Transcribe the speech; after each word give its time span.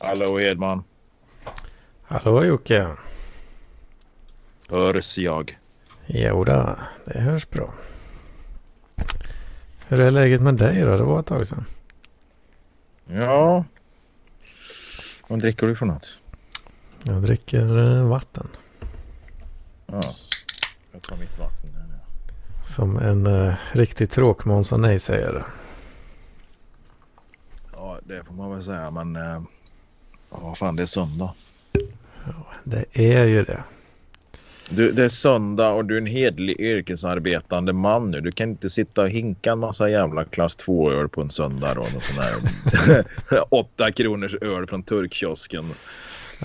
Hallå 0.00 0.40
Edman. 0.40 0.84
Hallå 2.02 2.44
Jocke. 2.44 2.88
Hörs 4.70 5.18
jag? 5.18 5.58
Jodå, 6.06 6.78
det 7.04 7.18
hörs 7.18 7.50
bra. 7.50 7.74
Hur 9.88 10.00
är 10.00 10.10
läget 10.10 10.40
med 10.40 10.54
dig 10.54 10.80
då? 10.80 10.96
Det 10.96 11.02
var 11.02 11.20
ett 11.20 11.26
tag 11.26 11.46
sedan. 11.46 11.64
Ja. 13.06 13.64
Vad 15.26 15.38
dricker 15.38 15.66
du 15.66 15.76
för 15.76 15.86
något? 15.86 16.18
Jag 17.02 17.22
dricker 17.22 17.78
eh, 17.78 18.08
vatten. 18.08 18.48
Ja. 19.86 20.00
Jag 20.92 21.02
tar 21.02 21.16
mitt 21.16 21.38
vatten. 21.38 21.70
Som 22.64 22.98
en 22.98 23.26
uh, 23.26 23.54
riktig 23.72 24.10
tråkmåns 24.10 24.72
och 24.72 24.80
nej 24.80 24.98
säger 24.98 25.32
Ja, 25.32 25.44
det 28.08 28.24
får 28.26 28.34
man 28.34 28.50
väl 28.52 28.62
säga. 28.64 28.90
Men 28.90 29.16
uh, 29.16 29.42
ja, 30.30 30.54
fan 30.54 30.76
det 30.76 30.82
är 30.82 30.86
söndag. 30.86 31.32
Ja, 32.26 32.46
det 32.64 32.84
är 32.92 33.24
ju 33.24 33.42
det. 33.44 33.62
Du, 34.70 34.92
det 34.92 35.04
är 35.04 35.08
söndag 35.08 35.70
och 35.70 35.84
du 35.84 35.94
är 35.94 36.00
en 36.00 36.06
hedlig 36.06 36.60
yrkesarbetande 36.60 37.72
man 37.72 38.10
nu. 38.10 38.20
Du 38.20 38.32
kan 38.32 38.48
inte 38.50 38.70
sitta 38.70 39.02
och 39.02 39.08
hinka 39.08 39.52
en 39.52 39.58
massa 39.58 39.88
jävla 39.90 40.24
klass 40.24 40.58
2-öl 40.58 41.08
på 41.08 41.20
en 41.20 41.30
söndag. 41.30 41.74
Då, 41.74 41.80
någon 41.80 42.00
sån 42.00 42.18
här 42.22 43.04
8 43.54 43.92
kronors 43.92 44.34
öl 44.34 44.66
från 44.66 44.82
turkkiosken. 44.82 45.64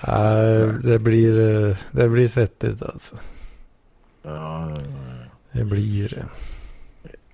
Nej, 0.07 0.67
det 0.83 0.99
blir, 0.99 1.67
eh, 1.69 1.77
det 1.91 2.09
blir 2.09 2.27
svettigt 2.27 2.81
alltså. 2.81 3.15
Ja, 4.23 4.75
Det 5.51 5.63
blir 5.63 6.09
det. 6.09 6.25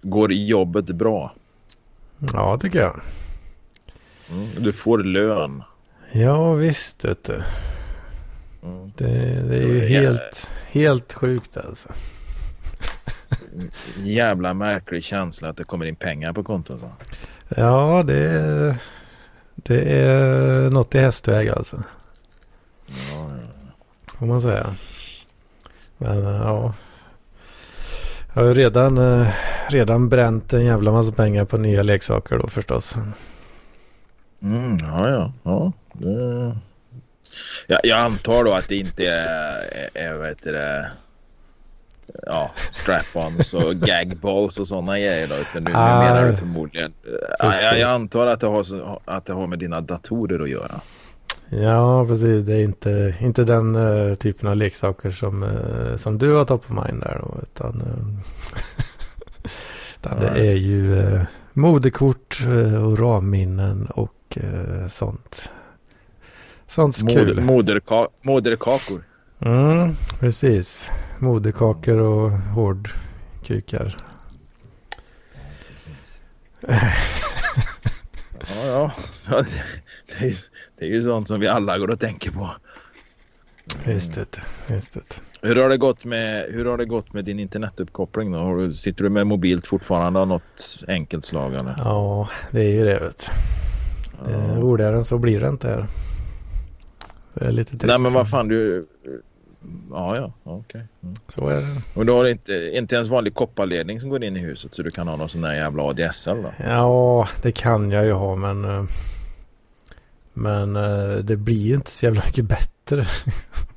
går 0.02 0.31
jobbet 0.33 0.86
bra? 0.86 1.33
Ja, 2.33 2.58
tycker 2.58 2.80
jag. 2.80 2.99
Mm, 4.31 4.47
du 4.63 4.73
får 4.73 4.97
lön. 4.97 5.63
Ja, 6.11 6.53
visst 6.53 7.05
vet 7.05 7.23
du. 7.23 7.33
Mm. 8.63 8.91
Det, 8.97 9.05
det 9.49 9.55
är 9.58 9.61
ju 9.67 9.77
Ja. 9.94 10.02
helt, 10.02 10.49
helt 10.71 11.13
sjukt 11.13 11.58
alltså. 11.58 11.89
Jävla 13.97 14.53
märklig 14.53 15.03
känsla 15.03 15.49
att 15.49 15.58
det 15.58 15.63
kommer 15.63 15.86
in 15.86 15.95
pengar 15.95 16.33
på 16.33 16.44
kontot. 16.44 16.81
Va? 16.81 16.89
Ja, 17.49 18.03
det 18.08 18.17
är, 18.30 18.75
det 19.55 19.81
är 20.02 20.69
något 20.69 20.95
i 20.95 20.99
hästväg 20.99 21.49
alltså. 21.49 21.83
Ja, 22.88 22.93
ja. 23.31 23.73
Får 24.19 24.25
man 24.25 24.41
säga. 24.41 24.75
Men 25.97 26.25
eh, 26.25 26.41
ja. 26.43 26.73
Jag 28.33 28.41
har 28.41 28.47
ju 28.47 28.53
redan, 28.53 28.97
eh, 28.97 29.27
redan 29.69 30.09
bränt 30.09 30.53
en 30.53 30.66
jävla 30.66 30.91
massa 30.91 31.11
pengar 31.11 31.45
på 31.45 31.58
nya 31.58 31.83
leksaker 31.83 32.38
då 32.38 32.47
förstås. 32.47 32.95
Mm, 34.42 34.80
ja, 34.80 35.09
ja. 35.09 35.34
ja 35.44 35.72
det... 35.94 36.56
ja. 37.68 37.80
Jag 37.84 38.00
antar 38.00 38.44
då 38.44 38.54
att 38.54 38.68
det 38.68 38.76
inte 38.76 39.08
är, 39.08 39.90
är 39.94 40.14
vad 40.14 40.28
heter 40.28 40.54
det, 40.54 40.92
ja, 42.26 42.52
strap-ons 42.72 43.54
och 43.54 43.76
gagballs 43.88 44.60
och 44.60 44.67
sådana 44.67 45.00
grejer 45.00 45.28
då. 45.28 45.36
Utan 45.36 45.64
nu, 45.64 45.72
Ah, 45.73 46.00
menar 46.00 46.26
du 46.26 46.38
förmodligen. 46.38 46.94
Ja, 47.40 47.62
jag, 47.62 47.80
jag 47.80 47.90
antar 47.90 48.28
att 48.28 48.40
det, 48.40 48.48
har, 48.48 48.66
att 49.06 49.26
det 49.26 49.34
har 49.34 49.48
med 49.48 49.60
dina 49.60 49.82
datorer 49.82 50.44
att 50.44 50.50
göra. 50.50 50.82
Ja, 51.50 52.06
precis. 52.06 52.45
Det 52.45 52.54
är 52.54 52.64
inte, 52.64 53.16
inte 53.20 53.44
den 53.44 53.76
eh, 53.76 54.16
typen 54.16 54.50
av 54.50 54.56
leksaker 54.56 55.12
som, 55.12 55.44
eh, 55.44 55.95
som 55.95 56.17
du 56.17 56.34
har 56.34 56.45
top 56.45 56.64
of 56.70 56.86
mind 56.86 57.02
där 57.02 57.22
då. 57.22 57.38
Utan, 57.42 57.82
eh, 57.82 58.22
utan 59.99 60.20
det 60.20 60.48
är 60.48 60.55
ju 60.55 60.92
uh, 60.92 61.22
moderkort 61.54 62.39
eh, 62.42 62.86
och 62.86 62.99
ramminnen 62.99 63.86
och 63.86 64.37
eh, 64.37 64.87
sånt. 64.87 65.52
Sånt 66.67 67.04
Moder, 67.04 67.26
kul. 67.26 67.43
moderka, 67.43 68.08
moderkakor. 68.21 69.04
Mm, 69.39 69.95
precis. 70.20 70.92
Moderkakor 71.20 71.98
och 71.98 72.32
hårdkukar. 72.32 73.98
Ja, 76.61 76.92
ja. 78.66 78.92
ja 79.30 79.42
det, 79.42 79.64
det, 80.20 80.27
är, 80.27 80.36
det 80.77 80.86
är 80.86 80.89
ju 80.89 81.04
sånt 81.04 81.27
som 81.27 81.39
vi 81.39 81.48
alla 81.48 81.77
går 81.77 81.89
och 81.89 81.99
tänker 81.99 82.31
på. 82.31 82.49
Visst 83.86 84.14
du. 84.14 84.26
Visst. 84.67 84.98
Hur 85.42 85.55
har 85.55 85.70
det 85.70 85.77
gått 85.77 86.05
med, 86.05 86.45
hur 86.50 86.66
har 86.66 86.77
det 86.77 86.86
gått 86.86 87.14
med 87.14 87.26
din 87.26 87.39
internetuppkoppling 87.39 88.32
då? 88.32 88.73
Sitter 88.73 89.04
du 89.04 89.10
med 89.10 89.27
mobilt 89.27 89.67
fortfarande 89.67 90.20
av 90.20 90.27
något 90.27 90.77
enkelt 90.88 91.26
slag 91.26 91.54
eller? 91.54 91.76
Ja, 91.77 92.30
det 92.52 92.60
är 92.61 92.70
ju 92.70 92.86
det 92.86 93.00
vet 93.00 93.32
du. 94.26 94.32
Ja. 94.32 94.61
roligare 94.61 94.95
än 94.98 95.05
så 95.05 95.17
blir 95.17 95.39
det 95.39 95.49
inte 95.49 95.67
här. 95.67 95.88
Det 97.33 97.45
är 97.45 97.52
lite 97.52 97.72
trist. 97.72 97.86
Nej 97.86 97.99
men 97.99 98.14
vad 98.14 98.30
fan 98.30 98.48
du... 98.48 98.88
Ja 99.92 100.16
ja, 100.16 100.32
okej. 100.44 100.83
Mm. 101.04 101.16
Så 101.28 101.48
är 101.48 101.55
det. 101.61 101.82
Och 101.95 102.05
du 102.05 102.11
har 102.11 102.26
inte, 102.28 102.72
inte 102.73 102.95
ens 102.95 103.10
vanlig 103.10 103.33
kopparledning 103.33 103.99
som 103.99 104.10
går 104.10 104.23
in 104.23 104.38
i 104.38 104.39
huset 104.39 104.73
så 104.73 104.83
du 104.83 104.92
kan 104.92 105.08
ha 105.08 105.16
någon 105.16 105.30
sån 105.30 105.42
där 105.42 105.54
jävla 105.54 105.83
ADSL 105.83 106.42
då? 106.44 106.54
Ja, 106.66 107.28
det 107.42 107.52
kan 107.52 107.92
jag 107.92 108.05
ju 108.05 108.11
ha 108.11 108.36
men... 108.36 108.66
eh, 108.66 108.83
Men 110.33 110.76
eh, 110.76 111.16
det 111.23 111.36
blir 111.36 111.61
ju 111.67 111.76
inte 111.76 111.92
så 111.92 112.05
jävla 112.05 112.22
mycket 112.26 112.45
bättre. 112.45 113.05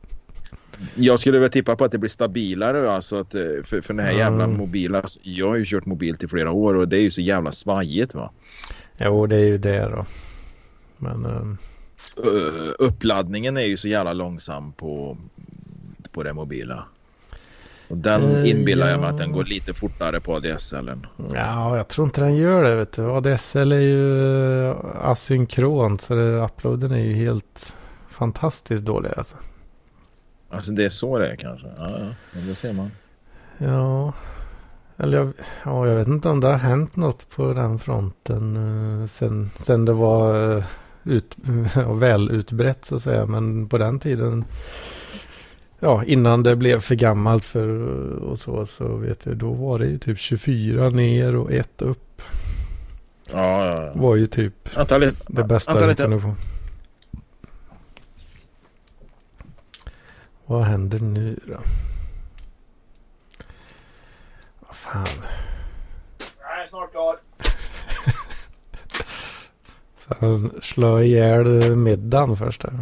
Jag 0.94 1.20
skulle 1.20 1.38
väl 1.38 1.50
tippa 1.50 1.76
på 1.76 1.84
att 1.84 1.93
det 1.93 1.98
blir 1.98 2.10
stabilare 2.10 2.93
alltså 2.93 3.16
att, 3.19 3.34
eh, 3.34 3.41
för, 3.65 3.81
för 3.81 3.94
den 3.94 4.04
här 4.06 4.12
jävla 4.12 4.44
Mm. 4.44 4.56
mobila... 4.56 5.00
alltså, 5.00 5.19
Jag 5.22 5.48
har 5.48 5.56
ju 5.56 5.65
kört 5.65 5.87
mobilt 5.87 6.22
i 6.25 6.28
flera 6.28 6.50
år 6.50 6.75
och 6.75 6.88
det 6.88 6.97
är 6.97 7.00
ju 7.00 7.10
så 7.10 7.20
jävla 7.20 7.53
svajigt 7.53 8.15
va? 8.15 8.31
jo, 9.00 9.26
det 9.26 9.37
är 9.37 9.44
ju 9.44 9.59
det 9.59 9.88
då. 9.88 10.06
Men... 10.98 11.59
Ö, 12.25 12.72
uppladdningen 12.78 13.56
är 13.56 13.62
ju 13.66 13.76
så 13.76 13.88
jävla 13.88 14.12
långsam 14.12 14.72
på, 14.72 15.16
på 16.12 16.22
det 16.22 16.32
mobila. 16.32 16.84
Och 17.88 17.97
den 17.97 18.22
Eh, 18.37 18.50
inbillar 18.50 18.88
jag 18.91 19.00
mig 19.00 19.09
ja. 19.09 19.12
att 19.12 19.19
den 19.19 19.32
går 19.32 19.44
lite 19.44 19.75
fortare 19.75 20.21
på 20.21 20.34
ADSLen. 20.37 21.06
Ja, 21.34 21.76
jag 21.76 21.88
tror 21.88 22.04
inte 22.06 22.21
den 22.21 22.37
gör 22.37 22.62
det 22.65 22.75
vet 22.76 22.92
du. 22.92 23.03
ADSL 23.03 23.72
är 23.72 23.81
ju 23.81 24.75
asynkront 25.03 26.00
så 26.03 26.15
det, 26.15 26.44
uploaden 26.44 26.92
är 26.92 26.98
ju 27.04 27.15
helt 27.15 27.75
fantastiskt 28.10 28.84
dålig 28.84 29.10
alltså. 29.16 29.37
Alltså 30.53 30.73
det 30.73 30.85
är 30.85 30.89
så 30.89 31.19
det 31.19 31.29
är 31.29 31.37
kanske. 31.37 31.67
Ja, 31.79 31.91
ja. 31.99 32.07
Men 32.33 32.47
det 32.47 32.55
ser 32.55 32.73
man. 32.73 32.91
Ja, 33.59 34.13
eller 34.97 35.19
jag, 35.19 35.33
ja, 35.65 35.87
jag 35.87 35.97
vet 35.97 36.09
inte 36.09 36.29
om 36.29 36.41
det 36.41 36.47
har 36.47 36.59
hänt 36.59 36.97
något 36.97 37.31
på 37.31 37.53
den 37.53 37.79
fronten 37.79 38.57
eh, 38.57 39.07
sen, 39.07 39.51
sen 39.57 39.85
det 39.85 39.93
var 39.93 40.57
eh, 40.57 40.65
ut, 41.05 41.37
väl 41.95 42.31
utbrett 42.31 42.85
så 42.85 42.95
att 42.97 43.03
säga. 43.03 43.27
Men 43.27 43.69
på 43.69 43.79
den 43.79 43.99
tiden, 43.99 44.45
ja 45.81 46.05
innan 46.05 46.43
det 46.43 46.57
blev 46.57 46.81
för 46.81 46.95
gammalt 46.95 47.45
för 47.45 47.69
och 48.19 48.39
så, 48.39 48.67
så 48.67 48.97
vet 48.97 49.27
jag, 49.27 49.37
då 49.37 49.53
var 49.53 49.79
det 49.79 49.87
ju 49.87 49.99
typ 49.99 50.19
24 50.19 50.89
ner 50.89 51.37
och 51.37 51.53
ett 51.53 51.83
upp. 51.83 52.23
Ja, 53.33 53.67
ja, 53.67 53.84
ja. 53.84 53.93
Var 53.95 54.17
ju 54.17 54.27
typ 54.27 54.77
Vänta 54.77 54.99
lite. 54.99 55.25
det 55.27 55.45
bästa 55.45 55.87
du 55.87 55.95
kunde 55.95 56.21
få. 56.21 56.34
Vad 60.47 60.64
händer 60.64 60.98
nu 60.98 61.41
då? 61.47 61.60
Vad 64.60 64.76
fan. 64.76 65.06
Jag 66.41 66.62
är 66.64 66.66
snart 66.69 66.91
klar. 66.91 67.16
Han 70.20 70.53
slår 70.62 71.03
ihjäl 71.03 71.76
middagen 71.76 72.36
först 72.36 72.60
där. 72.62 72.72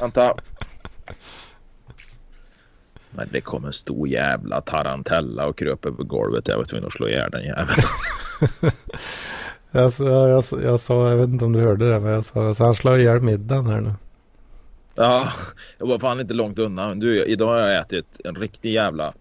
Vänta. 0.00 0.34
Men 3.10 3.28
det 3.32 3.40
kom 3.40 3.64
en 3.64 3.72
stor 3.72 4.08
jävla 4.08 4.60
tarantella 4.60 5.46
och 5.46 5.58
kröp 5.58 5.84
över 5.84 6.04
golvet. 6.04 6.48
Jag 6.48 6.56
var 6.56 6.64
tvungen 6.64 6.86
att 6.86 6.92
slå 6.92 7.08
ihjäl 7.08 7.30
den 7.30 7.44
jäveln. 7.44 7.68
Jag, 9.74 9.92
jag, 9.98 10.44
sa- 10.44 10.60
jag 10.60 10.80
sa, 10.80 11.10
jag 11.10 11.16
vet 11.16 11.28
inte 11.28 11.44
om 11.44 11.52
du 11.52 11.60
hörde 11.60 11.92
det, 11.92 12.00
men 12.00 12.12
jag 12.12 12.24
sa 12.24 12.54
så 12.54 12.64
han 12.64 12.74
slår 12.74 12.98
ihjäl 12.98 13.20
middagen 13.20 13.66
här 13.66 13.80
nu. 13.80 13.92
Ja, 14.94 15.32
jag 15.78 15.86
var 15.86 15.98
fan 15.98 16.20
inte 16.20 16.34
långt 16.34 16.58
undan. 16.58 17.00
Du, 17.00 17.24
idag 17.24 17.46
har 17.46 17.58
jag 17.58 17.80
ätit 17.80 18.20
en 18.24 18.34
riktig 18.34 18.72
jävla... 18.72 19.14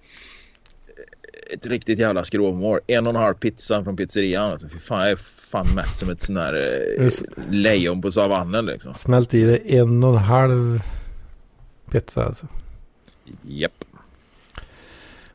Ett 1.54 1.66
riktigt 1.66 2.00
jävla 2.00 2.24
skrovmål. 2.24 2.80
En 2.88 3.08
och 3.08 3.14
en 3.14 3.22
halv 3.22 3.34
pizza 3.34 3.84
från 3.84 3.98
pizzerian. 3.98 4.52
Alltså, 4.52 4.70
fy 4.70 4.80
fan, 4.80 5.00
jag 5.00 5.10
är 5.12 5.16
fan 5.16 5.68
mätt 5.76 5.96
som 5.96 6.10
ett 6.10 6.22
sån 6.22 6.38
här 6.38 6.54
eh, 7.00 7.10
lejon 7.50 8.02
på 8.02 8.12
savannen 8.12 8.66
liksom. 8.66 8.94
Smält 8.94 9.34
i 9.34 9.44
det 9.44 9.76
en 9.78 10.04
och 10.04 10.10
en 10.10 10.18
halv 10.18 10.82
pizza 11.92 12.26
alltså. 12.26 12.48
Japp. 13.42 13.86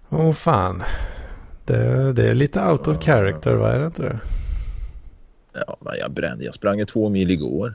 Åh 0.09 0.33
fan. 0.33 0.83
Det, 1.65 2.13
det 2.13 2.29
är 2.29 2.35
lite 2.35 2.63
out 2.63 2.87
of 2.87 3.05
character, 3.05 3.55
vad 3.55 3.71
är 3.71 3.79
det 3.79 3.87
inte 3.87 4.03
det? 4.03 4.21
Ja, 5.67 5.77
men 5.81 5.99
jag 5.99 6.11
brände. 6.11 6.45
Jag 6.45 6.55
sprang 6.55 6.87
två 6.87 7.09
mil 7.09 7.31
igår. 7.31 7.75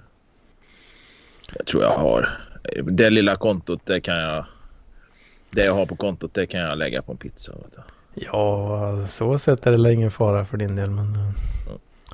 Jag 1.58 1.66
tror 1.66 1.84
jag 1.84 1.98
har. 1.98 2.42
Det 2.84 3.10
lilla 3.10 3.36
kontot, 3.36 3.82
det 3.86 4.02
kan 4.02 4.18
jag... 4.18 4.46
Det 5.50 5.66
jag 5.66 5.74
har 5.74 5.86
på 5.86 5.96
kontot, 5.96 6.34
det 6.34 6.46
kan 6.46 6.60
jag 6.60 6.78
lägga 6.78 7.02
på 7.02 7.12
en 7.12 7.18
pizza. 7.18 7.54
Ja, 8.14 9.06
så 9.08 9.38
sett 9.38 9.68
är 9.68 9.72
det 9.72 9.78
länge 9.78 10.10
fara 10.10 10.46
för 10.46 10.58
din 10.58 10.76
del, 10.76 10.90
men... 10.90 11.16
eh, 11.16 11.32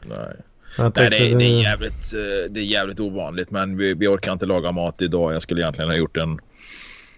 Nej. 0.06 0.36
Nej, 0.80 0.92
det, 0.96 1.10
det, 1.10 1.46
är 1.46 1.62
jävligt, 1.62 2.14
eh, 2.14 2.52
det 2.52 2.60
är 2.60 2.64
jävligt 2.64 3.00
ovanligt 3.00 3.52
men 3.52 3.78
vi, 3.78 3.94
vi 3.94 4.08
orkar 4.08 4.34
inte 4.34 4.46
laga 4.46 4.72
mat 4.72 5.02
idag. 5.02 5.34
Jag 5.34 5.42
skulle 5.42 5.62
egentligen 5.62 5.90
ha 5.90 5.98
gjort 5.98 6.18
en 6.18 6.40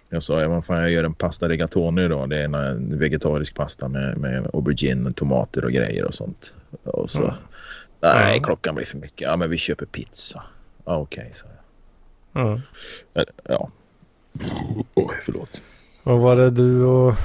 jag 0.09 0.23
sa, 0.23 0.47
vad 0.47 0.65
fan 0.65 0.81
jag 0.81 0.91
gör 0.91 1.03
en 1.03 1.13
pasta 1.13 1.49
rigatoni 1.49 2.03
idag. 2.03 2.29
Det 2.29 2.37
är 2.37 2.43
en 2.43 2.99
vegetarisk 2.99 3.55
pasta 3.55 3.87
med, 3.87 4.17
med 4.17 4.49
aubergine, 4.53 5.11
tomater 5.11 5.65
och 5.65 5.71
grejer 5.71 6.05
och 6.05 6.13
sånt. 6.13 6.53
Och 6.83 7.09
så, 7.09 7.23
mm. 7.23 7.35
Nej, 8.01 8.39
klockan 8.43 8.75
blir 8.75 8.85
för 8.85 8.97
mycket. 8.97 9.21
Ja, 9.21 9.35
men 9.35 9.49
vi 9.49 9.57
köper 9.57 9.85
pizza. 9.85 10.43
Ja, 10.85 10.97
okej, 10.97 11.21
okay, 11.21 11.33
så. 11.33 11.45
Mm. 12.33 12.61
Ja. 13.43 13.69
Oj, 14.93 15.15
förlåt. 15.21 15.63
Och 16.03 16.19
var 16.19 16.35
det 16.35 16.49
du 16.49 16.83
och 16.83 17.15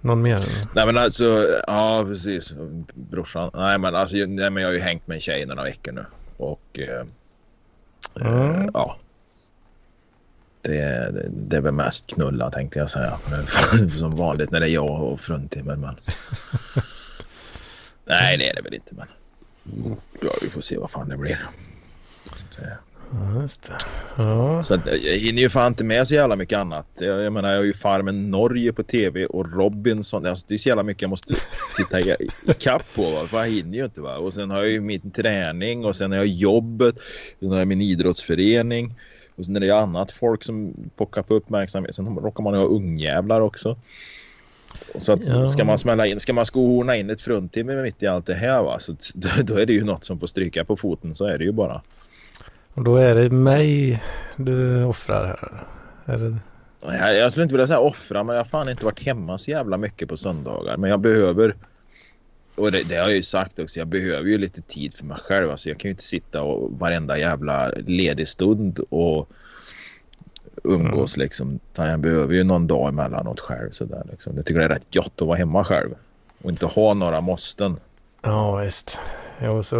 någon 0.00 0.22
mer? 0.22 0.44
Nej, 0.74 0.86
men 0.86 0.96
alltså, 0.96 1.60
ja, 1.66 2.04
precis. 2.04 2.52
Brorsan. 2.94 3.50
Nej, 3.54 3.78
men 3.78 3.94
alltså, 3.94 4.16
nej, 4.16 4.50
men 4.50 4.56
jag 4.56 4.68
har 4.68 4.74
ju 4.74 4.80
hängt 4.80 5.06
med 5.06 5.14
en 5.14 5.20
tjej 5.20 5.46
några 5.46 5.62
veckor 5.62 5.92
nu. 5.92 6.04
Och 6.36 6.78
eh, 6.78 7.06
mm. 8.20 8.70
ja, 8.74 8.96
det 10.62 10.78
är, 10.78 11.28
det 11.30 11.56
är 11.56 11.60
väl 11.60 11.72
mest 11.72 12.06
knulla 12.06 12.50
tänkte 12.50 12.78
jag 12.78 12.90
säga. 12.90 13.18
Som 13.92 14.16
vanligt 14.16 14.50
när 14.50 14.60
det 14.60 14.68
är 14.68 14.74
jag 14.74 15.02
och 15.02 15.20
fruntimmer. 15.20 15.76
Men... 15.76 15.94
Nej, 18.04 18.38
det 18.38 18.50
är 18.50 18.54
det 18.54 18.62
väl 18.62 18.74
inte. 18.74 18.94
Men 18.94 19.08
ja, 20.22 20.30
vi 20.42 20.50
får 20.50 20.60
se 20.60 20.78
vad 20.78 20.90
fan 20.90 21.08
det 21.08 21.16
blir. 21.16 21.46
Så, 22.50 22.60
ja, 22.62 22.68
just 23.40 23.62
det. 23.62 23.76
Ja. 24.16 24.62
Så 24.62 24.78
jag 24.84 25.18
hinner 25.18 25.42
ju 25.42 25.48
fan 25.48 25.72
inte 25.72 25.84
med 25.84 26.08
så 26.08 26.14
jävla 26.14 26.36
mycket 26.36 26.58
annat. 26.58 26.86
Jag, 26.98 27.22
jag 27.22 27.32
menar, 27.32 27.50
jag 27.50 27.56
har 27.56 27.64
ju 27.64 27.72
Farmen 27.72 28.30
Norge 28.30 28.72
på 28.72 28.82
tv 28.82 29.26
och 29.26 29.52
Robinson. 29.52 30.26
Alltså, 30.26 30.44
det 30.48 30.54
är 30.54 30.58
så 30.58 30.68
jävla 30.68 30.82
mycket 30.82 31.02
jag 31.02 31.10
måste 31.10 31.34
titta 31.76 32.00
i, 32.00 32.16
i 32.46 32.54
kapp 32.58 32.94
på. 32.94 33.10
Va? 33.10 33.26
För 33.26 33.38
jag 33.38 33.50
hinner 33.50 33.78
ju 33.78 33.84
inte. 33.84 34.00
Va? 34.00 34.16
Och 34.16 34.34
sen 34.34 34.50
har 34.50 34.58
jag 34.58 34.68
ju 34.68 34.80
min 34.80 35.10
träning 35.10 35.84
och 35.84 35.96
sen 35.96 36.10
har 36.10 36.18
jag 36.18 36.26
jobbet. 36.26 36.94
Sen 37.40 37.50
har 37.50 37.58
jag 37.58 37.68
min 37.68 37.80
idrottsförening. 37.80 38.94
Och 39.36 39.44
sen 39.44 39.56
är 39.56 39.60
det 39.60 39.70
annat 39.70 40.12
folk 40.12 40.44
som 40.44 40.74
pockar 40.96 41.22
på 41.22 41.34
uppmärksamhet. 41.34 41.94
Sen 41.94 42.16
råkar 42.16 42.42
man 42.42 42.54
ha 42.54 42.64
ungjävlar 42.64 43.40
också. 43.40 43.76
Så 44.98 45.12
att 45.12 45.26
ja. 45.26 45.46
ska 45.46 45.64
man 45.64 45.78
smälla 45.78 46.06
in, 46.06 46.20
ska 46.20 46.32
man 46.32 46.46
skohorna 46.46 46.96
in 46.96 47.10
ett 47.10 47.20
fruntimmer 47.20 47.82
mitt 47.82 48.02
i 48.02 48.06
allt 48.06 48.26
det 48.26 48.34
här 48.34 48.62
va. 48.62 48.78
Så 48.78 48.92
då, 49.14 49.28
då, 49.42 49.54
är 49.54 49.66
det 49.66 49.72
ju 49.72 49.84
något 49.84 50.04
som 50.04 50.20
får 50.20 50.26
stryka 50.26 50.64
på 50.64 50.76
foten. 50.76 51.14
Så 51.14 51.24
är 51.24 51.38
det 51.38 51.44
ju 51.44 51.52
bara. 51.52 51.82
Och 52.78 52.84
då 52.84 52.96
är 52.96 53.14
det 53.14 53.30
mig 53.30 54.02
du 54.36 54.84
offrar 54.84 55.26
här. 55.26 55.64
Är 56.14 56.18
det... 56.18 56.36
jag, 56.80 57.16
jag 57.16 57.30
skulle 57.30 57.42
inte 57.42 57.54
vilja 57.54 57.66
säga 57.66 57.80
offra 57.80 58.24
men 58.24 58.36
jag 58.36 58.40
har 58.40 58.48
fan 58.48 58.68
inte 58.68 58.84
varit 58.84 59.00
hemma 59.00 59.38
så 59.38 59.50
jävla 59.50 59.76
mycket 59.76 60.08
på 60.08 60.16
söndagar. 60.16 60.76
Men 60.76 60.90
jag 60.90 61.00
behöver 61.00 61.54
och 62.54 62.72
det, 62.72 62.88
det, 62.88 62.96
har 62.96 63.02
jag 63.02 63.16
ju 63.16 63.22
sagt 63.22 63.58
också, 63.58 63.78
jag 63.78 63.88
behöver 63.88 64.28
ju 64.28 64.38
lite 64.38 64.62
tid 64.62 64.94
för 64.94 65.04
mig 65.04 65.16
själv. 65.20 65.50
Alltså 65.50 65.68
jag 65.68 65.78
kan 65.78 65.88
ju 65.88 65.90
inte 65.90 66.02
sitta 66.02 66.42
och 66.42 66.78
varenda 66.78 67.18
jävla 67.18 67.68
ledig 67.68 68.28
stund 68.28 68.78
och 68.90 69.28
umgås 70.64 71.16
mm. 71.16 71.24
liksom. 71.24 71.60
Jag 71.74 72.00
behöver 72.00 72.34
ju 72.34 72.44
någon 72.44 72.66
dag 72.66 72.88
emellanåt 72.88 73.40
själv 73.40 73.70
sådär 73.70 74.02
liksom. 74.10 74.36
Jag 74.36 74.46
tycker 74.46 74.58
det 74.60 74.64
är 74.64 74.68
rätt 74.68 74.94
gott 74.94 75.22
att 75.22 75.28
vara 75.28 75.38
hemma 75.38 75.64
själv 75.64 75.90
och 76.42 76.50
inte 76.50 76.66
ha 76.66 76.94
några 76.94 77.20
måsten. 77.20 77.76
Ja 78.22 78.56
visst. 78.56 78.98
Jo 79.42 79.62
så, 79.62 79.76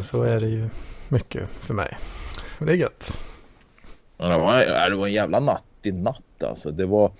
så 0.00 0.22
är 0.22 0.40
det 0.40 0.48
ju 0.48 0.68
mycket 1.12 1.50
för 1.50 1.74
mig. 1.74 1.98
det 2.58 2.72
är 2.72 2.76
gött. 2.76 3.20
Det, 4.16 4.38
var, 4.38 4.90
det 4.90 4.96
var 4.96 5.06
en 5.06 5.12
jävla 5.12 5.40
natt 5.40 5.64
i 5.82 5.92
natt 5.92 6.42
alltså. 6.42 6.70
Det 6.70 6.86
var 6.86 7.12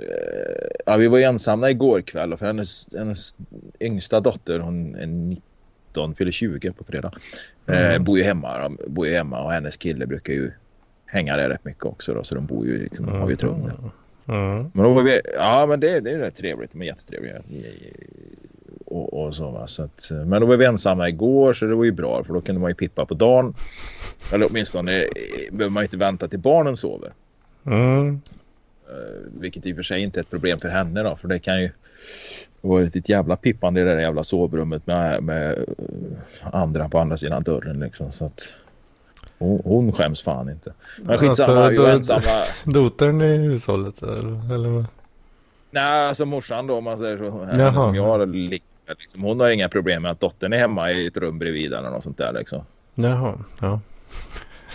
Eh, 0.00 0.70
ja, 0.86 0.96
vi 0.96 1.08
var 1.08 1.18
ensamma 1.18 1.70
igår 1.70 2.00
kväll 2.00 2.32
och 2.32 2.38
för 2.38 2.46
hennes, 2.46 2.88
hennes 2.96 3.34
yngsta 3.80 4.20
dotter, 4.20 4.58
hon 4.58 4.94
är 4.94 5.06
19, 5.06 6.14
fyller 6.14 6.32
20 6.32 6.72
på 6.72 6.84
fredag. 6.84 7.12
Eh, 7.66 7.90
mm. 7.90 8.04
Bor 8.04 8.18
ju 8.18 8.24
hemma, 8.24 8.70
bor 8.86 9.06
ju 9.06 9.14
hemma 9.14 9.42
och 9.42 9.52
hennes 9.52 9.76
kille 9.76 10.06
brukar 10.06 10.32
ju 10.32 10.52
hänga 11.06 11.36
där 11.36 11.48
rätt 11.48 11.64
mycket 11.64 11.84
också 11.84 12.14
då, 12.14 12.24
så 12.24 12.34
de 12.34 12.46
bor 12.46 12.66
ju 12.66 12.82
liksom, 12.82 13.08
mm. 13.08 13.20
har 13.20 13.28
ju 13.28 13.34
ett 13.34 13.42
rum 13.42 13.70
mm. 14.26 14.70
Men 14.74 14.84
då 14.84 14.92
var 14.92 15.02
vi, 15.02 15.20
ja 15.34 15.66
men 15.66 15.80
det, 15.80 16.00
det 16.00 16.10
är 16.10 16.18
rätt 16.18 16.36
trevligt, 16.36 16.72
de 16.72 16.82
är 16.82 16.86
jättetrevliga. 16.86 17.42
Och, 18.90 19.26
och 19.26 19.34
så, 19.34 19.50
va? 19.50 19.66
så 19.66 19.82
att, 19.82 20.08
men 20.10 20.40
då 20.40 20.46
var 20.46 20.56
vi 20.56 20.64
ensamma 20.64 21.08
igår 21.08 21.52
så 21.52 21.66
det 21.66 21.74
var 21.74 21.84
ju 21.84 21.92
bra 21.92 22.24
för 22.24 22.34
då 22.34 22.40
kunde 22.40 22.60
man 22.60 22.70
ju 22.70 22.74
pippa 22.74 23.06
på 23.06 23.14
dagen. 23.14 23.54
Eller 24.32 24.46
åtminstone 24.50 25.02
eh, 25.02 25.08
behöver 25.52 25.70
man 25.72 25.82
inte 25.82 25.96
vänta 25.96 26.28
till 26.28 26.38
barnen 26.38 26.76
sover. 26.76 27.12
Mm. 27.66 28.20
Eh, 28.88 29.40
vilket 29.40 29.66
i 29.66 29.72
och 29.72 29.76
för 29.76 29.82
sig 29.82 30.02
inte 30.02 30.20
är 30.20 30.22
ett 30.22 30.30
problem 30.30 30.60
för 30.60 30.68
henne 30.68 31.02
då. 31.02 31.16
För 31.16 31.28
det 31.28 31.38
kan 31.38 31.62
ju 31.62 31.70
varit 32.60 32.96
ett 32.96 33.08
jävla 33.08 33.36
pippande 33.36 33.80
i 33.80 33.84
det 33.84 33.94
där 33.94 34.00
jävla 34.00 34.24
sovrummet 34.24 34.86
med, 34.86 35.22
med 35.22 35.58
eh, 35.58 35.64
andra 36.52 36.88
på 36.88 36.98
andra 36.98 37.16
sidan 37.16 37.42
dörren 37.42 37.80
liksom. 37.80 38.12
Så 38.12 38.24
att 38.24 38.54
hon, 39.38 39.60
hon 39.64 39.92
skäms 39.92 40.22
fan 40.22 40.50
inte. 40.50 40.72
Men 40.98 41.18
skitsamma, 41.18 41.64
alltså, 41.64 41.84
vi 41.84 41.90
ensamma. 41.90 42.44
Dotern 42.64 43.22
i 43.22 43.36
hushållet 43.36 44.02
eller? 44.02 44.54
eller? 44.54 44.84
Nej, 45.70 46.08
alltså 46.08 46.24
morsan 46.24 46.66
då 46.66 46.76
om 46.76 46.84
man 46.84 46.98
säger 46.98 47.16
så. 47.18 47.44
Henne 47.44 47.72
som 47.72 47.94
jag 47.94 48.34
liksom, 48.98 49.22
hon 49.22 49.40
har 49.40 49.50
inga 49.50 49.68
problem 49.68 50.02
med 50.02 50.10
att 50.10 50.20
dottern 50.20 50.52
är 50.52 50.58
hemma 50.58 50.90
i 50.90 51.06
ett 51.06 51.16
rum 51.16 51.38
bredvid 51.38 51.72
eller 51.72 51.90
något 51.90 52.04
sånt 52.04 52.18
där 52.18 52.32
liksom. 52.32 52.62
Jaha, 52.94 53.38
ja. 53.60 53.80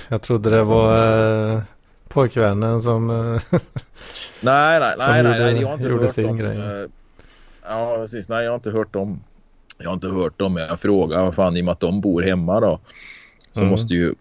Jag 0.07 0.21
trodde 0.21 0.49
det 0.49 0.63
var 0.63 1.53
äh, 1.53 1.61
pojkvännen 2.07 2.81
som... 2.81 3.07
nej, 4.41 4.79
nej, 4.79 4.95
nej, 4.97 5.23
nej, 5.23 5.23
nej, 5.23 5.61
jag 5.61 5.67
har 5.67 5.73
inte 5.73 5.89
hört 5.89 6.13
sin 6.13 6.29
om, 6.29 6.37
grej. 6.37 6.57
Uh, 6.57 6.89
ja, 7.63 7.97
precis. 7.97 8.29
Nej, 8.29 8.43
jag 8.43 8.51
har 8.51 8.55
inte 8.55 8.71
hört 8.71 8.95
om. 8.95 9.23
Jag 9.77 9.89
har 9.89 9.93
inte 9.93 10.07
hört 10.07 10.41
om. 10.41 10.57
Jag 10.57 10.79
frågar 10.79 11.21
vad 11.21 11.35
fan 11.35 11.57
i 11.57 11.61
och 11.61 11.65
med 11.65 11.71
att 11.71 11.79
de 11.79 12.01
bor 12.01 12.21
hemma 12.21 12.59
då. 12.59 12.79
Så 13.53 13.59
mm. 13.59 13.69
måste 13.69 13.93
ju. 13.93 14.15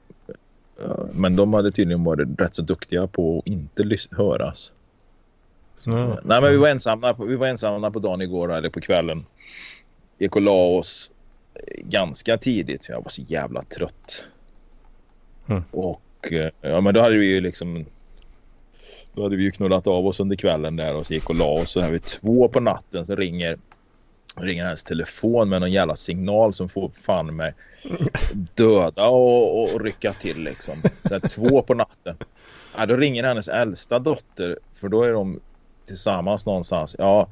Men 1.13 1.37
de 1.37 1.55
hade 1.55 1.71
tydligen 1.71 2.05
varit 2.05 2.29
rätt 2.39 2.55
så 2.55 2.63
duktiga 2.63 3.07
på 3.07 3.39
att 3.39 3.47
inte 3.47 3.97
höras. 4.11 4.73
mm. 5.87 6.09
Nej, 6.09 6.41
men 6.41 6.51
vi 6.51 6.57
var 6.57 6.69
ensamma. 6.69 7.15
På, 7.15 7.25
vi 7.25 7.37
var 7.37 7.47
ensamma 7.47 7.91
på 7.91 7.99
dagen 7.99 8.21
igår 8.21 8.53
eller 8.53 8.69
på 8.69 8.81
kvällen. 8.81 9.25
Gick 10.19 10.37
och 10.37 10.43
la 10.43 10.67
oss 10.67 11.11
ganska 11.77 12.39
tidigt. 12.39 12.89
Jag 12.89 13.03
var 13.03 13.11
så 13.11 13.23
jävla 13.23 13.63
trött. 13.63 14.25
Mm. 15.49 15.65
Och 15.71 16.01
Eh, 16.33 16.51
ja, 16.61 16.81
men 16.81 16.95
då 16.95 17.01
hade 17.01 17.17
vi 17.17 17.27
ju 17.27 17.41
liksom. 17.41 17.85
Då 19.13 19.23
hade 19.23 19.37
vi 19.37 19.43
ju 19.43 19.51
knullat 19.51 19.87
av 19.87 20.07
oss 20.07 20.21
under 20.21 20.37
kvällen 20.37 20.77
där 20.77 20.95
och 20.95 21.07
så 21.07 21.15
gick 21.15 21.31
och 21.31 21.37
la 21.37 21.49
oss. 21.49 21.71
Så 21.71 21.81
här 21.81 21.93
vid 21.93 22.03
två 22.03 22.49
på 22.49 22.61
natten 22.61 23.07
så 23.07 23.17
ringer 23.17 23.59
ringer 24.37 24.65
hennes 24.65 24.85
telefon 24.85 25.49
med 25.49 25.61
någon 25.61 25.73
jävla 25.73 25.97
signal 25.97 26.55
som 26.55 26.69
får 26.69 26.89
fan 26.89 27.37
mig 27.37 27.55
döda 28.55 29.07
och, 29.07 29.63
och, 29.63 29.75
och 29.75 29.81
rycka 29.81 30.13
till 30.13 30.43
liksom. 30.43 30.75
Så 31.09 31.21
två 31.21 31.63
på 31.63 31.75
natten. 31.75 32.17
Ja, 32.77 32.87
då 32.87 32.97
ringer 32.97 33.25
hennes 33.25 33.49
äldsta 33.49 33.99
dotter 33.99 34.59
för 34.73 34.89
då 34.89 35.03
är 35.03 35.13
de 35.13 35.41
tillsammans 35.87 36.47
någonstans. 36.47 36.97
Ja, 36.99 37.29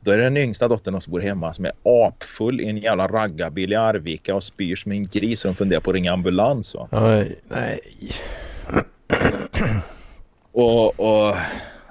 då 0.00 0.10
är 0.10 0.18
det 0.18 0.24
den 0.24 0.36
yngsta 0.36 0.68
dottern 0.68 1.00
som 1.00 1.10
bor 1.10 1.20
hemma 1.20 1.52
som 1.52 1.64
är 1.64 1.72
apfull 1.82 2.60
i 2.60 2.68
en 2.68 2.76
jävla 2.76 3.08
raggarbil 3.08 3.72
i 3.72 3.76
Arvika 3.76 4.34
och 4.34 4.44
spyr 4.44 4.76
som 4.76 4.92
en 4.92 5.06
gris 5.06 5.44
och 5.44 5.56
funderar 5.56 5.80
på 5.80 5.90
att 5.90 5.94
ringa 5.94 6.12
ambulans. 6.12 6.74
Va? 6.74 6.88
Oj, 6.92 7.40
nej. 7.48 7.80
Och, 10.52 11.00
och 11.00 11.36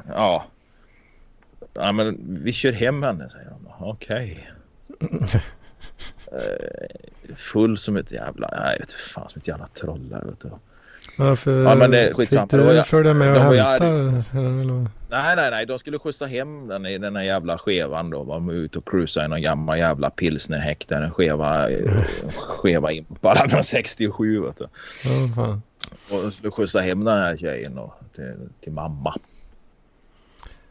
ja. 0.08 0.46
ja. 1.74 1.92
men 1.92 2.18
vi 2.44 2.54
kör 2.54 2.72
hem 2.72 3.04
henne 3.04 3.30
säger 3.30 3.50
de. 3.50 3.68
Okej. 3.80 4.50
Okay. 5.00 5.40
Eh, 6.32 7.36
full 7.36 7.78
som 7.78 7.98
ett 7.98 8.12
jävla, 8.12 8.50
nej 8.62 8.80
vet 8.80 8.94
fan 8.94 9.30
som 9.30 9.40
ett 9.40 9.48
jävla 9.48 9.68
troll 9.68 10.10
där 10.10 10.22
vet 10.22 10.40
du. 10.40 10.50
Varför 11.18 11.64
ja, 11.64 11.76
men 11.76 11.92
det, 11.92 12.14
skitsamma. 12.14 12.48
fick 12.48 12.60
du 12.60 12.84
följa 12.84 13.14
med 13.14 13.36
och 13.36 13.56
hämta? 13.56 13.92
Nej, 15.10 15.36
nej, 15.36 15.52
nej. 15.52 15.66
De 15.66 15.80
skulle 15.80 16.00
skjutsa 16.00 16.26
hem 16.26 16.68
den 16.68 16.86
i 16.86 16.98
den 16.98 17.16
här 17.16 17.24
jävla 17.24 17.58
skevan 17.58 18.10
då. 18.10 18.24
Var 18.24 18.54
ute 18.54 18.78
och 18.80 18.90
cruisa 18.90 19.26
i 19.26 19.28
någon 19.28 19.42
gammal 19.42 19.78
jävla 19.78 20.10
pilsnerhäck 20.10 20.88
där. 20.88 21.02
En 21.02 21.12
skeva, 21.12 21.70
skeva 22.36 22.92
impala 22.92 23.50
från 23.50 23.64
67 23.64 24.40
vet 24.40 24.58
du. 24.58 24.64
Uh-huh. 24.64 25.60
Och 26.12 26.22
de 26.22 26.32
skulle 26.32 26.52
skjutsa 26.52 26.80
hem 26.80 27.04
den 27.04 27.20
här 27.20 27.38
tjejen 27.38 27.76
då, 27.76 27.94
till, 28.16 28.36
till 28.62 28.72
mamma. 28.72 29.14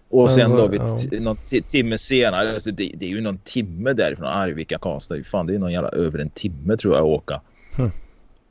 Och 0.08 0.30
sen 0.30 0.50
då 0.50 0.66
vid 0.66 0.80
ja. 0.80 1.20
någon 1.20 1.36
timme 1.68 1.98
senare, 1.98 2.50
alltså 2.50 2.70
det, 2.70 2.92
det, 2.94 3.06
är 3.06 3.10
ju 3.10 3.20
någon 3.20 3.38
timme 3.38 3.92
därifrån 3.92 4.26
Arvika 4.26 4.78
Karlstad. 4.78 5.24
Fan 5.24 5.46
det 5.46 5.54
är 5.54 5.58
någon 5.58 5.72
jävla 5.72 5.88
över 5.88 6.18
en 6.18 6.30
timme 6.30 6.76
tror 6.76 6.94
jag 6.94 7.02
att 7.02 7.08
åka. 7.08 7.40
Hmm. 7.76 7.90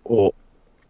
Och 0.04 0.34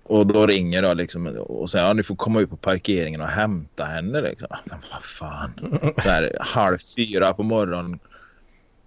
och 0.08 0.28
då 0.28 0.46
ringer 0.46 0.84
jag 0.84 0.98
liksom 0.98 1.28
och 1.28 1.70
säger 1.70 1.86
att 1.86 1.90
ja, 1.90 1.94
ni 1.94 2.04
får 2.04 2.16
komma 2.16 2.42
ut 2.42 2.50
på 2.50 2.58
parkeringen 2.58 3.22
och 3.22 3.28
hämta 3.28 3.84
henne. 3.84 4.22
Liksom. 4.22 4.48
Men 4.66 4.78
vad 4.92 5.04
fan. 5.04 5.80
Här, 5.98 6.38
halv 6.40 6.78
fyra 6.96 7.34
på 7.34 7.44
morgonen. 7.44 8.00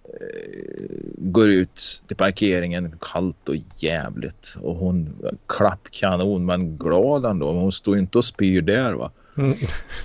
Eh, 0.03 0.89
går 1.17 1.49
ut 1.49 2.03
till 2.07 2.17
parkeringen 2.17 2.95
kallt 3.01 3.49
och 3.49 3.55
jävligt. 3.75 4.55
Och 4.61 4.75
hon 4.75 5.15
klappkanon 5.47 6.45
men 6.45 6.77
glad 6.77 7.25
ändå. 7.25 7.53
Men 7.53 7.61
hon 7.61 7.71
står 7.71 7.97
inte 7.97 8.17
och 8.17 8.25
spyr 8.25 8.61
där 8.61 8.93
va. 8.93 9.11
Mm. 9.37 9.57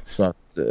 Så 0.05 0.25
att 0.25 0.57
eh, 0.57 0.65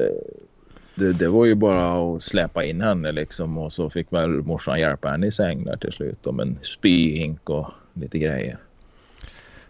det, 0.96 1.14
det, 1.14 1.28
var 1.28 1.46
ju 1.46 1.56
bara 1.56 2.16
att 2.16 2.24
släppa 2.24 2.64
in 2.64 2.82
henne 2.82 3.12
liksom. 3.12 3.58
Och 3.58 3.74
så 3.74 3.90
fick 3.90 4.14
väl 4.14 4.30
morsan 4.30 4.80
hjälpa 4.80 5.10
henne 5.10 5.28
i 5.28 5.32
säng 5.32 5.64
där 5.64 5.78
till 5.78 5.92
slut. 5.92 6.26
Med 6.26 6.48
en 6.48 6.60
spyhink 6.62 7.50
och 7.50 7.72
lite 7.94 8.20
grejer. 8.20 8.58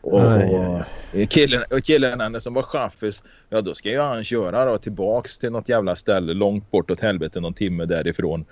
Och, 0.03 0.21
och 0.21 0.81
killen, 1.29 1.63
och 1.69 1.83
killen 1.83 2.41
som 2.41 2.53
var 2.53 2.63
chaffis, 2.63 3.23
ja 3.49 3.61
då 3.61 3.75
ska 3.75 3.89
ju 3.89 3.99
han 3.99 4.23
köra 4.23 4.65
då 4.65 4.77
tillbaks 4.77 5.39
till 5.39 5.51
något 5.51 5.69
jävla 5.69 5.95
ställe 5.95 6.33
långt 6.33 6.71
bort 6.71 6.91
åt 6.91 6.99
helvete 6.99 7.39
någon 7.39 7.53
timme 7.53 7.85
därifrån. 7.85 8.45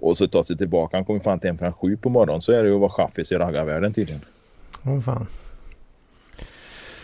Och 0.00 0.16
så 0.16 0.28
ta 0.28 0.44
sig 0.44 0.56
tillbaka. 0.56 0.96
Han 0.96 1.04
kommer 1.04 1.20
fan 1.20 1.34
inte 1.34 1.46
hem 1.46 1.58
förrän 1.58 1.72
sju 1.72 1.96
på 1.96 2.08
morgonen. 2.08 2.40
Så 2.40 2.52
är 2.52 2.62
det 2.62 2.68
ju 2.68 2.74
att 2.74 2.80
vara 2.80 2.90
chaffis 2.90 3.32
i 3.32 3.34
raggarvärlden 3.34 3.92
tydligen. 3.92 4.20
Åh 4.86 5.00
fan. 5.00 5.26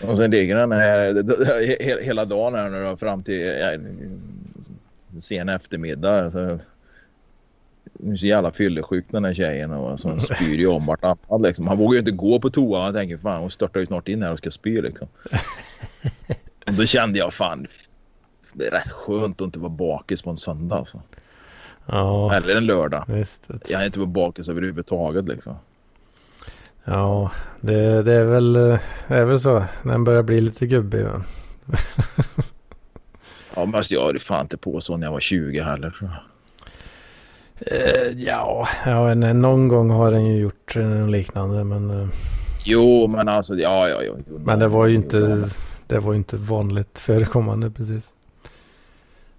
Och 0.02 0.16
sen 0.16 0.30
ligger 0.30 0.57
den 0.57 0.73
här 0.73 1.12
he- 1.12 2.02
hela 2.02 2.25
dagen 2.25 2.54
här 2.54 2.69
nu 2.69 2.85
då, 2.85 2.97
fram 2.97 3.23
till 3.23 3.52
sen 5.21 5.49
eftermiddag. 5.49 6.25
Alltså, 6.25 6.59
hon 8.02 8.12
är 8.12 8.16
så 8.16 8.26
jävla 8.26 8.50
fyllesjuk 8.52 9.04
den 9.08 9.25
här 9.25 9.34
tjejen 9.34 9.70
och 9.70 10.00
så 10.00 10.18
spyr 10.18 10.58
ju 10.58 10.66
om 10.66 10.87
vartannat 10.87 11.40
liksom. 11.42 11.66
Han 11.66 11.78
vågar 11.78 11.92
ju 11.92 11.99
inte 11.99 12.10
gå 12.10 12.40
på 12.40 12.50
toa. 12.50 12.84
Han 12.84 12.94
tänker 12.94 13.18
fan 13.18 13.40
hon 13.40 13.50
störtar 13.50 13.80
ju 13.80 13.87
snart 13.87 14.08
in 14.08 14.22
här 14.22 14.32
och 14.32 14.38
ska 14.38 14.50
spy 14.50 14.82
liksom. 14.82 15.08
Och 16.66 16.72
då 16.72 16.87
kände 16.87 17.18
jag 17.18 17.34
fan 17.34 17.66
det 18.52 18.66
är 18.66 18.70
rätt 18.70 18.90
skönt 18.90 19.40
att 19.40 19.44
inte 19.46 19.58
vara 19.58 19.70
bakis 19.70 20.22
på 20.22 20.30
en 20.30 20.37
söndag 20.37 20.76
alltså. 20.76 21.02
Ja, 21.87 22.34
Eller 22.34 22.56
en 22.56 22.66
lördag. 22.66 23.04
visst. 23.08 23.49
Jag 23.68 23.80
är 23.82 23.87
inte 23.87 23.99
vara 23.99 24.10
bakis 24.10 24.49
överhuvudtaget 24.49 25.25
liksom. 25.28 25.56
Ja, 26.84 27.30
det, 27.60 28.02
det 28.02 28.12
är 28.12 28.25
väl, 28.25 28.52
det 28.52 28.80
är 29.08 29.25
väl 29.25 29.40
så. 29.40 29.64
När 29.82 29.92
den 29.92 30.04
börjar 30.04 30.22
bli 30.22 30.40
lite 30.40 30.66
gubbig. 30.66 31.06
Ja 33.54 33.64
men 33.66 33.75
alltså, 33.75 33.94
jag 33.94 34.06
hade 34.06 34.18
fan 34.18 34.40
inte 34.40 34.56
på 34.56 34.80
så 34.80 34.96
när 34.96 35.06
jag 35.06 35.12
var 35.12 35.20
20 35.20 35.60
heller 35.62 35.90
tror 35.90 36.10
jag. 36.10 36.18
Eh, 37.66 38.12
ja, 38.16 38.68
ja 38.86 39.14
någon 39.14 39.68
gång 39.68 39.90
har 39.90 40.10
den 40.10 40.26
ju 40.26 40.38
gjort 40.38 40.76
eh, 40.76 41.08
liknande. 41.08 41.64
Men, 41.64 41.90
eh, 41.90 42.08
Jo 42.64 43.06
men 43.06 43.28
alltså 43.28 43.54
ja 43.54 43.88
ja 43.88 44.02
ja. 44.02 44.12
Jo, 44.30 44.38
men 44.44 44.58
det 44.58 44.68
var 44.68 44.86
ju 44.86 44.94
inte, 44.94 45.48
det 45.86 45.98
var 45.98 46.14
inte 46.14 46.36
vanligt 46.36 46.98
förekommande 46.98 47.70
precis. 47.70 48.10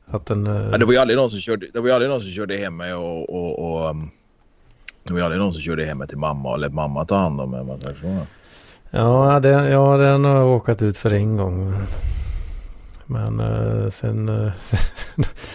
Att 0.06 0.26
den... 0.26 0.48
eh, 0.48 0.70
Ja, 0.72 0.78
det 0.78 0.86
var 0.86 0.94
ju 0.94 1.00
aldrig 1.00 1.18
någon 1.18 1.30
som 1.30 1.40
körde, 1.40 1.68
det 1.74 1.80
var 1.80 1.88
ju 1.88 1.94
aldrig 1.94 2.12
någon 2.12 2.22
som 2.22 2.32
körde 2.32 2.58
hem 2.58 2.78
mig 2.78 2.94
och, 2.94 3.30
och, 3.30 3.60
och 3.60 3.90
um, 3.90 4.12
det 5.04 5.14
var 5.14 5.20
ju 5.20 5.26
aldrig 5.26 5.42
någon 5.42 5.54
som 5.54 5.62
körde 5.62 5.86
hem 5.86 5.98
mig 5.98 6.08
till 6.08 6.18
mamma 6.18 6.56
eller 6.56 6.70
mamma 6.70 7.06
ta 7.06 7.16
hand 7.18 7.42
om 7.42 7.52
mig. 7.52 7.78
Ja, 8.92 9.40
det, 9.40 9.50
ja, 9.50 9.98
den 9.98 10.26
har 10.26 10.36
jag 10.36 10.48
åkat 10.48 10.82
ut 10.82 10.98
för 10.98 11.14
en 11.14 11.38
gång. 11.38 11.74
Men 13.06 13.42
sen... 13.92 14.52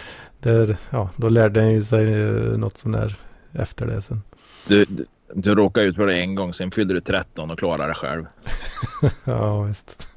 eh, 0.47 0.61
det, 0.67 0.77
ja, 0.89 1.09
då 1.15 1.29
lärde 1.29 1.59
den 1.59 1.71
ju 1.71 1.81
sig 1.81 2.13
eh, 2.13 2.57
något 2.57 2.77
sånt 2.77 2.95
där 2.95 3.15
efter 3.53 3.85
det 3.87 4.01
sen. 4.01 4.21
Du, 4.67 4.85
du, 4.85 5.05
du 5.33 5.55
råkade 5.55 5.85
ut 5.87 5.95
för 5.95 6.07
det 6.07 6.15
en 6.21 6.35
gång, 6.35 6.53
sen 6.53 6.71
fyllde 6.71 6.93
du 6.93 6.99
13 7.01 7.51
och 7.51 7.59
klarade 7.59 7.87
det 7.87 7.93
själv. 7.93 8.25
ja, 9.23 9.61
visst. 9.61 10.07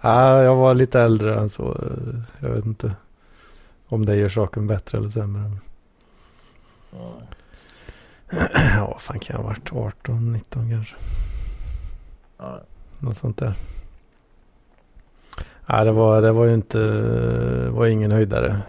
Ja, 0.00 0.42
jag 0.42 0.56
var 0.56 0.74
lite 0.74 1.00
äldre 1.00 1.34
än 1.40 1.48
så. 1.48 1.72
eh, 1.72 2.20
Jag 2.40 2.48
vet 2.50 2.64
inte 2.66 2.92
om 3.88 4.06
det 4.06 4.16
gör 4.16 4.28
saken 4.28 4.66
bättre 4.66 4.98
eller 4.98 5.08
sämre. 5.08 5.50
Ja. 6.92 7.14
Ja, 8.76 8.86
vad 8.92 9.00
fan 9.00 9.18
kan 9.18 9.34
jag 9.36 9.42
ha 9.42 9.48
varit? 9.48 9.72
18, 9.72 10.32
19 10.32 10.70
kanske. 10.70 10.94
Ja. 12.38 12.60
Något 12.98 13.16
sånt 13.16 13.38
där. 13.38 13.54
Ja, 15.66 15.84
det 15.84 15.92
var, 15.92 16.22
det 16.22 16.32
var 16.32 16.44
ju 16.44 16.54
inte, 16.54 16.78
det 17.64 17.70
var 17.70 17.86
ingen 17.86 18.10
höjdare. 18.10 18.60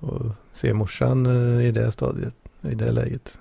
Och 0.00 0.22
se 0.52 0.72
morsan 0.74 1.26
eh, 1.26 1.66
i 1.66 1.70
det 1.70 1.92
stadiet, 1.92 2.34
i 2.62 2.74
det 2.74 2.92
läget. 2.92 3.38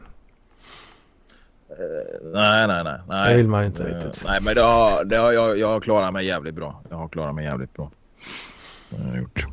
Eh, 1.69 1.75
Nej, 2.33 2.67
nej, 2.67 2.83
nej. 2.83 2.99
nej. 3.07 3.31
Det 3.31 3.37
vill 3.37 3.47
man 3.47 3.61
ju 3.61 3.67
inte 3.67 3.83
Eh, 3.83 3.95
riktigt. 3.95 4.23
Nej, 4.25 4.39
men 4.41 4.55
det 4.55 4.61
har, 4.61 5.03
det 5.03 5.15
har, 5.17 5.31
jag, 5.31 5.57
jag 5.57 5.67
har 5.67 5.79
klarat 5.79 6.13
mig 6.13 6.25
jävligt 6.25 6.55
bra. 6.55 6.81
Jag 6.89 6.97
har 6.97 7.07
klarat 7.07 7.35
mig 7.35 7.45
jävligt 7.45 7.73
bra. 7.73 7.91
Det 8.89 8.97
har 9.03 9.07
jag 9.09 9.17
gjort. 9.17 9.45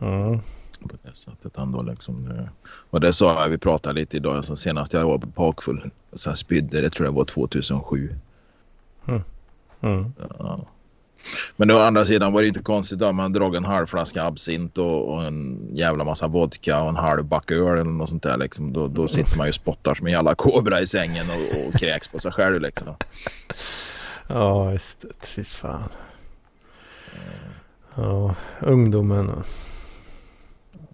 Mm. 0.00 0.38
på 0.82 0.96
det 1.02 1.16
sättet 1.16 1.56
ändå 1.58 1.82
liksom. 1.82 2.24
Det- 2.28 2.48
Och 2.90 3.00
det 3.00 3.12
sa 3.12 3.42
jag, 3.42 3.48
vi 3.48 3.58
pratade 3.58 3.94
lite 4.00 4.16
idag, 4.16 4.36
alltså 4.36 4.56
senast 4.56 4.92
jag 4.92 5.04
var 5.04 5.18
på 5.18 5.26
bakfull, 5.26 5.90
så 6.12 6.30
här 6.30 6.34
spydde, 6.36 6.80
det 6.80 6.90
tror 6.90 7.06
jag 7.06 7.12
var 7.12 7.24
2007. 7.24 8.14
Mm. 9.80 10.12
Ja. 10.38 10.66
Men 11.56 11.70
å 11.70 11.78
andra 11.78 12.04
sidan 12.04 12.32
var 12.32 12.42
det 12.42 12.48
inte 12.48 12.62
konstigt 12.62 12.98
då 12.98 13.12
man 13.12 13.32
drog 13.32 13.54
en 13.56 13.64
halv 13.64 13.86
flaska 13.86 14.24
absint 14.24 14.78
och, 14.78 15.14
och 15.14 15.24
en 15.24 15.68
jävla 15.72 16.04
massa 16.04 16.26
vodka 16.26 16.82
och 16.82 16.88
en 16.88 16.96
halv 16.96 17.24
back 17.24 17.50
öl 17.50 17.78
eller 17.78 17.84
något 17.84 18.08
sånt 18.08 18.22
där 18.22 18.36
liksom. 18.36 18.72
Då, 18.72 18.88
då 18.88 19.08
sitter 19.08 19.36
man 19.38 19.46
ju 19.46 19.50
och 19.50 19.54
spottar 19.54 19.94
som 19.94 20.06
en 20.06 20.12
jävla 20.12 20.34
kobra 20.34 20.80
i 20.80 20.86
sängen 20.86 21.26
och, 21.30 21.66
och 21.66 21.80
kräks 21.80 22.08
på 22.08 22.18
sig 22.18 22.32
själv 22.32 22.60
liksom. 22.60 22.88
Ja, 24.26 24.64
visst. 24.64 25.00
det. 25.00 25.26
Fy 25.26 25.44
fan. 25.44 25.88
Ja, 27.94 28.34
ungdomen. 28.60 29.30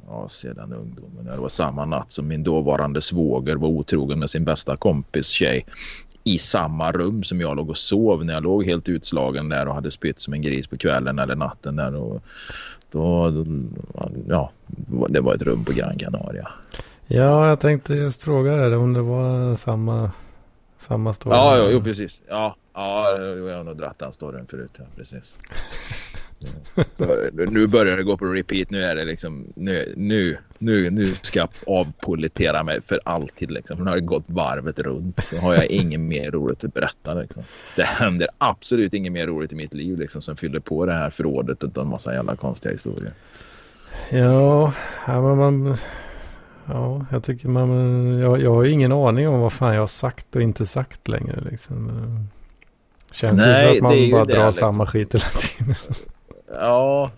Ja, 0.07 0.29
sedan 0.29 0.73
ungdomen. 0.73 1.25
Det 1.25 1.37
var 1.37 1.49
samma 1.49 1.85
natt 1.85 2.13
som 2.13 2.29
min 2.29 2.45
dåvarande 2.45 3.01
svåger 3.01 3.57
var 3.57 3.69
otrogen 3.69 4.19
med 4.19 4.31
sin 4.31 4.45
bästa 4.45 4.77
kompis 4.77 5.29
tjej 5.29 5.67
i 6.29 6.39
samma 6.39 6.93
rum 6.93 7.23
som 7.23 7.41
jag 7.41 7.57
låg 7.57 7.71
och 7.71 7.79
sov 7.79 8.25
när 8.25 8.35
jag 8.35 8.43
låg 8.43 8.65
helt 8.65 8.89
utslagen 8.89 9.49
där 9.49 9.69
och 9.69 9.75
hade 9.75 9.91
spytt 9.91 10.21
som 10.21 10.35
en 10.35 10.43
gris 10.43 10.67
på 10.67 10.77
kvällen 10.77 11.19
eller 11.19 11.37
natten 11.37 11.77
där. 11.77 11.95
Och 11.95 12.23
då, 12.91 13.33
ja, 14.29 14.51
det 15.09 15.21
var 15.21 15.35
ett 15.35 15.43
rum 15.43 15.65
på 15.65 15.73
Gran 15.73 15.99
Canaria. 15.99 16.49
Ja, 17.07 17.49
jag 17.49 17.61
tänkte 17.61 17.95
just 17.95 18.23
fråga 18.23 18.57
dig 18.57 18.77
om 18.77 18.93
det 18.93 19.03
var 19.03 19.57
samma, 19.57 20.11
samma 20.79 21.13
story. 21.13 21.37
Ja, 21.37 21.57
ja 21.57 21.71
jo, 21.71 21.83
precis. 21.83 22.23
Ja, 22.29 22.57
ja, 22.75 23.19
jag 23.19 23.57
har 23.57 23.65
nog 23.65 23.77
dratt 23.77 23.99
den 23.99 24.13
storyn 24.13 24.47
förut. 24.47 24.73
Ja, 24.79 24.85
precis. 24.97 25.37
nu 27.51 27.67
börjar 27.67 27.97
det 27.97 28.03
gå 28.03 28.17
på 28.17 28.25
repeat. 28.25 28.71
Nu 28.71 28.83
är 28.83 28.97
det 28.97 29.05
liksom 29.05 29.47
nu, 29.57 29.95
nu, 29.97 30.39
nu, 30.59 30.91
nu 30.91 31.07
ska 31.07 31.39
jag 31.39 31.49
avpolitera 31.67 32.63
mig 32.63 32.81
för 32.83 33.01
alltid. 33.05 33.51
Liksom. 33.51 33.79
Nu 33.79 33.85
har 33.85 33.95
det 33.97 34.01
gått 34.01 34.25
varvet 34.27 34.79
runt. 34.79 35.25
Så 35.25 35.37
har 35.37 35.55
jag 35.55 35.67
inget 35.67 36.01
mer 36.01 36.31
roligt 36.31 36.65
att 36.65 36.75
berätta. 36.75 37.15
Liksom. 37.15 37.43
Det 37.77 37.83
händer 37.83 38.29
absolut 38.39 38.95
inget 38.95 39.13
mer 39.13 39.27
roligt 39.27 39.53
i 39.53 39.55
mitt 39.55 39.75
liv 39.75 39.99
liksom, 39.99 40.23
som 40.23 40.37
fyller 40.37 40.61
på 40.61 40.87
det 40.87 40.93
här 40.93 41.11
förrådet 41.11 41.65
utan 41.65 41.85
en 41.85 41.91
massa 41.91 42.15
jävla 42.15 42.37
konstiga 42.37 42.73
historier. 42.73 43.13
Ja, 44.11 44.73
ja 45.07 45.23
men 45.23 45.37
man... 45.37 45.77
Ja, 46.67 47.07
jag 47.11 47.25
tycker 47.25 47.49
man... 47.49 47.71
Jag, 48.19 48.41
jag 48.43 48.55
har 48.55 48.63
ju 48.63 48.71
ingen 48.71 48.93
aning 48.93 49.29
om 49.29 49.41
vad 49.41 49.53
fan 49.53 49.75
jag 49.75 49.83
har 49.83 49.87
sagt 49.87 50.37
och 50.37 50.43
inte 50.43 50.67
sagt 50.67 51.09
längre 51.09 51.41
liksom. 51.51 51.91
Känns 53.11 53.41
Nej, 53.41 53.73
ju 53.73 53.79
som 53.79 53.87
att 53.87 53.93
man 53.93 54.11
bara 54.11 54.25
drar 54.25 54.47
liksom. 54.47 54.71
samma 54.71 54.87
skit 54.87 55.15
hela 55.15 55.25
tiden. 55.25 55.75
Ja, 56.53 57.11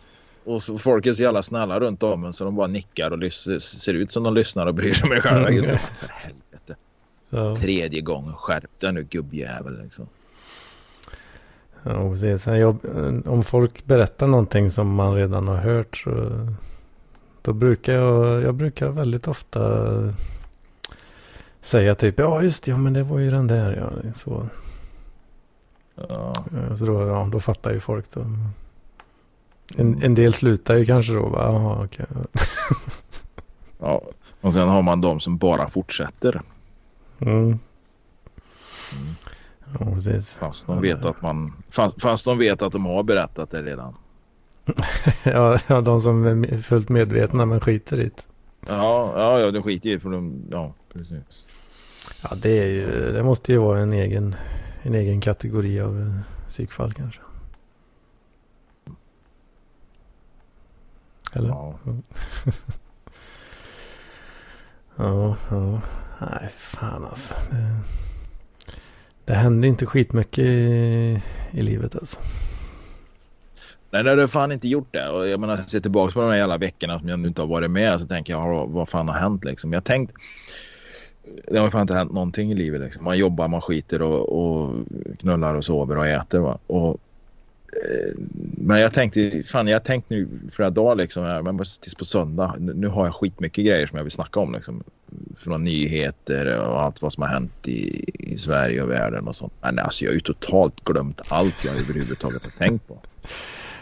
och 0.44 0.62
så, 0.62 0.78
folk 0.78 1.06
är 1.06 1.14
så 1.14 1.22
jävla 1.22 1.42
snälla 1.42 1.80
runt 1.80 2.02
om 2.02 2.24
en 2.24 2.32
så 2.32 2.44
de 2.44 2.56
bara 2.56 2.66
nickar 2.66 3.10
och 3.10 3.32
ser 3.62 3.94
ut 3.94 4.12
som 4.12 4.22
de 4.22 4.34
lyssnar 4.34 4.66
och 4.66 4.74
bryr 4.74 4.94
sig 4.94 5.08
mig 5.08 5.20
själva. 5.20 5.48
Liksom. 5.48 5.78
För 5.78 6.08
helvete. 6.08 6.76
Ja, 7.30 7.56
Tredje 7.56 8.00
gången. 8.00 8.34
Skärp 8.34 8.80
dig 8.80 8.92
nu 8.92 9.02
gubbjävel. 9.02 9.82
Liksom. 9.82 10.06
ja 11.82 12.10
precis. 12.10 12.46
Jag, 12.46 12.76
om 13.26 13.44
folk 13.44 13.84
berättar 13.84 14.26
någonting 14.26 14.70
som 14.70 14.94
man 14.94 15.14
redan 15.14 15.48
har 15.48 15.56
hört 15.56 15.96
så... 15.96 16.46
Då 17.42 17.52
brukar 17.52 17.92
jag... 17.92 18.42
Jag 18.42 18.54
brukar 18.54 18.88
väldigt 18.88 19.28
ofta 19.28 19.88
säga 21.60 21.94
typ 21.94 22.18
ja 22.18 22.42
just 22.42 22.64
det, 22.64 22.70
ja 22.70 22.76
men 22.76 22.92
det 22.92 23.02
var 23.02 23.18
ju 23.18 23.30
den 23.30 23.46
där 23.46 23.76
ja. 23.76 24.12
Så, 24.14 24.48
Ja. 26.08 26.34
Så 26.76 26.84
då, 26.86 27.06
ja, 27.06 27.28
då 27.32 27.40
fattar 27.40 27.72
ju 27.72 27.80
folk. 27.80 28.10
Då. 28.14 28.26
En, 29.76 30.02
en 30.02 30.14
del 30.14 30.34
slutar 30.34 30.76
ju 30.76 30.86
kanske 30.86 31.12
då. 31.12 31.28
va, 31.28 31.42
Jaha, 31.44 31.84
okej. 31.84 32.06
ja. 33.78 34.02
Och 34.40 34.52
sen 34.52 34.68
har 34.68 34.82
man 34.82 35.00
de 35.00 35.20
som 35.20 35.38
bara 35.38 35.68
fortsätter. 35.68 36.42
Mm. 37.18 37.58
Ja, 39.78 39.92
precis. 39.94 40.34
Fast 40.34 40.66
de 40.66 40.80
vet 40.80 41.04
att 41.04 41.22
man... 41.22 41.52
Fast, 41.70 42.02
fast 42.02 42.24
de 42.24 42.38
vet 42.38 42.62
att 42.62 42.72
de 42.72 42.86
har 42.86 43.02
berättat 43.02 43.50
det 43.50 43.62
redan. 43.62 43.94
Ja, 45.24 45.58
ja, 45.66 45.80
de 45.80 46.00
som 46.00 46.26
är 46.26 46.62
fullt 46.62 46.88
medvetna 46.88 47.46
men 47.46 47.60
skiter 47.60 48.00
i 48.00 48.04
det. 48.04 48.26
Ja, 48.68 49.12
ja, 49.16 49.40
ja 49.40 49.50
det 49.50 49.62
skiter 49.62 49.88
ju 49.88 49.96
i 49.96 49.98
för 49.98 50.10
de... 50.10 50.42
Ja, 50.50 50.74
precis. 50.92 51.46
Ja, 52.22 52.30
det, 52.42 52.58
är 52.58 52.66
ju, 52.66 53.12
det 53.12 53.22
måste 53.22 53.52
ju 53.52 53.58
vara 53.58 53.80
en 53.80 53.92
egen, 53.92 54.34
en 54.82 54.94
egen 54.94 55.20
kategori 55.20 55.80
av 55.80 56.00
eh, 56.00 56.48
psykfall 56.48 56.92
kanske. 56.92 57.20
Eller? 61.32 61.48
Ja, 61.48 61.78
Ja. 64.96 65.36
ja. 65.50 65.80
Nej, 66.20 66.48
fan 66.56 67.04
alltså. 67.04 67.34
Det, 67.50 67.76
det 69.24 69.34
händer 69.34 69.68
inte 69.68 69.86
skitmycket 69.86 70.44
i, 70.44 71.22
i 71.50 71.62
livet 71.62 71.96
alltså. 71.96 72.20
Nej, 73.90 74.04
det 74.04 74.10
har 74.10 74.26
fan 74.26 74.52
inte 74.52 74.68
gjort 74.68 74.88
det. 74.90 75.08
Och 75.08 75.28
jag 75.28 75.40
menar, 75.40 75.56
jag 75.56 75.70
ser 75.70 75.80
tillbaka 75.80 76.12
på 76.12 76.20
de 76.20 76.30
här 76.30 76.36
jävla 76.36 76.58
veckorna 76.58 76.98
som 76.98 77.08
jag 77.08 77.18
nu 77.18 77.28
inte 77.28 77.42
har 77.42 77.46
varit 77.46 77.70
med 77.70 78.00
så 78.00 78.06
tänker 78.06 78.32
jag, 78.32 78.54
"Ja, 78.54 78.64
vad 78.64 78.88
fan 78.88 79.08
har 79.08 79.14
hänt 79.18 79.44
liksom? 79.44 79.72
Jag 79.72 79.84
tänkt 79.84 80.12
det 81.50 81.58
har 81.58 81.70
fan 81.70 81.80
inte 81.80 81.94
hänt 81.94 82.12
någonting 82.12 82.52
i 82.52 82.54
livet. 82.54 82.80
Liksom. 82.80 83.04
Man 83.04 83.18
jobbar, 83.18 83.48
man 83.48 83.60
skiter 83.60 84.02
och, 84.02 84.28
och 84.28 84.74
knullar 85.18 85.54
och 85.54 85.64
sover 85.64 85.98
och 85.98 86.06
äter. 86.06 86.38
Va? 86.38 86.58
Och, 86.66 87.00
men 88.58 88.80
jag 88.80 88.92
tänkte, 88.92 89.42
fan 89.46 89.68
jag 89.68 89.74
har 89.74 89.84
tänkt 89.84 90.10
nu 90.10 90.28
flera 90.52 90.70
dagar 90.70 90.94
liksom, 90.94 91.24
men 91.44 91.58
tills 91.58 91.94
på 91.94 92.04
söndag. 92.04 92.54
Nu, 92.58 92.86
har 92.86 93.04
jag 93.04 93.14
skitmycket 93.14 93.64
grejer 93.64 93.86
som 93.86 93.96
jag 93.96 94.04
vill 94.04 94.12
snacka 94.12 94.40
om. 94.40 94.52
Liksom, 94.52 94.82
från 95.36 95.64
nyheter 95.64 96.58
och 96.58 96.82
allt 96.82 97.02
vad 97.02 97.12
som 97.12 97.22
har 97.22 97.30
hänt 97.30 97.68
i, 97.68 98.04
i 98.18 98.38
Sverige 98.38 98.82
och 98.82 98.90
världen 98.90 99.28
och 99.28 99.36
sånt. 99.36 99.52
Men 99.60 99.78
alltså 99.78 100.04
jag 100.04 100.10
har 100.10 100.14
ju 100.14 100.20
totalt 100.20 100.84
glömt 100.84 101.20
allt 101.28 101.64
jag 101.64 101.74
överhuvudtaget 101.74 102.42
har 102.42 102.50
tänkt 102.50 102.88
på. 102.88 102.98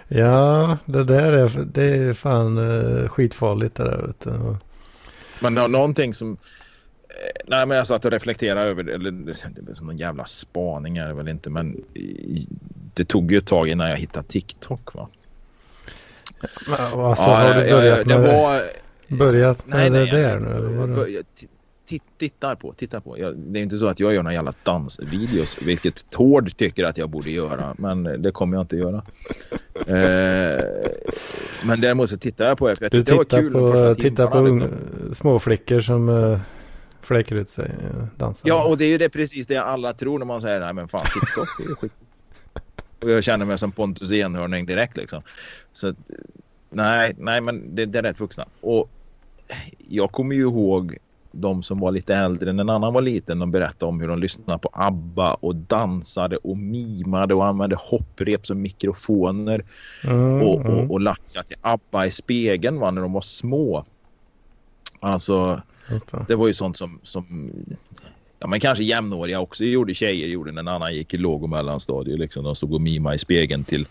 Ja, 0.09 0.79
det 0.85 1.05
där 1.05 1.33
är, 1.33 1.65
det 1.73 1.85
är 1.85 2.13
fan 2.13 2.59
uh, 2.59 3.09
skitfarligt 3.09 3.75
det 3.75 3.85
där. 3.85 4.07
Vet 4.07 4.21
du. 4.21 4.57
Men 5.41 5.55
någonting 5.55 6.15
som... 6.15 6.37
Nej 7.47 7.67
men 7.67 7.77
jag 7.77 7.87
satt 7.87 8.05
och 8.05 8.11
reflekterade 8.11 8.71
över 8.71 8.83
det. 8.83 8.95
Eller 8.95 9.11
det 9.11 9.71
är 9.71 9.75
som 9.75 9.91
en 9.91 9.97
jävla 9.97 10.25
spaning 10.25 10.97
är 10.97 11.09
det 11.09 11.15
väl 11.15 11.29
inte. 11.29 11.51
Men 11.51 11.85
det 12.95 13.05
tog 13.05 13.33
ju 13.33 13.39
ett 13.39 13.47
tag 13.47 13.69
innan 13.69 13.91
jag 13.91 13.97
hittade 13.97 14.29
TikTok 14.29 14.95
va. 14.95 15.09
Men, 16.69 17.01
alltså, 17.01 17.31
ja, 17.31 17.37
har 17.37 17.55
du 17.55 17.71
börjat 17.71 18.07
med 18.07 18.21
det? 18.21 18.33
Var, 18.33 18.63
börjat 19.09 19.67
med 19.67 19.77
nej, 19.77 19.91
nej, 19.91 20.11
det 20.11 20.23
där 20.23 20.41
nu? 20.41 21.23
tittar 22.19 22.55
på, 22.55 22.73
tittar 22.73 23.01
på. 23.01 23.19
Jag, 23.19 23.37
det 23.37 23.59
är 23.59 23.63
inte 23.63 23.79
så 23.79 23.89
att 23.89 24.01
jag 24.01 24.15
gör 24.15 24.23
några 24.23 24.35
jävla 24.35 24.53
dansvideos, 24.63 25.63
vilket 25.63 26.11
Tord 26.11 26.57
tycker 26.57 26.85
att 26.85 26.99
jag 26.99 27.11
borde 27.11 27.31
göra, 27.31 27.75
men 27.79 28.23
det 28.23 28.31
kommer 28.33 28.57
jag 28.57 28.63
inte 28.63 28.77
göra. 28.77 29.03
Eh, 29.87 30.65
men 31.65 31.81
däremot 31.81 32.11
så 32.11 32.17
tittar 32.17 32.49
jag 32.49 32.59
på 32.59 32.69
det, 32.69 32.89
du 32.91 33.03
tittar 33.03 33.19
det 33.19 33.25
kul 33.25 33.53
på, 33.53 33.95
tittar 33.95 34.27
på 34.27 34.41
liksom. 34.41 34.71
små 35.15 35.39
flickor 35.39 35.81
som 35.81 36.09
uh, 36.09 36.39
fläker 37.09 37.37
ut 37.37 37.51
sig 37.51 37.71
och 38.01 38.19
dansar. 38.19 38.49
Ja, 38.49 38.69
och 38.69 38.79
det 38.79 38.85
är 38.85 38.89
ju 38.89 38.99
det 38.99 39.09
precis 39.09 39.47
det 39.47 39.57
alla 39.57 39.93
tror 39.93 40.19
när 40.19 40.27
man 40.27 40.41
säger 40.41 40.61
nej 40.61 40.73
men 40.73 40.89
fan 40.89 41.01
TikTok, 41.01 41.71
är 41.71 41.75
skit. 41.75 41.93
Och 43.03 43.11
jag 43.11 43.25
känner 43.25 43.47
mig 43.47 43.59
som 43.59 43.73
Pontus 43.73 44.13
Enhörning 44.13 44.67
direkt 44.67 44.97
liksom. 44.97 45.23
Så 45.73 45.95
nej, 46.71 47.15
nej 47.19 47.41
men 47.41 47.75
det, 47.75 47.87
det 47.87 47.99
är 47.99 48.03
rätt 48.03 48.21
vuxna. 48.21 48.45
Och 48.61 48.91
jag 49.89 50.13
kommer 50.13 50.35
ju 50.35 50.41
ihåg 50.41 50.97
de 51.33 51.63
som 51.63 51.81
var 51.81 51.93
lite 51.93 52.15
äldre 52.15 52.53
när 52.53 52.63
en 52.65 52.71
annan 52.71 52.93
var 52.93 53.03
liten. 53.03 53.39
De 53.39 53.51
berättade 53.51 53.89
om 53.89 54.01
hur 54.01 54.09
de 54.09 54.19
lyssnade 54.19 54.59
på 54.59 54.71
ABBA 54.73 55.35
och 55.35 55.57
dansade 55.57 56.37
och 56.37 56.59
mimade 56.59 57.35
och 57.35 57.47
använde 57.47 57.77
hopprep 57.79 58.47
som 58.47 58.63
mikrofoner. 58.63 59.65
Mm, 60.05 60.43
och, 60.43 60.55
och, 60.55 60.67
mm. 60.67 60.91
och 60.91 61.01
lackade 61.01 61.49
till 61.49 61.57
ABBA 61.61 62.07
i 62.07 62.11
spegeln 62.11 62.81
va, 62.81 62.91
när 62.91 63.03
de 63.03 63.13
var 63.13 63.21
små. 63.21 63.85
Alltså, 65.01 65.63
det. 65.89 66.25
det. 66.29 66.35
var 66.35 66.47
ju 66.47 66.55
sånt 66.55 66.77
som, 66.77 66.99
som 67.03 67.51
ja, 68.39 68.47
men 68.47 68.61
kanske 68.61 68.85
jämnåriga 68.85 69.41
också 69.41 69.65
gjorde. 69.65 69.95
Tjejer 69.95 70.29
gjorde 70.29 70.53
när 70.53 70.61
en 70.61 70.69
annan 70.69 70.95
gick 70.95 71.15
i 71.15 71.17
låg 71.17 71.43
och 71.43 71.49
mellanstadiet. 71.49 72.19
Liksom. 72.19 72.45
De 72.45 72.57
stod 72.57 72.75
och 72.75 72.81
mimade 72.81 73.15
i 73.15 73.19
spegeln 73.19 73.65
till 73.65 73.87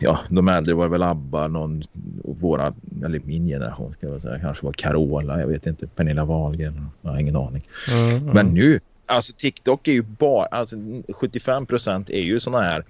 ja, 0.00 0.20
de 0.28 0.48
äldre 0.48 0.74
var 0.74 0.88
väl 0.88 1.02
ABBA, 1.02 1.48
någon, 1.48 1.82
våra, 2.24 2.74
eller 3.04 3.20
min 3.24 3.46
generation 3.46 3.92
ska 3.92 4.06
jag 4.06 4.22
säga, 4.22 4.38
kanske 4.38 4.64
var 4.64 4.72
Carola, 4.72 5.40
jag 5.40 5.46
vet 5.46 5.66
inte, 5.66 5.86
Pernilla 5.86 6.24
Wahlgren, 6.24 6.86
jag 7.02 7.10
har 7.10 7.18
ingen 7.18 7.36
aning. 7.36 7.68
Mm, 7.92 8.16
mm. 8.16 8.34
Men 8.34 8.46
nu, 8.46 8.80
alltså 9.06 9.32
TikTok 9.36 9.88
är 9.88 9.92
ju 9.92 10.02
bara, 10.02 10.46
alltså 10.46 10.76
75 11.08 11.66
procent 11.66 12.10
är 12.10 12.22
ju 12.22 12.40
sådana 12.40 12.64
här 12.64 12.84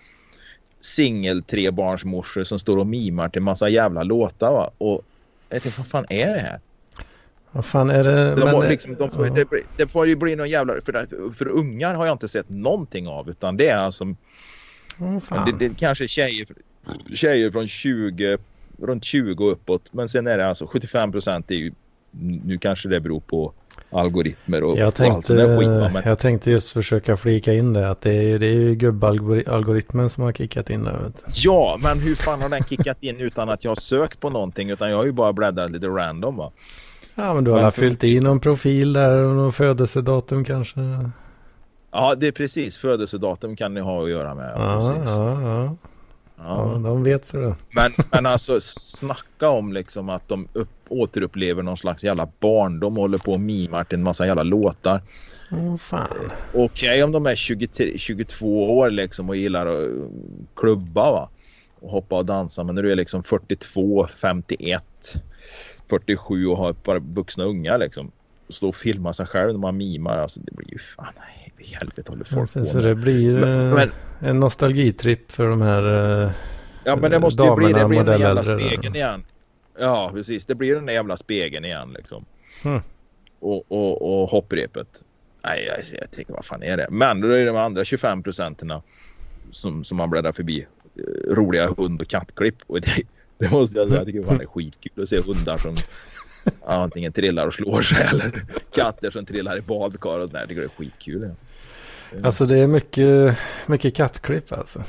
singel 0.81 1.43
trebarnsmorsor 1.43 2.45
som 2.45 2.59
står 2.59 2.77
och 2.77 2.87
mimar 2.87 3.29
till 3.29 3.43
massa 3.43 3.69
jävla 3.69 4.03
låtar 4.03 4.53
va? 4.53 4.71
och 4.79 5.03
jag 5.49 5.63
tänkte, 5.63 5.81
vad 5.81 5.89
fan 5.89 6.07
är 6.09 6.35
det 6.35 6.41
här? 6.41 6.61
Vad 7.53 7.65
fan 7.65 7.91
är 7.91 8.05
det? 8.05 8.35
De 8.35 8.45
men, 8.45 8.69
liksom, 8.69 8.95
de 8.95 9.11
får, 9.11 9.27
ja. 9.27 9.35
det, 9.35 9.47
det, 9.77 9.89
får 9.89 10.09
ju 10.09 10.17
bli 10.17 10.37
någon 10.37 10.51
jävla, 10.51 10.75
för, 10.85 11.07
för 11.35 11.49
ungar 11.49 11.95
har 11.95 12.07
jag 12.07 12.15
inte 12.15 12.29
sett 12.29 12.49
någonting 12.49 13.09
av 13.09 13.31
utan 13.31 13.57
det 13.57 13.69
är 13.69 13.77
alltså 13.77 14.15
Oh, 14.99 15.45
det, 15.47 15.53
det 15.69 15.79
kanske 15.79 16.09
tjejer, 16.09 16.47
tjejer 17.15 17.51
från 17.51 17.69
20, 17.69 18.39
runt 18.79 19.05
20 19.05 19.45
och 19.45 19.53
uppåt. 19.53 19.83
Men 19.91 20.09
sen 20.09 20.27
är 20.27 20.39
det 20.39 20.49
alltså 20.49 20.67
75 20.67 21.13
procent 21.13 21.51
är 21.51 21.55
ju, 21.55 21.73
nu 22.45 22.59
kanske 22.59 22.89
det 22.89 23.01
beror 23.01 23.21
på 23.21 23.53
algoritmer 23.91 24.63
och, 24.63 24.79
jag 24.79 24.95
tänkte, 24.95 25.35
och 25.35 25.41
allt 25.41 25.59
skit, 25.59 25.93
men... 25.93 26.03
Jag 26.05 26.19
tänkte 26.19 26.51
just 26.51 26.71
försöka 26.71 27.17
flika 27.17 27.55
in 27.55 27.73
det 27.73 27.91
att 27.91 28.01
det 28.01 28.13
är, 28.13 28.39
det 28.39 28.47
är 28.47 28.53
ju 28.53 28.75
gubbalgoritmen 28.75 30.11
som 30.11 30.23
har 30.23 30.33
kickat 30.33 30.71
in 30.71 30.85
det. 30.85 31.13
Ja, 31.45 31.79
men 31.83 31.99
hur 31.99 32.15
fan 32.15 32.43
har 32.43 32.49
den 32.49 32.65
kickat 32.65 33.03
in 33.03 33.21
utan 33.21 33.49
att 33.49 33.65
jag 33.65 33.71
har 33.71 33.77
sökt 33.77 34.21
på 34.21 34.31
någonting 34.31 34.71
utan 34.71 34.91
jag 34.91 34.97
har 34.97 35.05
ju 35.05 35.13
bara 35.13 35.33
bläddrat 35.33 35.71
lite 35.71 35.87
random 35.87 36.37
va? 36.37 36.53
Ja, 37.19 37.35
men 37.35 37.45
du 37.45 37.51
har 37.51 37.71
fyllt 37.71 38.05
i 38.05 38.21
någon 38.21 38.41
profil 38.41 38.93
där 38.93 39.23
och 39.23 39.35
någon 39.35 39.53
födelsedatum 39.53 40.45
kanske. 40.45 40.81
Ja, 41.91 42.15
det 42.15 42.27
är 42.27 42.33
precis. 42.33 42.79
Födelsedatum 42.79 43.57
kan 43.57 43.75
ni 43.75 43.81
ha 43.81 44.03
att 44.03 44.11
göra 44.11 44.35
med. 44.35 44.53
Ja, 44.57 44.95
ja, 45.07 45.43
ja. 45.43 45.77
Ja. 46.39 46.73
ja, 46.73 46.79
de 46.79 47.03
vet 47.03 47.27
så 47.27 47.37
det. 47.37 47.55
Men, 47.71 47.93
men 48.11 48.27
alltså 48.27 48.61
snacka 48.61 49.49
om 49.49 49.73
liksom 49.73 50.09
att 50.09 50.29
de 50.29 50.49
upp, 50.53 50.69
återupplever 50.89 51.63
någon 51.63 51.77
slags 51.77 52.05
jävla 52.05 52.29
barn. 52.41 52.81
De 52.81 52.97
håller 52.97 53.19
på 53.19 53.33
och 53.33 53.41
mimar 53.41 53.85
till 53.85 53.99
en 53.99 54.05
massa 54.05 54.27
jävla 54.27 54.43
låtar. 54.43 55.03
Oh, 55.51 55.77
fan. 55.77 56.09
Okej 56.55 56.89
okay, 56.89 57.03
om 57.03 57.13
de 57.13 57.27
är 57.27 57.35
23, 57.35 57.99
22 57.99 58.79
år 58.79 58.91
liksom 58.91 59.29
och 59.29 59.37
gillar 59.37 59.67
att 59.67 59.89
klubba 60.57 61.11
va? 61.11 61.29
Och 61.81 61.91
hoppa 61.91 62.17
och 62.17 62.27
dansa. 62.27 62.65
Men 62.65 62.75
när 62.75 62.83
du 62.83 62.93
är 62.93 62.97
liksom 62.97 63.23
42, 63.23 64.07
51, 64.07 64.85
47 65.89 66.47
och 66.47 66.57
har 66.57 66.73
par 66.73 66.99
vuxna 66.99 67.45
unga 67.45 67.77
liksom. 67.77 68.11
Och 68.47 68.55
stå 68.55 68.69
och 68.69 68.77
filma 68.77 69.13
sig 69.13 69.27
själv 69.27 69.53
när 69.53 69.59
man 69.59 69.77
mimar. 69.77 70.19
Alltså 70.19 70.41
det 70.41 70.53
blir 70.53 70.73
ju 70.73 70.79
fan 70.79 71.13
nej 71.17 71.39
i 71.59 71.75
helvete 71.75 72.13
håller 72.13 72.25
folk 72.25 72.55
på 72.55 72.65
Så 72.65 72.81
det 72.81 72.95
blir 72.95 73.33
men, 73.33 73.71
men, 73.71 73.91
en 74.21 74.41
nostalgitripp 74.41 75.33
för 75.33 75.49
de 75.49 75.63
här 75.63 75.83
uh, 76.25 76.31
Ja 76.85 76.97
men 76.97 77.11
det 77.11 77.19
måste 77.19 77.43
ju 77.43 77.55
bli, 77.55 77.73
det 77.73 77.85
blir 77.85 78.05
den 78.05 78.21
jävla 78.21 78.43
spegeln 78.43 78.95
igen. 78.95 79.25
Ja 79.79 80.11
precis, 80.15 80.47
det 80.47 80.55
blir 80.55 80.75
den 80.75 80.87
där 80.87 80.93
jävla 80.93 81.17
spegeln 81.17 81.65
igen 81.65 81.93
liksom. 81.97 82.25
Hmm. 82.63 82.81
Och, 83.41 83.73
och, 83.73 84.23
och 84.23 84.31
hopprepet. 84.31 85.03
Nej 85.45 85.65
jag, 85.65 86.01
jag 86.01 86.11
tänker 86.11 86.33
vad 86.33 86.45
fan 86.45 86.63
är 86.63 86.77
det? 86.77 86.87
Men 86.91 87.21
då 87.21 87.29
är 87.29 87.39
det 87.39 87.45
de 87.45 87.57
andra 87.57 87.85
25 87.85 88.23
procenterna 88.23 88.83
som, 89.51 89.85
som 89.85 89.97
man 89.97 90.11
bläddrar 90.11 90.33
förbi. 90.33 90.67
Uh, 90.99 91.35
roliga 91.35 91.75
hund 91.77 92.03
och 92.03 92.09
kattklipp. 92.09 92.57
Och 92.67 92.81
det, 92.81 93.03
det 93.39 93.51
måste 93.51 93.79
jag 93.79 93.89
säga, 93.89 94.01
jag 94.01 94.07
tycker 94.07 94.23
fan 94.23 94.39
det 94.39 94.45
är 94.45 94.49
skitkul 94.49 95.03
att 95.03 95.09
se 95.09 95.21
hundar 95.21 95.57
som 95.57 95.77
antingen 96.67 97.13
trillar 97.13 97.47
och 97.47 97.55
slår 97.55 97.83
sig 97.83 98.07
eller 98.13 98.45
katter 98.75 99.11
som 99.11 99.27
trillar 99.27 99.59
i 99.59 99.61
badkar 99.61 100.19
och 100.19 100.29
sådär. 100.29 100.41
Jag 100.41 100.49
tycker 100.49 100.61
det 100.61 100.67
är 100.67 100.85
skitkul. 100.85 101.31
Alltså 102.23 102.47
det 102.47 102.59
är 102.59 102.67
mycket, 102.67 103.39
mycket 103.67 103.95
kattklipp 103.95 104.53
alltså. 104.53 104.83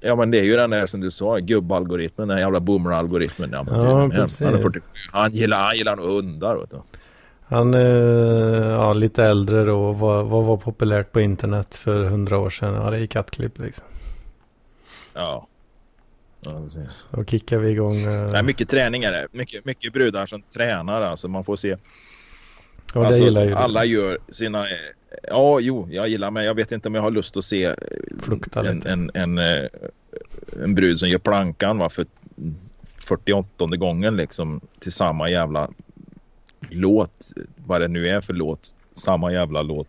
Ja 0.00 0.16
men 0.16 0.30
det 0.30 0.38
är 0.38 0.44
ju 0.44 0.56
den 0.56 0.70
där 0.70 0.86
som 0.86 1.00
du 1.00 1.10
sa, 1.10 1.36
gubbalgoritmen, 1.36 2.28
den 2.28 2.38
jävla 2.38 2.60
boomer-algoritmen. 2.60 3.50
Ja, 3.52 3.64
ja 3.68 4.08
precis. 4.08 4.40
Han, 4.40 4.54
är 4.54 4.62
47. 4.62 4.86
han 5.12 5.30
gillar, 5.30 5.60
han 5.60 5.76
gillar 5.76 5.96
nog 5.96 6.06
hundar. 6.06 6.56
Vet 6.56 6.70
du. 6.70 6.76
Han 7.44 7.74
är 7.74 8.70
ja, 8.70 8.92
lite 8.92 9.24
äldre 9.24 9.64
då. 9.64 9.92
Vad, 9.92 10.26
vad 10.26 10.44
var 10.44 10.56
populärt 10.56 11.12
på 11.12 11.20
internet 11.20 11.74
för 11.74 12.04
hundra 12.04 12.38
år 12.38 12.50
sedan? 12.50 12.74
Ja 12.74 12.90
det 12.90 12.98
är 12.98 13.06
kattklipp 13.06 13.58
liksom. 13.58 13.84
Ja. 15.14 15.47
Ja, 16.40 16.60
precis. 16.62 17.06
Då 17.10 17.24
kickar 17.24 17.58
vi 17.58 17.70
igång. 17.70 17.96
Uh... 17.96 18.30
Nej, 18.32 18.42
mycket 18.42 18.68
träning 18.68 19.04
är 19.04 19.12
det. 19.12 19.26
Mycket, 19.32 19.64
mycket 19.64 19.92
brudar 19.92 20.26
som 20.26 20.42
tränar 20.42 21.02
alltså. 21.02 21.28
Man 21.28 21.44
får 21.44 21.56
se. 21.56 21.76
Och 22.94 23.06
alltså, 23.06 23.24
gillar 23.24 23.44
ju 23.44 23.54
alla 23.54 23.82
du. 23.82 23.86
gör 23.86 24.18
sina 24.28 24.66
Ja, 25.22 25.60
jo, 25.60 25.88
jag 25.90 26.08
gillar 26.08 26.30
men 26.30 26.44
jag 26.44 26.54
vet 26.54 26.72
inte 26.72 26.88
om 26.88 26.94
jag 26.94 27.02
har 27.02 27.10
lust 27.10 27.36
att 27.36 27.44
se 27.44 27.74
en, 28.56 28.82
en, 28.86 29.10
en, 29.14 29.38
eh, 29.38 29.68
en, 30.62 30.74
brud 30.74 30.98
som 30.98 31.08
gör 31.08 31.18
plankan 31.18 31.78
va, 31.78 31.88
för 31.88 32.06
48 33.04 33.66
gången 33.66 34.16
liksom 34.16 34.60
till 34.78 34.92
samma 34.92 35.30
jävla 35.30 35.70
låt. 36.70 37.32
Vad 37.66 37.80
det 37.80 37.88
nu 37.88 38.08
är 38.08 38.20
för 38.20 38.34
låt. 38.34 38.74
Samma 38.94 39.32
jävla 39.32 39.62
låt. 39.62 39.88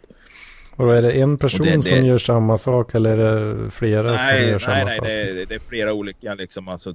Och 0.79 0.85
då 0.85 0.91
är 0.91 1.01
det 1.01 1.11
en 1.11 1.37
person 1.37 1.65
det, 1.65 1.75
det, 1.75 1.81
som 1.81 2.05
gör 2.05 2.17
samma 2.17 2.57
sak 2.57 2.95
eller 2.95 3.17
är 3.17 3.55
det 3.55 3.71
flera 3.71 4.11
nej, 4.11 4.41
som 4.41 4.51
gör 4.51 4.59
samma 4.59 4.83
nej, 4.83 4.95
sak? 4.95 5.05
Nej, 5.05 5.33
nej, 5.35 5.45
det 5.45 5.55
är 5.55 5.59
flera 5.59 5.93
olika 5.93 6.33
liksom. 6.33 6.67
Alltså, 6.67 6.93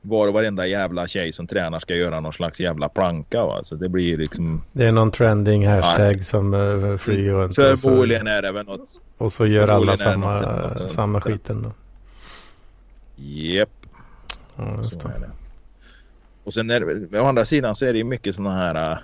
var 0.00 0.28
och 0.28 0.34
varenda 0.34 0.66
jävla 0.66 1.06
tjej 1.06 1.32
som 1.32 1.46
tränar 1.46 1.78
ska 1.78 1.94
göra 1.94 2.20
någon 2.20 2.32
slags 2.32 2.60
jävla 2.60 2.88
planka. 2.88 3.46
Va? 3.46 3.62
Så 3.62 3.74
det 3.74 3.88
blir 3.88 4.16
liksom... 4.16 4.62
Det 4.72 4.84
är 4.84 4.92
någon 4.92 5.10
trending 5.10 5.66
hashtag 5.66 6.16
ja. 6.16 6.22
som 6.22 6.54
uh, 6.54 6.96
flyger 6.96 7.32
runt. 7.32 7.54
Förmodligen 7.54 8.26
är 8.26 8.42
det 8.42 8.52
väl 8.52 8.66
något. 8.66 8.88
Och 9.18 9.32
så 9.32 9.46
gör 9.46 9.68
alla 9.68 9.96
samma, 9.96 10.40
något, 10.40 10.80
något, 10.80 10.90
samma 10.90 11.20
skiten 11.20 11.62
då. 11.62 11.72
Japp. 13.16 13.68
Ja, 14.56 14.76
just 14.76 15.00
det. 15.00 15.08
det. 15.08 15.30
Och 16.44 16.52
sen 16.52 16.70
är 16.70 16.80
det, 16.80 17.20
å 17.20 17.24
andra 17.24 17.44
sidan 17.44 17.74
så 17.74 17.86
är 17.86 17.92
det 17.92 17.98
ju 17.98 18.04
mycket 18.04 18.34
sådana 18.34 18.56
här... 18.56 19.02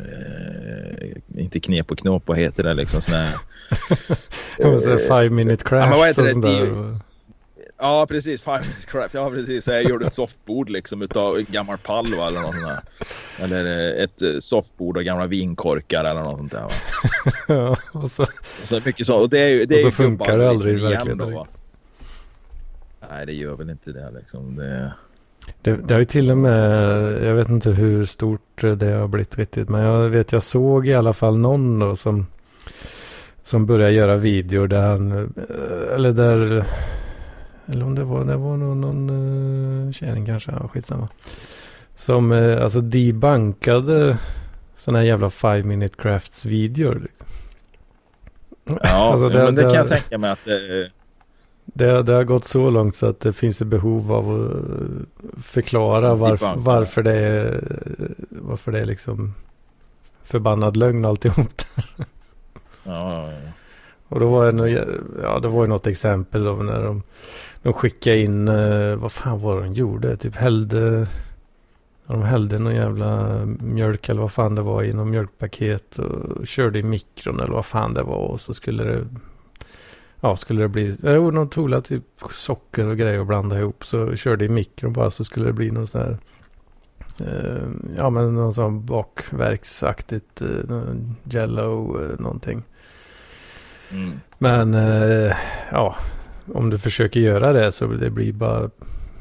Uh, 0.00 1.42
inte 1.42 1.60
knep 1.60 1.90
och 1.90 1.98
knåp, 1.98 2.22
vad 2.26 2.38
heter 2.38 2.62
det 2.62 2.74
liksom? 2.74 3.00
Sådana 3.00 3.24
här... 3.24 3.36
uh, 4.88 4.98
five 4.98 5.30
minute 5.30 5.64
crash 5.64 5.90
ja, 5.90 6.08
och 6.08 6.14
sånt 6.14 6.42
där. 6.42 7.00
Ja, 7.80 8.06
precis. 8.06 8.42
Five 8.42 8.60
Minutes 8.60 8.86
Craft. 8.86 9.14
Ja, 9.14 9.30
precis. 9.30 9.66
Jag 9.66 9.84
gjorde 9.84 10.06
ett 10.06 10.12
softbord 10.12 10.70
liksom 10.70 11.02
utav 11.02 11.40
gammal 11.40 11.78
pall 11.78 12.14
va, 12.14 12.28
eller 12.28 12.40
något 12.40 12.54
sånt 12.54 12.66
där. 12.66 13.44
Eller 13.44 13.94
eh, 13.96 14.04
ett 14.04 14.22
eh, 14.22 14.38
softbord 14.38 14.96
av 14.96 15.02
gamla 15.02 15.26
vinkorkar 15.26 16.04
eller 16.04 16.22
något 16.22 16.36
sånt 16.36 16.52
där. 16.52 16.62
Va? 16.62 16.70
ja, 17.48 17.76
och 17.92 18.10
så, 18.10 18.26
Så 18.62 18.80
mycket 18.84 19.06
så. 19.06 19.16
Och 19.16 19.30
det 19.30 19.38
är 19.38 19.48
ju... 19.48 19.66
Det 19.66 19.74
är 19.74 19.86
och 19.86 19.92
så 19.92 19.96
funkar 19.96 20.38
det 20.38 20.48
aldrig 20.48 20.78
i 20.78 20.82
verkligheten. 20.82 21.46
Nej, 23.10 23.26
det 23.26 23.32
gör 23.32 23.54
väl 23.54 23.70
inte 23.70 23.92
det 23.92 24.10
liksom. 24.10 24.56
Det... 24.56 24.92
det, 25.62 25.76
det 25.76 25.94
har 25.94 25.98
ju 25.98 26.04
till 26.04 26.30
och 26.30 26.38
med, 26.38 27.12
jag 27.24 27.34
vet 27.34 27.48
inte 27.48 27.70
hur 27.70 28.04
stort 28.04 28.60
det 28.76 28.86
har 28.92 29.08
blivit 29.08 29.38
riktigt, 29.38 29.68
men 29.68 29.80
jag 29.82 30.08
vet 30.08 30.32
jag 30.32 30.42
såg 30.42 30.86
i 30.88 30.94
alla 30.94 31.12
fall 31.12 31.38
någon 31.38 31.78
då 31.78 31.96
som, 31.96 32.26
som 33.42 33.66
började 33.66 33.92
göra 33.92 34.16
videor 34.16 34.66
där 34.68 34.80
han, 34.88 35.12
eh, 35.12 35.94
eller 35.94 36.12
där, 36.12 36.64
eller 37.66 37.84
om 37.84 37.94
det 37.94 38.04
var, 38.04 38.24
det 38.24 38.36
var 38.36 38.56
någon, 38.56 38.80
någon 38.80 39.92
kärring 39.92 40.26
kanske, 40.26 40.50
ja 40.52 40.68
skitsamma. 40.68 41.08
Som 41.94 42.32
uh, 42.32 42.62
alltså 42.62 42.80
debankade 42.80 44.18
sådana 44.76 44.98
här 44.98 45.06
jävla 45.06 45.30
five 45.30 45.62
minute 45.62 45.94
crafts 46.02 46.46
videor. 46.46 46.94
Liksom. 47.02 47.26
Ja, 48.82 49.10
Alltså, 49.12 49.28
det- 49.28 49.44
men 49.44 49.54
det, 49.54 49.62
det- 49.62 49.68
kan 49.68 49.74
jag 49.78 49.88
tänka 49.88 50.18
mig 50.18 50.30
att 50.30 50.44
det... 50.44 50.90
Det, 51.72 52.02
det 52.02 52.12
har 52.12 52.24
gått 52.24 52.44
så 52.44 52.70
långt 52.70 52.94
så 52.94 53.06
att 53.06 53.20
det 53.20 53.32
finns 53.32 53.60
ett 53.62 53.68
behov 53.68 54.12
av 54.12 54.30
att 54.30 55.44
förklara 55.44 56.14
varför, 56.14 56.46
Debunka. 56.46 56.70
varför 56.70 57.02
det 57.02 57.14
är 57.14 57.60
varför 58.28 58.72
det 58.72 58.80
är 58.80 58.86
liksom 58.86 59.34
förbannad 60.24 60.76
lögn 60.76 61.04
alltihop. 61.04 61.62
Ja, 62.84 63.22
ja, 63.24 63.32
ja. 63.32 63.38
Och 64.08 64.20
då 64.20 64.30
var 64.30 64.46
det, 64.46 64.52
nog, 64.52 64.68
ja, 65.22 65.38
det 65.38 65.48
var 65.48 65.62
ju 65.62 65.68
något 65.68 65.86
exempel 65.86 66.44
då 66.44 66.52
när 66.54 66.82
de, 66.84 67.02
de 67.62 67.72
skickade 67.72 68.18
in, 68.18 68.48
eh, 68.48 68.94
vad 68.94 69.12
fan 69.12 69.40
var 69.40 69.56
det 69.56 69.62
de 69.62 69.74
gjorde? 69.74 70.16
Typ 70.16 70.36
hällde, 70.36 71.06
de 72.06 72.22
hällde 72.22 72.58
någon 72.58 72.74
jävla 72.74 73.40
mjölk 73.60 74.08
eller 74.08 74.20
vad 74.20 74.32
fan 74.32 74.54
det 74.54 74.62
var 74.62 74.82
i 74.82 74.92
någon 74.92 75.10
mjölkpaket 75.10 75.98
och 75.98 76.46
körde 76.46 76.78
i 76.78 76.82
mikron 76.82 77.40
eller 77.40 77.52
vad 77.52 77.66
fan 77.66 77.94
det 77.94 78.02
var 78.02 78.26
och 78.26 78.40
så 78.40 78.54
skulle 78.54 78.84
det, 78.84 79.06
ja 80.20 80.36
skulle 80.36 80.62
det 80.62 80.68
bli, 80.68 80.96
jo 81.02 81.30
de 81.30 81.48
tog 81.48 81.68
la 81.68 81.80
typ 81.80 82.04
socker 82.30 82.86
och 82.86 82.96
grejer 82.96 83.20
och 83.20 83.26
blandade 83.26 83.60
ihop 83.60 83.86
så 83.86 84.16
körde 84.16 84.44
i 84.44 84.48
mikron 84.48 84.92
bara 84.92 85.10
så 85.10 85.24
skulle 85.24 85.46
det 85.46 85.52
bli 85.52 85.70
någon 85.70 85.86
sån 85.86 86.00
här 86.00 86.18
eh, 87.20 87.68
Ja 87.96 88.10
men 88.10 88.34
någon 88.34 88.54
sån 88.54 88.86
bakverksaktigt, 88.86 90.42
eh, 90.42 90.68
någon 90.68 91.16
jello 91.24 92.02
eh, 92.02 92.18
någonting. 92.18 92.62
Mm. 93.90 94.20
Men 94.38 94.74
eh, 94.74 95.36
ja, 95.72 95.96
om 96.54 96.70
du 96.70 96.78
försöker 96.78 97.20
göra 97.20 97.52
det 97.52 97.72
så 97.72 97.86
det 97.86 98.10
blir 98.10 98.32
bara 98.32 98.70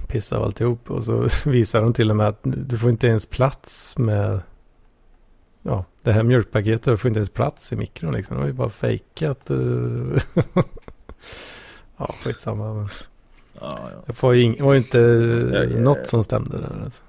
piss 0.07 0.33
av 0.33 0.43
alltihop. 0.43 0.91
Och 0.91 1.03
så 1.03 1.27
visar 1.49 1.81
de 1.81 1.93
till 1.93 2.09
och 2.09 2.15
med 2.15 2.27
att 2.27 2.39
du 2.43 2.77
får 2.77 2.89
inte 2.89 3.07
ens 3.07 3.25
plats 3.25 3.97
med 3.97 4.39
ja, 5.69 5.85
det 6.03 6.11
här 6.11 6.23
mjölkpaketet. 6.23 6.99
Får 6.99 7.07
inte 7.09 7.17
ens 7.19 7.29
plats 7.29 7.73
i 7.73 7.75
mikron 7.75 8.13
liksom. 8.13 8.35
Det 8.35 8.39
var 8.41 8.47
ju 8.47 8.53
bara 8.53 8.69
fejkat. 8.69 9.51
Uh, 9.51 10.17
ja, 11.97 12.15
skitsamma. 12.23 12.73
Men 12.73 12.89
Ja, 13.61 13.79
ja. 13.91 14.03
Det 14.05 14.21
var 14.23 14.33
ju, 14.33 14.55
var 14.63 14.73
ju 14.73 14.77
inte 14.79 14.97
Ja, 15.53 15.63
ja, 15.63 15.79
något 15.79 15.97
ja. 15.97 16.05
som 16.05 16.23
stämde 16.23 16.57
där. 16.57 16.81
Alltså. 16.83 17.01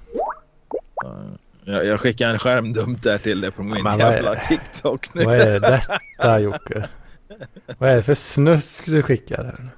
Ja, 0.95 1.17
Jag, 1.65 1.87
jag 1.87 2.01
skickar 2.01 2.29
en 2.31 2.39
skärmdump 2.39 3.03
där 3.03 3.19
till 3.19 3.41
dig 3.41 3.51
på 3.51 3.63
min 3.63 3.85
vad 3.85 3.99
jävla 3.99 4.35
är- 4.35 4.41
TikTok 4.49 5.15
nu. 5.15 5.25
Vad 5.25 5.35
är 5.37 5.61
detta 5.61 6.41
Jocke? 6.41 6.89
Vad 7.79 7.91
är 7.91 7.97
det 7.97 8.03
för 8.03 8.15
snusk 8.15 8.87
du 8.87 9.03
skickar 9.03 9.45
här? 9.45 9.69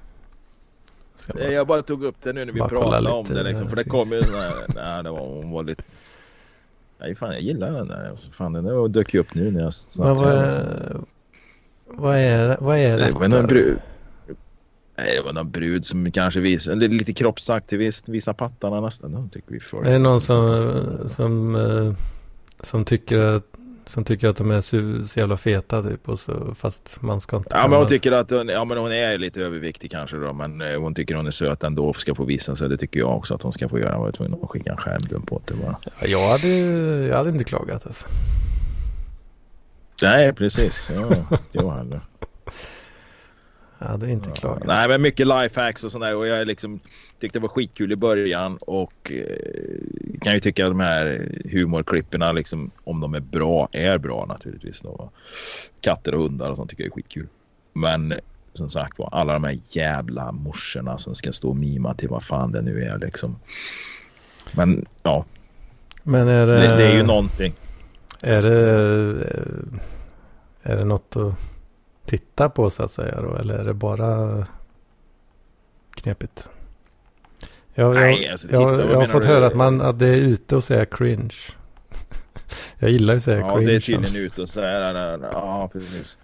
Ska 1.15 1.33
bara- 1.33 1.47
Jag 1.51 1.67
bara 1.67 1.81
tog 1.81 2.03
upp 2.03 2.15
det 2.23 2.33
nu 2.33 2.45
när 2.45 2.53
vi 2.53 2.59
pratade 2.59 3.09
om 3.09 3.25
det 3.25 3.43
liksom. 3.43 3.69
För 3.69 3.75
det 3.75 3.83
kom 3.83 4.09
ju 4.11 4.23
sån 4.23 4.39
här... 4.41 4.53
Nej, 4.75 5.03
det 5.03 5.09
var, 5.09 5.19
hon 5.19 5.51
var 5.51 5.63
lite... 5.63 5.83
Nej, 6.99 7.15
fan 7.15 7.31
jag 7.31 7.41
gillar 7.41 7.71
den 7.71 7.87
där. 7.87 8.09
Alltså, 8.09 8.31
fan 8.31 8.53
den 8.53 8.63
där 8.63 8.87
dök 8.87 9.13
ju 9.13 9.19
upp 9.19 9.33
nu 9.35 9.51
när 9.51 9.61
jag 9.61 9.73
snackade. 9.73 10.15
vad, 10.15 10.31
är, 10.33 10.97
vad 11.87 12.17
är 12.17 12.57
vad 12.59 12.77
är 12.77 12.97
Det 12.97 13.05
detta? 13.05 13.19
var 13.19 13.27
någon 13.27 13.47
brud. 13.47 13.77
Nej, 14.97 15.15
det 15.17 15.21
var 15.21 15.33
någon 15.33 15.51
brud 15.51 15.85
som 15.85 16.11
kanske 16.11 16.39
visade, 16.39 16.87
lite 16.87 17.13
kroppsaktivist, 17.13 18.09
visar 18.09 18.33
pattarna 18.33 18.81
nästan. 18.81 19.11
De 19.11 19.29
tycker 19.29 19.51
vi 19.51 19.59
får. 19.59 19.87
Är 19.87 19.91
det 19.91 19.99
någon 19.99 20.21
som, 20.21 20.73
som, 21.05 21.55
eh, 21.55 21.93
som, 22.61 22.85
tycker 22.85 23.17
att, 23.17 23.52
som 23.85 24.03
tycker 24.03 24.27
att 24.27 24.35
de 24.37 24.51
är 24.51 24.61
så, 24.61 25.03
så 25.07 25.19
jävla 25.19 25.37
feta 25.37 25.83
typ 25.83 26.09
och 26.09 26.19
så, 26.19 26.55
fast 26.55 27.01
man 27.01 27.21
ska 27.21 27.37
inte 27.37 27.49
Ja 27.53 27.67
men 27.67 27.79
hon 27.79 27.87
tycker 27.87 28.11
att 28.11 28.29
hon, 28.31 28.47
ja, 28.47 28.65
men 28.65 28.77
hon 28.77 28.91
är 28.91 29.17
lite 29.17 29.41
överviktig 29.41 29.91
kanske 29.91 30.17
då. 30.17 30.33
Men 30.33 30.61
eh, 30.61 30.79
hon 30.79 30.95
tycker 30.95 31.15
hon 31.15 31.27
är 31.27 31.31
söt 31.31 31.63
ändå 31.63 31.93
ska 31.93 32.15
få 32.15 32.23
visa 32.25 32.55
sig. 32.55 32.69
Det 32.69 32.77
tycker 32.77 32.99
jag 32.99 33.17
också 33.17 33.35
att 33.35 33.41
hon 33.43 33.53
ska 33.53 33.69
få 33.69 33.79
göra. 33.79 33.91
Jag 33.91 33.99
var 33.99 34.11
tvungen 34.11 34.39
att 34.43 34.49
skicka 34.49 34.71
en 34.71 34.77
skärmdump 34.77 35.27
på 35.27 35.41
det 35.45 35.53
bara. 35.53 35.77
Ja, 36.01 36.07
jag, 36.07 36.27
hade, 36.29 36.47
jag 37.07 37.17
hade 37.17 37.29
inte 37.29 37.43
klagat 37.43 37.87
alltså. 37.87 38.07
Nej 40.01 40.33
precis. 40.33 40.89
Ja, 40.93 41.37
jag 41.51 41.71
heller. 41.71 42.01
Jag 43.79 43.87
hade 43.87 44.11
inte 44.11 44.29
Ja, 44.29 44.35
klagat. 44.35 44.67
Nej 44.67 44.87
men 44.87 45.01
mycket 45.01 45.27
lifehacks 45.27 45.83
och 45.83 45.91
sådär 45.91 46.15
och 46.15 46.27
jag 46.27 46.47
liksom 46.47 46.79
tyckte 47.23 47.39
det 47.39 47.41
var 47.41 47.49
skitkul 47.49 47.91
i 47.91 47.95
början 47.95 48.57
och 48.57 49.11
eh, 49.11 50.17
kan 50.21 50.33
ju 50.33 50.39
tycka 50.39 50.65
att 50.65 50.71
de 50.71 50.79
här 50.79 51.31
humorklipperna 51.51 52.31
liksom 52.31 52.71
om 52.83 52.99
de 52.99 53.13
är 53.13 53.19
bra 53.19 53.67
är 53.71 53.97
bra 53.97 54.25
naturligtvis 54.25 54.81
då. 54.81 55.09
Katter 55.81 56.15
och 56.15 56.21
hundar 56.21 56.49
och 56.49 56.55
sånt 56.55 56.69
tycker 56.69 56.83
jag 56.83 56.91
är 56.91 56.95
skitkul. 56.95 57.27
Men 57.73 58.13
som 58.53 58.69
sagt 58.69 58.99
var 58.99 59.09
alla 59.11 59.33
de 59.33 59.43
här 59.43 59.57
jävla 59.69 60.31
morsorna 60.31 60.97
som 60.97 61.15
ska 61.15 61.31
stå 61.31 61.49
och 61.49 61.55
mima 61.55 61.93
till 61.93 62.09
vad 62.09 62.23
fan 62.23 62.51
det 62.51 62.61
nu 62.61 62.83
är 62.83 62.97
liksom. 62.97 63.35
Men 64.51 64.85
ja, 65.03 65.25
Men 66.03 66.27
är 66.27 66.47
det, 66.47 66.55
det, 66.55 66.75
det 66.75 66.83
är 66.83 66.95
ju 66.95 67.03
någonting. 67.03 67.53
är 68.21 68.41
det, 68.41 68.57
är 70.63 70.77
det 70.77 70.85
något 70.85 71.15
att 71.15 71.33
titta 72.05 72.49
på 72.49 72.69
så 72.69 72.83
att 72.83 72.91
säga 72.91 73.21
då? 73.21 73.35
Eller 73.35 73.57
är 73.57 73.65
det 73.65 73.73
bara 73.73 74.45
knepigt? 75.91 76.47
Jag, 77.75 77.93
Nej, 77.95 78.29
alltså, 78.29 78.47
titta, 78.47 78.61
jag, 78.61 78.95
har 78.95 79.07
fått 79.07 79.21
du? 79.21 79.27
höra 79.27 79.47
att, 79.47 79.55
man, 79.55 79.81
att 79.81 79.99
det 79.99 80.07
är 80.07 80.15
ute 80.15 80.55
och 80.55 80.63
säga 80.63 80.85
cringe. 80.85 81.35
jag 82.79 82.91
gillar 82.91 83.13
ju 83.13 83.17
att 83.17 83.23
säga 83.23 83.39
Ja, 83.39 83.55
cringe. 83.55 83.71
det 83.71 83.75
är 83.75 83.79
tydligen 83.79 84.15
ute 84.15 84.41
och 84.41 84.49
här. 84.55 85.19
Ja, 85.31 85.69
precis. 85.73 86.17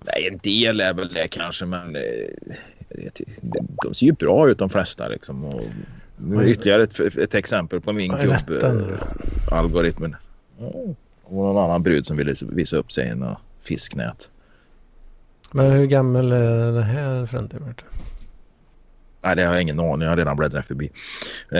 Nej, 0.00 0.28
en 0.32 0.38
del 0.38 0.80
är 0.80 0.94
väl 0.94 1.14
det 1.14 1.28
kanske, 1.28 1.66
men 1.66 1.96
eh, 1.96 2.02
de 3.84 3.94
ser 3.94 4.06
ju 4.06 4.12
bra 4.12 4.50
ut 4.50 4.58
de 4.58 4.70
flesta 4.70 5.08
liksom. 5.08 5.44
Och 5.44 5.62
nu 6.16 6.48
ytterligare 6.48 6.82
ett, 6.82 7.00
ett 7.00 7.34
exempel 7.34 7.80
på 7.80 7.92
min 7.92 8.12
Vad 8.12 8.20
är 8.20 8.24
kubb, 8.24 8.48
detta 8.48 8.72
nu 8.72 8.92
eh, 8.92 9.58
algoritmen. 9.58 10.16
Ja, 10.58 10.66
Och 11.24 11.34
någon 11.44 11.64
annan 11.64 11.82
brud 11.82 12.06
som 12.06 12.16
ville 12.16 12.34
visa 12.48 12.76
upp 12.76 12.92
sig 12.92 13.08
i 13.08 13.14
något 13.14 13.38
fisknät. 13.62 14.30
Men 15.52 15.70
hur 15.70 15.86
gammal 15.86 16.32
är 16.32 16.72
det 16.72 16.82
här 16.82 17.26
fruntimret? 17.26 17.84
Nej, 19.24 19.36
det 19.36 19.44
har 19.44 19.52
jag 19.54 19.62
ingen 19.62 19.80
aning. 19.80 20.00
Jag 20.02 20.08
har 20.08 20.16
redan 20.16 20.36
bläddrat 20.36 20.66
förbi. 20.66 20.90
Eh, 21.50 21.58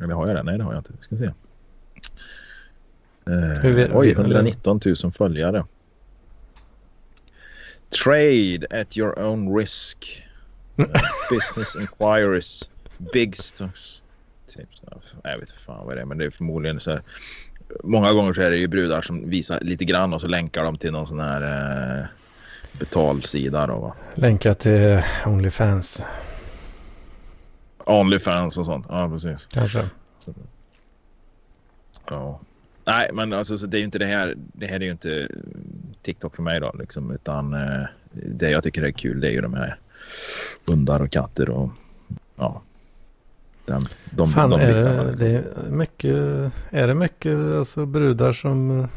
eller 0.00 0.14
har 0.14 0.26
jag 0.26 0.36
det? 0.36 0.42
Nej, 0.42 0.58
det 0.58 0.64
har 0.64 0.72
jag 0.72 0.80
inte. 0.80 0.92
Vi 0.98 1.04
ska 1.04 1.16
se. 1.16 1.24
Eh, 3.26 3.62
Hur 3.62 3.72
vet- 3.72 3.90
oj, 3.94 4.10
eller- 4.10 4.20
119 4.24 4.80
000 5.02 5.12
följare. 5.12 5.64
Trade 8.04 8.66
at 8.80 8.96
your 8.96 9.18
own 9.18 9.56
risk. 9.56 10.24
Eh, 10.76 10.84
business 11.30 11.76
inquiries. 11.80 12.70
Big 13.12 13.36
stocks. 13.36 14.02
Typ. 14.48 14.68
Jag 15.24 15.32
vet 15.32 15.40
inte 15.40 15.54
fan 15.62 15.86
vad 15.86 15.96
det 15.96 16.00
är, 16.00 16.04
men 16.04 16.18
det 16.18 16.24
är 16.24 16.30
förmodligen 16.30 16.80
så 16.80 16.90
här. 16.90 17.02
Många 17.84 18.12
gånger 18.12 18.32
så 18.32 18.42
är 18.42 18.50
det 18.50 18.56
ju 18.56 18.66
brudar 18.68 19.02
som 19.02 19.30
visar 19.30 19.60
lite 19.60 19.84
grann 19.84 20.12
och 20.12 20.20
så 20.20 20.26
länkar 20.26 20.64
de 20.64 20.78
till 20.78 20.92
någon 20.92 21.06
sån 21.06 21.20
här 21.20 21.42
eh, 22.00 22.04
betalsida 22.78 23.66
då 23.66 23.78
va. 23.78 23.94
Länka 24.14 24.54
till 24.54 25.02
Onlyfans 25.26 26.02
Onlyfans 27.90 28.58
och 28.58 28.66
sånt. 28.66 28.86
Ja, 28.88 29.08
precis. 29.08 29.46
kanske. 29.46 29.88
Ja. 32.10 32.40
Nej, 32.84 33.10
men 33.12 33.32
alltså 33.32 33.58
så 33.58 33.66
det 33.66 33.76
är 33.76 33.78
ju 33.78 33.84
inte 33.84 33.98
det 33.98 34.06
här. 34.06 34.34
Det 34.36 34.66
här 34.66 34.76
är 34.76 34.84
ju 34.84 34.90
inte 34.90 35.28
TikTok 36.02 36.36
för 36.36 36.42
mig 36.42 36.60
då 36.60 36.74
liksom, 36.78 37.10
utan 37.10 37.54
eh, 37.54 37.86
det 38.12 38.50
jag 38.50 38.62
tycker 38.62 38.82
är 38.82 38.90
kul 38.90 39.20
det 39.20 39.28
är 39.28 39.32
ju 39.32 39.40
de 39.40 39.54
här 39.54 39.78
hundar 40.66 41.00
och 41.00 41.10
katter 41.10 41.50
och 41.50 41.70
ja. 42.36 42.62
Den, 43.64 43.82
de, 44.10 44.30
Fan, 44.30 44.50
de 44.50 44.60
är 44.60 44.74
det, 44.74 45.14
det 45.16 45.28
är 45.28 45.70
mycket, 45.70 46.14
är 46.70 46.86
det 46.86 46.94
mycket 46.94 47.36
alltså, 47.36 47.86
brudar 47.86 48.32
som 48.32 48.88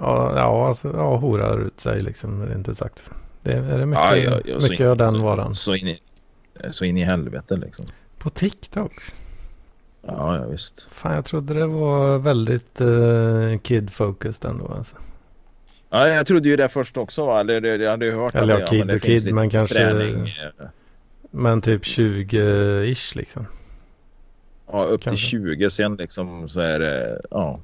ja, 0.00 0.32
ja, 0.36 0.68
alltså, 0.68 0.92
ja, 0.96 1.16
horar 1.16 1.58
ut 1.66 1.80
sig 1.80 2.02
liksom, 2.02 2.46
rent 2.46 2.68
ut 2.68 2.78
sagt. 2.78 3.10
Det, 3.42 3.52
är 3.52 3.78
det 3.78 3.86
mycket, 3.86 4.04
Ja, 4.04 4.16
ja, 4.16 4.40
ja, 4.44 4.54
mycket 4.60 4.80
in- 4.80 4.86
av 4.86 4.96
den 4.96 5.10
så, 5.10 5.18
varan? 5.22 5.54
Så 5.54 5.74
in, 5.74 5.88
i, 5.88 5.98
så 6.70 6.84
in 6.84 6.96
i 6.96 7.02
helvete 7.04 7.56
liksom. 7.56 7.86
På 8.18 8.30
TikTok? 8.30 8.92
Ja, 10.02 10.36
ja 10.36 10.46
visst. 10.46 10.88
Fan, 10.90 11.14
jag 11.14 11.24
trodde 11.24 11.54
det 11.54 11.66
var 11.66 12.18
väldigt 12.18 12.80
uh, 12.80 13.58
kid-focused 13.58 14.48
ändå. 14.50 14.66
Alltså. 14.68 14.96
Ja, 15.90 16.08
jag 16.08 16.26
trodde 16.26 16.48
ju 16.48 16.56
det 16.56 16.68
först 16.68 16.96
också 16.96 17.26
va. 17.26 17.40
Eller 17.40 17.60
det- 17.60 17.76
jag 17.76 17.90
hade 17.90 18.06
ju 18.06 18.12
hört 18.14 18.34
Eller 18.34 18.54
ja, 18.54 18.58
det, 18.60 18.66
kid 18.66 18.94
och 18.94 19.02
kid, 19.02 19.34
men 19.34 19.50
kanske- 19.50 19.74
Träning. 19.74 20.20
eh, 20.60 20.66
Men 21.30 21.60
typ 21.60 21.82
20-ish 21.82 23.16
liksom. 23.16 23.46
Ja, 24.72 24.84
upp 24.84 25.00
till 25.00 25.08
Kanske. 25.10 25.26
20 25.26 25.70
sen 25.70 25.96
liksom 25.96 26.48
så 26.48 26.60
är 26.60 26.78
det, 26.78 27.20
ja. 27.30 27.60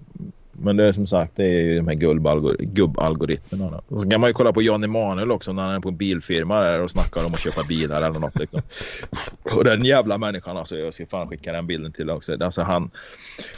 Men 0.52 0.76
det 0.76 0.84
är 0.84 0.92
som 0.92 1.06
sagt, 1.06 1.36
det 1.36 1.44
är 1.44 1.60
ju 1.62 1.76
de 1.76 1.88
här 1.88 1.94
gubbalgor- 1.94 2.56
gubbalgoritmerna. 2.62 3.80
så 3.88 4.10
kan 4.10 4.20
man 4.20 4.30
ju 4.30 4.34
kolla 4.34 4.52
på 4.52 4.62
Jan 4.62 4.84
Emanuel 4.84 5.30
också 5.32 5.52
när 5.52 5.62
han 5.62 5.74
är 5.74 5.80
på 5.80 5.88
en 5.88 5.96
bilfirma 5.96 6.60
där 6.60 6.80
och 6.80 6.90
snackar 6.90 7.26
om 7.26 7.34
att 7.34 7.40
köpa 7.40 7.62
bilar 7.68 8.02
eller 8.02 8.18
något 8.20 8.38
liksom. 8.38 8.62
Och 9.56 9.64
den 9.64 9.84
jävla 9.84 10.18
människan 10.18 10.56
alltså, 10.56 10.76
jag 10.76 10.94
ska 10.94 11.06
fan 11.06 11.28
skicka 11.28 11.52
den 11.52 11.66
bilden 11.66 11.92
till 11.92 12.10
också. 12.10 12.44
Alltså 12.44 12.62
han, 12.62 12.90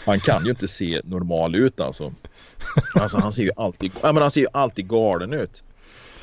han 0.07 0.21
kan 0.21 0.45
ju 0.45 0.51
inte 0.51 0.69
se 0.69 1.01
normal 1.05 1.55
ut 1.55 1.81
alltså. 1.81 2.13
Alltså 2.95 3.19
han 3.19 3.33
ser 3.33 3.43
ju 3.43 3.51
alltid, 3.57 3.93
ja, 4.03 4.13
men 4.13 4.23
han 4.23 4.31
ser 4.31 4.41
ju 4.41 4.47
alltid 4.53 4.89
galen 4.89 5.33
ut. 5.33 5.63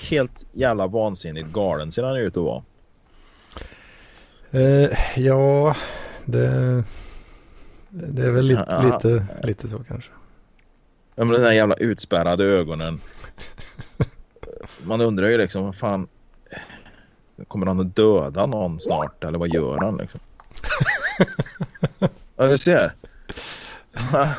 Helt 0.09 0.45
jävla 0.53 0.87
vansinnigt 0.87 1.47
galen 1.53 1.91
ser 1.91 2.03
han 2.03 2.15
ut 2.17 2.37
att 2.37 2.43
vara. 2.43 2.63
Eh, 4.51 4.89
ja, 5.15 5.75
det, 6.25 6.83
det 7.89 8.23
är 8.23 8.31
väl 8.31 8.49
Ja, 8.49 8.81
lite, 8.93 9.25
lite 9.43 9.67
så 9.67 9.79
kanske. 9.83 10.11
Ja, 11.21 11.25
men 11.25 11.33
de 11.33 11.41
där 11.41 11.51
jävla 11.51 11.75
utspärrade 11.75 12.43
ögonen. 12.43 13.01
Man 14.83 15.01
undrar 15.01 15.27
ju 15.27 15.37
liksom, 15.37 15.63
vad 15.63 15.75
fan. 15.75 16.07
Kommer 17.47 17.65
han 17.65 17.79
att 17.79 17.95
döda 17.95 18.45
någon 18.45 18.79
snart 18.79 19.23
eller 19.23 19.39
vad 19.39 19.53
gör 19.53 19.77
han 19.77 19.97
liksom? 19.97 20.19
Ja, 22.35 22.47
du 22.47 22.57
ser. 22.57 22.93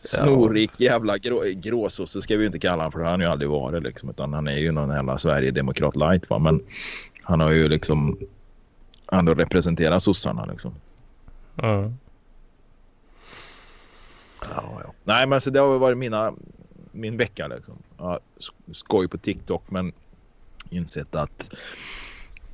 Snorrik 0.00 0.80
jävla 0.80 1.18
grå, 1.18 1.42
gråsosse 1.46 2.22
ska 2.22 2.36
vi 2.36 2.40
ju 2.40 2.46
inte 2.46 2.58
kalla 2.58 2.76
honom 2.76 2.92
för 2.92 2.98
det 2.98 3.04
har 3.04 3.10
han 3.10 3.20
ju 3.20 3.26
aldrig 3.26 3.50
varit 3.50 3.82
liksom. 3.82 4.10
Utan 4.10 4.32
han 4.32 4.48
är 4.48 4.58
ju 4.58 4.72
någon 4.72 4.90
jävla 4.90 5.18
Sverigedemokrat 5.18 5.96
light 5.96 6.30
va. 6.30 6.38
Men 6.38 6.62
han 7.22 7.40
har 7.40 7.50
ju 7.50 7.68
liksom 7.68 8.18
ändå 9.12 9.34
representerat 9.34 10.02
sossarna 10.02 10.44
liksom. 10.44 10.74
Ja. 11.54 11.92
Ja, 14.42 14.80
ja. 14.84 14.92
Nej, 15.04 15.26
men 15.26 15.40
så 15.40 15.50
det 15.50 15.60
har 15.60 15.78
varit 15.78 15.98
mina, 15.98 16.34
min 16.92 17.16
vecka 17.16 17.46
liksom. 17.46 17.74
Skoj 18.72 19.08
på 19.08 19.18
TikTok, 19.18 19.70
men 19.70 19.92
insett 20.70 21.14
att 21.14 21.54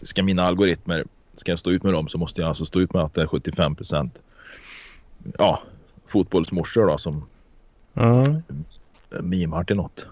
ska 0.03 0.23
mina 0.23 0.43
algoritmer, 0.43 1.05
ska 1.35 1.53
jag 1.53 1.59
stå 1.59 1.71
ut 1.71 1.83
med 1.83 1.93
dem 1.93 2.09
så 2.09 2.19
måste 2.19 2.41
jag 2.41 2.49
alltså 2.49 2.65
stå 2.65 2.81
ut 2.81 2.95
med 2.95 3.03
att 3.03 3.15
det 3.15 3.23
är 3.23 3.27
75 3.27 3.75
procent 3.75 4.21
ja, 5.39 5.63
fotbollsmorsor 6.07 6.87
då 6.87 6.99
som 6.99 7.27
Ja, 7.93 8.25
mimar 9.23 9.65
till 9.65 9.77
något. 9.77 10.07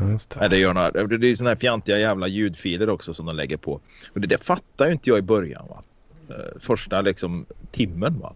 just 0.00 0.40
det. 0.50 0.56
Gör 0.56 0.74
några, 0.74 0.90
det 0.90 1.30
är 1.30 1.36
såna 1.36 1.50
här 1.50 1.56
fjantiga 1.56 1.98
jävla 1.98 2.28
ljudfiler 2.28 2.88
också 2.88 3.14
som 3.14 3.26
de 3.26 3.36
lägger 3.36 3.56
på. 3.56 3.72
Och 4.12 4.20
det, 4.20 4.26
det 4.26 4.38
fattar 4.44 4.86
ju 4.86 4.92
inte 4.92 5.10
jag 5.10 5.18
i 5.18 5.22
början 5.22 5.66
va. 5.68 5.82
Eh, 6.28 6.58
Första 6.58 7.00
liksom 7.00 7.46
timmen 7.70 8.18
va. 8.18 8.34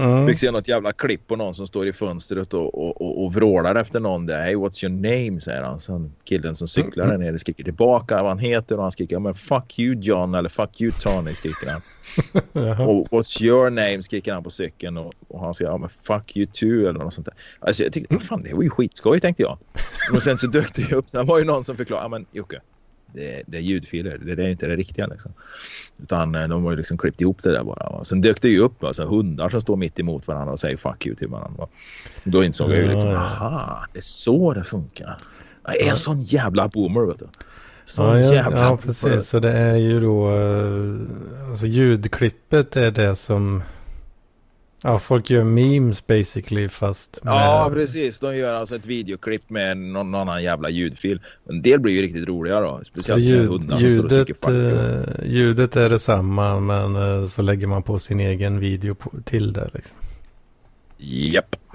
Ja. 0.00 0.26
Fick 0.26 0.38
se 0.38 0.50
något 0.50 0.68
jävla 0.68 0.92
klipp 0.92 1.26
på 1.26 1.36
någon 1.36 1.54
som 1.54 1.66
står 1.66 1.86
i 1.86 1.92
fönstret 1.92 2.54
och, 2.54 2.74
och, 2.74 3.00
och, 3.00 3.24
och 3.24 3.34
vrålar 3.34 3.74
efter 3.74 4.00
någon 4.00 4.26
där. 4.26 4.42
Hey 4.42 4.54
what's 4.54 4.84
your 4.84 4.94
name? 4.94 5.40
säger 5.40 5.62
han. 5.62 5.80
Sen 5.80 6.12
killen 6.24 6.56
som 6.56 6.68
cyklar 6.68 7.06
där 7.06 7.18
nere 7.18 7.38
skriker 7.38 7.64
tillbaka 7.64 8.22
vad 8.22 8.30
han 8.30 8.38
heter 8.38 8.76
och 8.76 8.82
han 8.82 8.92
skriker 8.92 9.18
men 9.18 9.34
fuck 9.34 9.78
you 9.78 9.96
John 10.00 10.34
eller 10.34 10.48
fuck 10.48 10.80
you 10.80 10.92
Tony 11.00 11.32
skriker 11.32 11.70
han. 11.70 11.80
Och 12.88 13.08
what's 13.08 13.42
your 13.42 13.70
name 13.70 14.02
skriker 14.02 14.32
han 14.32 14.42
på 14.42 14.50
cykeln 14.50 14.96
och, 14.96 15.14
och 15.28 15.40
han 15.40 15.54
säger 15.54 15.78
men 15.78 15.88
fuck 15.88 16.36
you 16.36 16.46
too 16.52 16.88
eller 16.88 16.98
något 17.04 17.14
sånt 17.14 17.26
där. 17.26 17.34
Alltså 17.60 17.82
jag 17.82 17.92
tyckte 17.92 18.18
fan 18.18 18.42
det 18.42 18.54
var 18.54 18.62
ju 18.62 18.70
skitskoj 18.70 19.20
tänkte 19.20 19.42
jag. 19.42 19.58
Och 20.12 20.22
sen 20.22 20.38
så 20.38 20.46
dök 20.46 20.74
det 20.74 20.92
upp. 20.92 21.12
Det 21.12 21.22
var 21.22 21.38
ju 21.38 21.44
någon 21.44 21.64
som 21.64 21.76
förklarade 21.76 22.08
men 22.08 22.26
Jocke. 22.32 22.60
Det, 23.14 23.42
det 23.46 23.56
är 23.56 23.60
ljudfiler. 23.60 24.18
Det, 24.18 24.34
det 24.34 24.42
är 24.42 24.48
inte 24.48 24.66
det 24.66 24.76
riktiga 24.76 25.06
liksom. 25.06 25.32
Utan 26.02 26.34
eh, 26.34 26.48
de 26.48 26.64
har 26.64 26.70
ju 26.70 26.76
liksom 26.76 26.98
klippt 26.98 27.20
ihop 27.20 27.42
det 27.42 27.52
där 27.52 27.64
bara. 27.64 27.90
Va? 27.90 28.04
Sen 28.04 28.20
dök 28.20 28.42
det 28.42 28.48
ju 28.48 28.58
upp 28.58 28.84
alltså, 28.84 29.04
hundar 29.04 29.48
som 29.48 29.60
står 29.60 29.76
mitt 29.76 29.98
emot 29.98 30.28
varandra 30.28 30.52
och 30.52 30.60
säger 30.60 30.76
fuck 30.76 31.06
you 31.06 31.16
till 31.16 31.28
varandra. 31.28 31.58
Va? 31.58 31.68
Då 32.24 32.44
insåg 32.44 32.70
jag 32.70 32.78
ju 32.78 32.88
liksom, 32.88 33.10
Ja, 33.10 33.14
ja. 33.14 33.46
aha, 33.46 33.86
det 33.92 33.98
är 33.98 34.02
så 34.02 34.54
det 34.54 34.64
funkar. 34.64 35.18
Jag 35.64 35.80
är 35.80 35.90
en 35.90 35.96
sån 35.96 36.20
jävla 36.20 36.68
boomer 36.68 37.06
vet 37.06 37.18
du. 37.18 37.26
Sån 37.84 38.06
Ja, 38.06 38.18
ja, 38.20 38.34
jävla 38.34 38.60
ja, 38.60 38.76
precis. 38.76 39.28
Så 39.28 39.38
det 39.38 39.52
är 39.52 39.76
ju 39.76 40.00
då, 40.00 40.36
eh, 40.36 41.50
alltså 41.50 41.66
ljudklippet 41.66 42.76
är 42.76 42.90
det 42.90 43.16
som, 43.16 43.62
ja, 44.82 44.98
folk 44.98 45.30
gör 45.30 45.44
memes 45.44 46.06
basically 46.06 46.68
fast 46.68 47.24
med, 47.24 47.32
Ja, 47.32 47.70
precis. 47.72 48.20
De 48.20 48.36
gör 48.36 48.54
alltså 48.54 48.76
ett 48.76 48.86
videoklipp 48.86 49.50
med 49.50 49.76
någon, 49.76 50.14
annan 50.14 50.42
jävla 50.42 50.70
ljudfil. 50.70 51.20
En 51.48 51.62
del 51.62 51.80
blir 51.80 51.94
ju 51.94 52.02
riktigt 52.02 52.28
roliga 52.28 52.60
då. 52.60 52.80
Speciellt 52.84 53.24
med 53.24 53.28
ljud, 53.28 53.48
hundar 53.48 53.78
som 53.78 53.88
står 53.88 54.04
och 54.04 54.12
ljudet, 54.12 54.46
eh, 54.46 55.30
ljudet 55.30 55.76
är 55.76 55.88
detsamma 55.88 56.60
men 56.60 56.96
eh, 56.96 57.26
så 57.26 57.42
lägger 57.42 57.66
man 57.66 57.82
på 57.82 57.98
sin 57.98 58.20
egen 58.20 58.60
video 58.60 58.94
på, 58.94 59.12
till 59.24 59.52
det 59.52 59.70
liksom. 59.74 59.96
Japp. 60.98 61.56
Just 61.56 61.69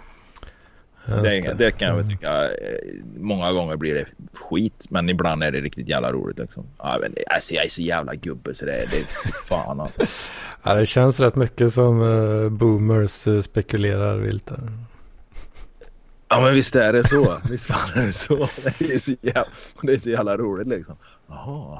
Det, 1.05 1.53
det 1.57 1.71
kan 1.71 1.87
jag 1.87 1.95
väl 1.95 2.05
Mm. 2.05 2.17
tycka. 2.17 2.43
eh, 2.43 2.79
Många 3.19 3.51
gånger 3.51 3.75
blir 3.75 3.93
det 3.95 4.05
skit, 4.33 4.85
men 4.89 5.09
ibland 5.09 5.43
är 5.43 5.51
det 5.51 5.61
riktigt 5.61 5.89
jävla 5.89 6.11
roligt 6.11 6.37
liksom. 6.37 6.65
Alltså, 6.77 7.53
jag 7.53 7.65
är 7.65 7.69
så 7.69 7.81
jävla 7.81 8.15
gubbe 8.15 8.53
så 8.55 8.65
det, 8.65 8.71
det 8.91 8.97
är 8.97 9.31
fan 9.47 9.79
alltså. 9.79 10.01
Ja, 10.63 10.73
det 10.73 10.85
känns 10.85 11.19
rätt 11.19 11.35
mycket 11.35 11.73
som 11.73 12.01
eh, 12.01 12.49
boomers 12.49 13.27
eh, 13.27 13.41
spekulerar 13.41 14.17
vilt 14.17 14.45
där. 14.45 14.59
Ja, 16.29 16.41
men 16.41 16.53
visst 16.53 16.75
är 16.75 16.93
det 16.93 17.07
så. 17.07 17.37
Visst 17.49 17.67
fan 17.71 18.01
är 18.01 18.05
det 18.05 18.11
så. 18.13 18.49
Det 18.79 18.93
är 18.93 18.97
så 18.97 19.11
jävla, 19.21 19.45
det 19.81 19.93
är 19.93 19.97
så 19.97 20.09
jävla 20.09 20.37
roligt 20.37 20.67
liksom. 20.67 20.95
Jaha. 21.27 21.79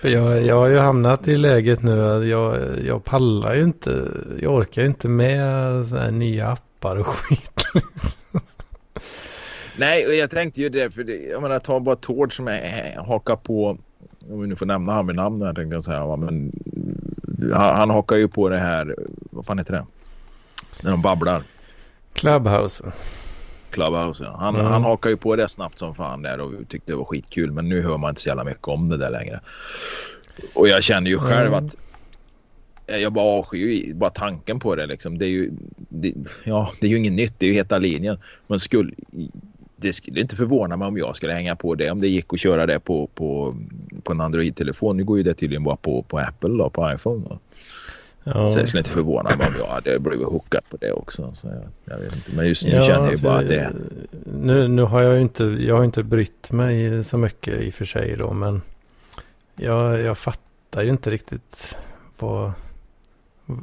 För 0.00 0.08
jag, 0.08 0.42
jag 0.42 0.56
har 0.56 0.68
ju 0.68 0.78
hamnat 0.78 1.28
i 1.28 1.36
läget 1.36 1.82
nu 1.82 2.04
att 2.06 2.26
jag, 2.26 2.58
jag 2.84 3.04
pallar 3.04 3.54
ju 3.54 3.62
inte, 3.62 4.08
jag 4.40 4.54
orkar 4.54 4.84
inte 4.84 5.08
med 5.08 5.46
sådana 5.86 6.04
här 6.04 6.12
nya 6.12 6.56
appar 6.82 6.96
och 6.96 7.06
skit. 7.06 7.64
Nej, 9.76 10.06
och 10.06 10.14
jag 10.14 10.30
tänkte 10.30 10.60
ju 10.60 10.68
det. 10.68 10.90
För 10.90 11.04
det, 11.04 11.16
jag 11.16 11.42
menar, 11.42 11.58
ta 11.58 11.80
bara 11.80 11.96
Tord 11.96 12.36
som 12.36 12.48
är, 12.48 12.96
hakar 13.06 13.36
på. 13.36 13.78
Om 14.30 14.40
vi 14.40 14.46
nu 14.46 14.56
får 14.56 14.66
nämna 14.66 14.92
han 14.92 15.06
vid 15.06 15.16
namn 15.16 15.42
här 15.42 15.54
tänkte 15.54 15.74
jag 15.74 15.84
säga. 15.84 16.16
Men 16.16 16.52
han, 17.54 17.76
han 17.76 17.90
hakar 17.90 18.16
ju 18.16 18.28
på 18.28 18.48
det 18.48 18.58
här. 18.58 18.96
Vad 19.30 19.46
fan 19.46 19.58
heter 19.58 19.72
det? 19.72 19.86
När 20.82 20.90
de 20.90 21.02
babblar. 21.02 21.42
Clubhouse. 22.12 22.92
Clubhouse. 23.70 24.24
Ja. 24.24 24.36
Han, 24.38 24.54
Mm. 24.54 24.66
han 24.66 24.82
hakar 24.84 25.10
ju 25.10 25.16
på 25.16 25.36
det 25.36 25.48
snabbt 25.48 25.78
som 25.78 25.94
fan 25.94 26.22
där 26.22 26.40
och 26.40 26.52
tyckte 26.68 26.92
det 26.92 26.96
var 26.96 27.04
skitkul. 27.04 27.52
Men 27.52 27.68
nu 27.68 27.82
hör 27.82 27.96
man 27.96 28.08
inte 28.10 28.20
så 28.20 28.28
jävla 28.28 28.44
mycket 28.44 28.68
om 28.68 28.88
det 28.88 28.96
där 28.96 29.10
längre. 29.10 29.40
Och 30.54 30.68
jag 30.68 30.82
känner 30.82 31.10
ju 31.10 31.18
själv 31.18 31.52
Mm. 31.54 31.64
att 31.66 31.76
jag 32.98 33.12
bara 33.12 33.24
avskyr 33.24 33.66
ju 33.66 33.94
bara 33.94 34.10
tanken 34.10 34.60
på 34.60 34.74
det 34.74 34.86
liksom. 34.86 35.18
Det 35.18 35.26
är 35.26 35.30
ju, 35.30 35.50
det, 35.88 36.14
ja, 36.44 36.70
det 36.80 36.86
är 36.86 36.90
ju 36.90 36.96
inget 36.96 37.12
nytt. 37.12 37.34
Det 37.38 37.46
är 37.46 37.50
ju 37.50 37.54
heta 37.54 37.78
linjen. 37.78 38.18
Men 38.46 38.60
skulle, 38.60 38.92
det 39.76 39.92
skulle 39.92 40.20
inte 40.20 40.36
förvåna 40.36 40.76
mig 40.76 40.88
om 40.88 40.98
jag 40.98 41.16
skulle 41.16 41.32
hänga 41.32 41.56
på 41.56 41.74
det. 41.74 41.90
Om 41.90 42.00
det 42.00 42.08
gick 42.08 42.32
att 42.32 42.40
köra 42.40 42.66
det 42.66 42.80
på, 42.80 43.06
på, 43.14 43.56
på 44.02 44.12
en 44.12 44.20
Android-telefon. 44.20 44.96
Nu 44.96 45.04
går 45.04 45.16
ju 45.16 45.22
det 45.22 45.34
tydligen 45.34 45.64
bara 45.64 45.76
på, 45.76 46.02
på 46.02 46.18
Apple 46.18 46.58
då, 46.58 46.70
på 46.70 46.92
iPhone. 46.92 47.24
Då. 47.28 47.38
Ja. 48.24 48.46
Så 48.46 48.58
jag 48.58 48.68
skulle 48.68 48.80
inte 48.80 48.90
förvåna 48.90 49.36
mig 49.36 49.46
om 49.46 49.54
jag 49.58 49.66
hade 49.66 49.98
blivit 49.98 50.26
hookad 50.26 50.62
på 50.70 50.76
det 50.76 50.92
också. 50.92 51.30
Så 51.34 51.48
jag, 51.48 51.62
jag 51.84 51.98
vet 51.98 52.16
inte. 52.16 52.32
Men 52.32 52.48
just 52.48 52.64
nu 52.64 52.70
känner 52.70 53.04
jag 53.04 53.12
ju 53.14 53.22
bara 53.22 53.38
att 53.38 53.48
det. 53.48 53.72
Nu, 54.24 54.68
nu 54.68 54.82
har 54.82 55.02
jag 55.02 55.14
ju 55.14 55.20
inte, 55.20 55.44
jag 55.44 55.76
har 55.76 55.84
inte 55.84 56.02
brytt 56.02 56.52
mig 56.52 57.04
så 57.04 57.18
mycket 57.18 57.62
i 57.62 57.70
och 57.70 57.74
för 57.74 57.84
sig 57.84 58.16
då, 58.16 58.32
men 58.32 58.62
jag, 59.56 60.00
jag 60.00 60.18
fattar 60.18 60.82
ju 60.82 60.90
inte 60.90 61.10
riktigt 61.10 61.76
vad, 62.18 62.52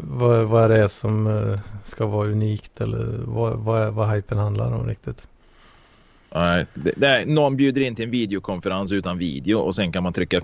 vad, 0.04 0.45
vad 0.45 0.69
det 0.69 0.78
är 0.84 0.88
som 0.88 1.28
eh, 1.28 1.60
ska 1.86 2.06
vara 2.06 2.28
unikt 2.28 2.82
eller 2.82 3.19
vad, 3.25 3.58
vad, 3.60 3.93
vad 3.93 4.10
hypen 4.10 4.38
handlar 4.38 4.73
om 4.73 4.88
riktigt. 4.88 5.28
Nej, 6.36 6.65
det, 6.73 6.91
det 6.97 7.25
någon 7.25 7.58
bjuder 7.58 7.82
in 7.82 7.95
till 7.95 8.06
en 8.06 8.12
videokonferens 8.12 8.91
utan 8.91 9.17
video 9.17 9.58
och 9.60 9.75
sen 9.75 9.91
kan 9.91 10.04
man 10.04 10.13
trycka 10.13 10.41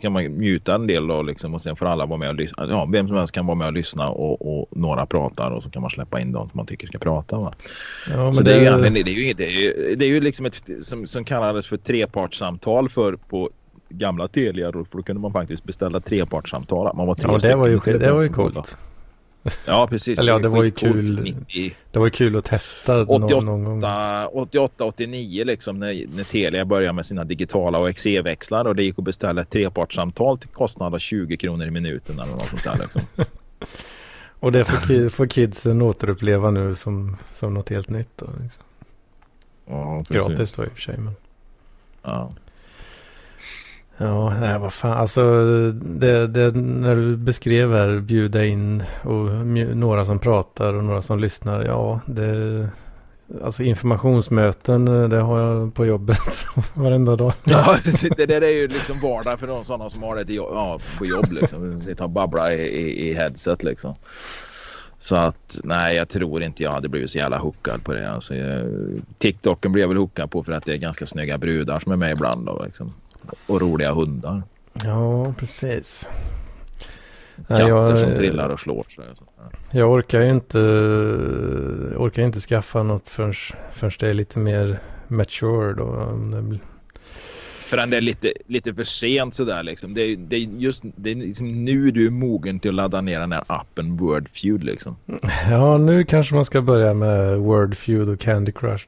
kan 0.00 0.12
man 0.12 0.24
muta 0.24 0.74
en 0.74 0.86
del 0.86 1.06
då 1.06 1.22
liksom 1.22 1.54
och 1.54 1.62
sen 1.62 1.76
får 1.76 1.86
alla 1.86 2.06
vara 2.06 2.18
med 2.18 2.28
och 2.28 2.34
lyssna. 2.34 2.66
Ja, 2.68 2.88
vem 2.92 3.08
som 3.08 3.16
helst 3.16 3.34
kan 3.34 3.46
vara 3.46 3.54
med 3.54 3.66
och 3.66 3.72
lyssna 3.72 4.08
och, 4.08 4.58
och 4.60 4.68
några 4.70 5.06
pratar 5.06 5.50
och 5.50 5.62
så 5.62 5.70
kan 5.70 5.82
man 5.82 5.90
släppa 5.90 6.20
in 6.20 6.32
dem 6.32 6.48
som 6.48 6.56
man 6.56 6.66
tycker 6.66 6.86
ska 6.86 6.98
prata. 6.98 7.36
Va? 7.36 7.52
Ja, 8.10 8.32
så 8.32 8.42
det, 8.42 8.52
är 8.54 8.60
ju, 8.60 8.66
egentligen- 8.66 8.94
det, 8.94 9.00
är 9.00 9.14
ju, 9.14 9.32
det, 9.34 9.46
är 9.46 9.50
ju, 9.50 9.94
det 9.96 10.04
är 10.04 10.08
ju 10.08 10.20
liksom 10.20 10.46
ett 10.46 10.62
som, 10.82 11.06
som 11.06 11.24
kallades 11.24 11.66
för 11.66 11.76
trepartssamtal 11.76 12.88
för 12.88 13.16
på 13.16 13.50
gamla 13.90 14.28
Telia 14.28 14.72
för 14.72 14.86
då 14.90 15.02
kunde 15.02 15.22
man 15.22 15.32
faktiskt 15.32 15.64
beställa 15.64 16.00
trepartssamtal. 16.00 16.96
Man 16.96 17.06
var 17.06 17.14
tre 17.14 17.32
ja, 17.32 17.38
det 17.38 17.54
var 17.54 17.66
ju, 17.66 17.78
det 17.98 18.12
var 18.12 18.22
ju 18.22 18.28
coolt. 18.28 18.78
Ja, 19.66 19.86
precis. 19.86 20.18
Eller 20.18 20.32
ja, 20.32 20.38
det 20.38 20.48
var 20.48 20.62
ju 20.62 20.70
kul. 20.70 21.22
90, 21.22 21.74
Det 21.90 21.98
var 21.98 22.06
ju 22.06 22.10
kul 22.10 22.36
att 22.36 22.44
testa 22.44 22.94
någon, 22.94 23.22
88, 23.22 23.46
någon 23.46 23.64
gång. 23.64 23.84
88, 24.32 24.84
89 24.84 25.44
liksom 25.44 25.78
när, 25.78 26.16
när 26.16 26.24
Telia 26.24 26.64
började 26.64 26.92
med 26.92 27.06
sina 27.06 27.24
digitala 27.24 27.78
och 27.78 27.96
XE-växlar 27.96 28.64
och 28.64 28.76
det 28.76 28.82
gick 28.82 28.98
att 28.98 29.04
beställa 29.04 29.42
ett 29.42 29.50
trepartssamtal 29.50 30.38
till 30.38 30.48
kostnad 30.48 30.94
av 30.94 30.98
20 30.98 31.36
kronor 31.36 31.66
i 31.66 31.70
minuten 31.70 32.18
eller 32.18 32.32
något 32.32 32.48
sånt 32.48 32.64
där 32.64 32.78
liksom. 32.80 33.02
Och 34.40 34.52
det 34.52 34.64
får, 34.64 35.08
får 35.08 35.26
kidsen 35.26 35.82
återuppleva 35.82 36.50
nu 36.50 36.74
som, 36.74 37.16
som 37.34 37.54
något 37.54 37.68
helt 37.68 37.88
nytt. 37.88 38.08
Då, 38.16 38.26
liksom. 38.42 38.62
Ja, 39.66 40.04
precis. 40.08 40.28
Gratis 40.28 40.52
då 40.52 40.64
i 40.64 40.66
och 40.66 40.72
för 40.72 40.80
sig. 40.80 40.96
Men. 40.98 41.12
Ja. 42.02 42.32
Ja, 44.02 44.34
nej 44.40 44.58
vad 44.58 44.72
fan. 44.72 44.92
Alltså 44.92 45.22
det, 45.72 46.26
det, 46.26 46.50
när 46.56 46.96
du 46.96 47.16
beskrev 47.16 47.72
här 47.72 48.00
bjuda 48.00 48.44
in 48.44 48.82
och 49.02 49.46
några 49.76 50.04
som 50.04 50.18
pratar 50.18 50.74
och 50.74 50.84
några 50.84 51.02
som 51.02 51.18
lyssnar. 51.18 51.64
Ja, 51.64 52.00
det, 52.06 52.68
Alltså 53.44 53.62
informationsmöten, 53.62 54.84
det 54.84 55.16
har 55.20 55.40
jag 55.40 55.74
på 55.74 55.86
jobbet 55.86 56.18
varenda 56.74 57.16
dag. 57.16 57.32
Ja, 57.44 57.76
det 58.16 58.26
där 58.26 58.40
är 58.40 58.50
ju 58.50 58.68
liksom 58.68 59.00
vardag 59.00 59.40
för 59.40 59.46
de 59.46 59.64
sådana 59.64 59.90
som 59.90 60.02
har 60.02 60.16
det 60.16 60.32
ja, 60.32 60.80
på 60.98 61.06
jobb 61.06 61.32
liksom. 61.32 61.80
Sitta 61.80 62.04
och 62.04 62.10
babbla 62.10 62.52
i, 62.52 62.62
i, 62.62 63.08
i 63.08 63.14
headset 63.14 63.62
liksom. 63.62 63.94
Så 64.98 65.16
att 65.16 65.60
nej, 65.64 65.96
jag 65.96 66.08
tror 66.08 66.42
inte 66.42 66.62
jag 66.62 66.72
hade 66.72 66.88
blivit 66.88 67.10
så 67.10 67.18
jävla 67.18 67.38
hookad 67.38 67.84
på 67.84 67.92
det. 67.92 68.10
Alltså, 68.10 68.34
jag, 68.34 68.66
TikToken 69.18 69.72
blev 69.72 69.82
jag 69.82 69.88
väl 69.88 69.96
hookad 69.96 70.30
på 70.30 70.44
för 70.44 70.52
att 70.52 70.64
det 70.64 70.72
är 70.72 70.76
ganska 70.76 71.06
snygga 71.06 71.38
brudar 71.38 71.78
som 71.78 71.92
är 71.92 71.96
med 71.96 72.12
ibland. 72.12 72.46
Då, 72.46 72.62
liksom. 72.64 72.92
Och 73.46 73.60
roliga 73.60 73.92
hundar. 73.92 74.42
Ja, 74.84 75.34
precis. 75.38 76.08
Katter 77.48 77.68
jag, 77.68 77.98
som 77.98 78.14
trillar 78.14 78.48
och 78.48 78.60
slår 78.60 78.84
sig. 78.88 79.04
Jag 79.70 79.92
orkar 79.92 80.20
ju 80.20 80.30
inte, 80.30 80.58
orkar 81.96 82.22
inte 82.22 82.40
skaffa 82.40 82.82
något 82.82 83.08
förrän, 83.08 83.34
förrän 83.72 83.92
det 84.00 84.08
är 84.08 84.14
lite 84.14 84.38
mer 84.38 84.78
mature 85.08 85.74
då. 85.74 86.18
Förrän 87.60 87.90
det 87.90 87.96
är 87.96 88.00
lite, 88.00 88.32
lite 88.46 88.74
för 88.74 88.84
sent 88.84 89.34
sådär 89.34 89.62
liksom. 89.62 89.94
Det 89.94 90.16
det 90.16 90.38
just 90.38 90.84
det 90.96 91.10
är 91.10 91.14
liksom 91.14 91.64
nu 91.64 91.90
du 91.90 92.06
är 92.06 92.10
mogen 92.10 92.60
till 92.60 92.70
att 92.70 92.74
ladda 92.74 93.00
ner 93.00 93.20
den 93.20 93.32
här 93.32 93.44
appen 93.46 93.96
Wordfeud 93.96 94.64
liksom. 94.64 94.96
Ja, 95.50 95.78
nu 95.78 96.04
kanske 96.04 96.34
man 96.34 96.44
ska 96.44 96.62
börja 96.62 96.94
med 96.94 97.38
Wordfeud 97.38 98.08
och 98.08 98.20
Candy 98.20 98.52
Crush. 98.52 98.86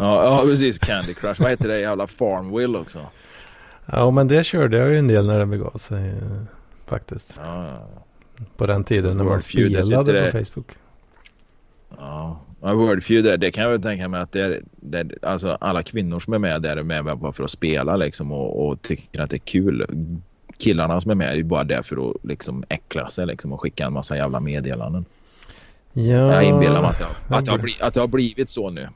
Ja, 0.00 0.24
ja, 0.24 0.42
precis. 0.44 0.78
Candy 0.78 1.14
Crush. 1.14 1.42
Vad 1.42 1.50
heter 1.50 1.68
det 1.68 1.80
jävla 1.80 2.06
Farmville 2.06 2.78
också? 2.78 3.06
Ja, 3.86 4.10
men 4.10 4.28
det 4.28 4.44
körde 4.44 4.76
jag 4.76 4.90
ju 4.90 4.98
en 4.98 5.08
del 5.08 5.26
när 5.26 5.38
det 5.38 5.46
begav 5.46 5.78
sig 5.78 6.14
faktiskt. 6.86 7.40
Ja. 7.42 7.88
På 8.56 8.66
den 8.66 8.84
tiden 8.84 9.16
när 9.16 9.24
man 9.24 9.40
spelade 9.40 10.30
på 10.32 10.38
Facebook. 10.38 10.70
Ja, 11.98 12.40
Wordfeud 12.60 13.24
det, 13.24 13.36
det 13.36 13.50
kan 13.50 13.64
jag 13.64 13.70
väl 13.70 13.82
tänka 13.82 14.08
mig 14.08 14.20
att 14.20 14.32
det 14.32 14.40
är, 14.40 14.62
det, 14.70 15.08
alltså 15.22 15.58
alla 15.60 15.82
kvinnor 15.82 16.20
som 16.20 16.32
är 16.32 16.38
med 16.38 16.62
där 16.62 16.76
är 16.76 16.82
med 16.82 17.18
bara 17.18 17.32
för 17.32 17.44
att 17.44 17.50
spela 17.50 17.96
liksom 17.96 18.32
och, 18.32 18.68
och 18.68 18.82
tycker 18.82 19.20
att 19.20 19.30
det 19.30 19.36
är 19.36 19.38
kul. 19.38 19.86
Killarna 20.58 21.00
som 21.00 21.10
är 21.10 21.14
med 21.14 21.30
är 21.30 21.34
ju 21.34 21.44
bara 21.44 21.64
där 21.64 21.82
för 21.82 22.10
att 22.10 22.16
liksom 22.24 22.64
äckla 22.68 23.08
sig 23.08 23.26
liksom 23.26 23.52
och 23.52 23.60
skicka 23.60 23.86
en 23.86 23.92
massa 23.92 24.16
jävla 24.16 24.40
meddelanden. 24.40 25.04
Ja, 25.92 26.02
jag 26.34 26.44
inbillar 26.44 26.80
mig 26.80 26.90
att, 26.90 27.00
jag, 27.00 27.38
att, 27.38 27.44
det 27.44 27.50
har 27.50 27.58
blivit, 27.58 27.82
att 27.82 27.94
det 27.94 28.00
har 28.00 28.08
blivit 28.08 28.50
så 28.50 28.70
nu. 28.70 28.88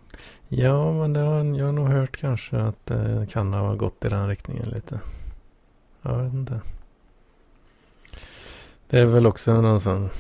Ja, 0.57 0.93
men 0.93 1.13
det 1.13 1.21
har, 1.21 1.45
jag 1.45 1.67
har 1.67 1.73
nog 1.73 1.89
hört 1.89 2.17
kanske 2.17 2.57
att 2.57 2.91
eh, 2.91 2.99
det 2.99 3.27
kan 3.27 3.53
ha 3.53 3.75
gått 3.75 4.05
i 4.05 4.09
den 4.09 4.29
riktningen 4.29 4.69
lite. 4.69 5.01
Jag 6.03 6.23
vet 6.23 6.33
inte. 6.33 6.61
Det 8.91 9.01
är 9.01 9.07
väl 9.07 9.27
också 9.27 9.61
någon 9.61 9.81
sån, 9.81 10.11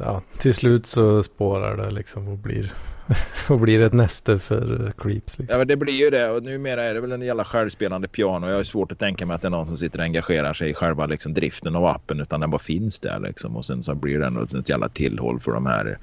ja, 0.00 0.22
till 0.38 0.54
slut 0.54 0.86
så 0.86 1.22
spårar 1.22 1.76
det 1.76 1.90
liksom 1.90 2.28
och 2.28 2.38
blir, 2.38 2.72
och 3.48 3.60
blir 3.60 3.82
ett 3.82 3.92
näste 3.92 4.38
för 4.38 4.92
creeps. 4.98 5.38
Liksom. 5.38 5.46
Ja 5.50 5.58
men 5.58 5.68
det 5.68 5.76
blir 5.76 5.94
ju 5.94 6.10
det 6.10 6.30
och 6.30 6.42
numera 6.42 6.84
är 6.84 6.94
det 6.94 7.00
väl 7.00 7.12
en 7.12 7.22
jävla 7.22 7.44
självspelande 7.44 8.08
piano. 8.08 8.48
Jag 8.48 8.56
har 8.56 8.64
svårt 8.64 8.92
att 8.92 8.98
tänka 8.98 9.26
mig 9.26 9.34
att 9.34 9.42
det 9.42 9.48
är 9.48 9.50
någon 9.50 9.66
som 9.66 9.76
sitter 9.76 9.98
och 9.98 10.04
engagerar 10.04 10.52
sig 10.52 10.70
i 10.70 10.74
själva 10.74 11.06
liksom, 11.06 11.34
driften 11.34 11.76
av 11.76 11.84
appen 11.84 12.20
utan 12.20 12.40
den 12.40 12.50
bara 12.50 12.58
finns 12.58 13.00
där 13.00 13.20
liksom 13.20 13.56
och 13.56 13.64
sen 13.64 13.82
så 13.82 13.94
blir 13.94 14.18
det 14.18 14.26
ändå 14.26 14.42
ett 14.42 14.68
jävla 14.68 14.88
tillhåll 14.88 15.40
för 15.40 15.52
de 15.52 15.66
här 15.66 15.98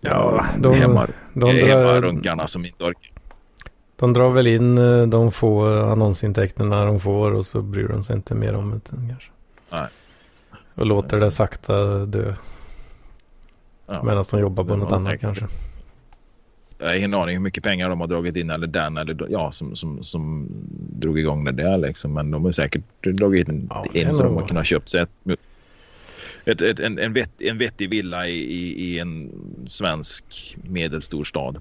ja, 0.00 0.44
de, 0.58 0.74
hemmar, 0.74 1.10
de 1.32 1.50
hemmarunkarna 1.50 2.46
som 2.46 2.64
inte 2.64 2.84
orkar. 2.84 3.10
De 3.96 4.12
drar 4.12 4.30
väl 4.30 4.46
in 4.46 4.78
eh, 4.78 5.06
de 5.06 5.32
få 5.32 5.66
annonsintäkterna 5.90 6.84
de 6.84 7.00
får 7.00 7.34
och 7.34 7.46
så 7.46 7.62
bryr 7.62 7.88
de 7.88 8.02
sig 8.02 8.16
inte 8.16 8.34
mer 8.34 8.54
om 8.54 8.70
det 8.70 8.90
kanske. 8.90 9.30
Nej. 9.70 9.88
Och 10.74 10.86
låter 10.86 11.20
det 11.20 11.30
sakta 11.30 12.06
dö. 12.06 12.34
Ja. 13.86 14.02
Medan 14.02 14.24
de 14.30 14.40
jobbar 14.40 14.64
på 14.64 14.76
något 14.76 14.92
annat 14.92 15.20
kanske. 15.20 15.46
Jag 16.78 16.86
har 16.86 16.94
ingen 16.94 17.14
aning 17.14 17.36
hur 17.36 17.42
mycket 17.42 17.64
pengar 17.64 17.88
de 17.88 18.00
har 18.00 18.06
dragit 18.06 18.36
in 18.36 18.50
eller 18.50 18.66
den 18.66 18.96
eller 18.96 19.26
ja, 19.30 19.52
som, 19.52 19.76
som, 19.76 20.02
som 20.02 20.48
drog 20.90 21.18
igång 21.18 21.44
det 21.44 21.52
där 21.52 21.78
liksom. 21.78 22.12
Men 22.12 22.30
de 22.30 22.44
har 22.44 22.52
säkert 22.52 22.82
dragit 23.02 23.48
in, 23.48 23.70
ja, 23.70 23.84
in 23.92 24.12
så 24.12 24.22
de 24.22 24.36
har 24.36 24.48
kunnat 24.48 24.66
köpt 24.66 24.88
sig 24.88 25.00
ett, 25.00 25.10
ett, 26.44 26.60
ett, 26.60 26.80
en, 26.80 26.98
en, 26.98 27.12
vett, 27.12 27.42
en 27.42 27.58
vettig 27.58 27.90
villa 27.90 28.28
i, 28.28 28.38
i, 28.38 28.84
i 28.84 28.98
en 28.98 29.30
svensk 29.66 30.56
medelstor 30.62 31.24
stad. 31.24 31.60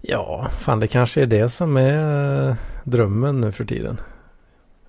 Ja, 0.00 0.48
fan 0.58 0.80
det 0.80 0.86
kanske 0.86 1.22
är 1.22 1.26
det 1.26 1.48
som 1.48 1.76
är 1.76 2.56
drömmen 2.84 3.40
nu 3.40 3.52
för 3.52 3.64
tiden. 3.64 4.00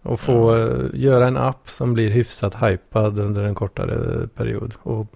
Och 0.02 0.20
få 0.20 0.52
mm. 0.52 0.92
göra 0.94 1.28
en 1.28 1.38
app 1.38 1.70
som 1.70 1.94
blir 1.94 2.10
hyfsat 2.10 2.56
hypad 2.64 3.20
under 3.20 3.44
en 3.44 3.56
kortare 3.56 4.28
period. 4.28 4.74
Och 4.84 5.08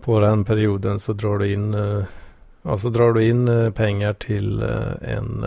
på 0.00 0.20
den 0.20 0.44
perioden 0.44 1.00
så 1.00 1.12
drar 1.12 1.38
du 1.38 1.52
in, 1.52 1.74
ja, 2.62 2.78
så 2.78 2.88
drar 2.88 3.12
du 3.12 3.24
in 3.24 3.48
eh, 3.48 3.70
pengar 3.70 4.12
till 4.12 4.62
eh, 4.62 5.16
en, 5.16 5.46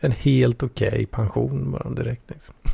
en 0.00 0.12
helt 0.12 0.62
okej 0.62 0.88
okay 0.88 1.06
pension 1.06 1.70
bara 1.70 1.90
direkt. 1.90 2.30
Liksom. 2.30 2.54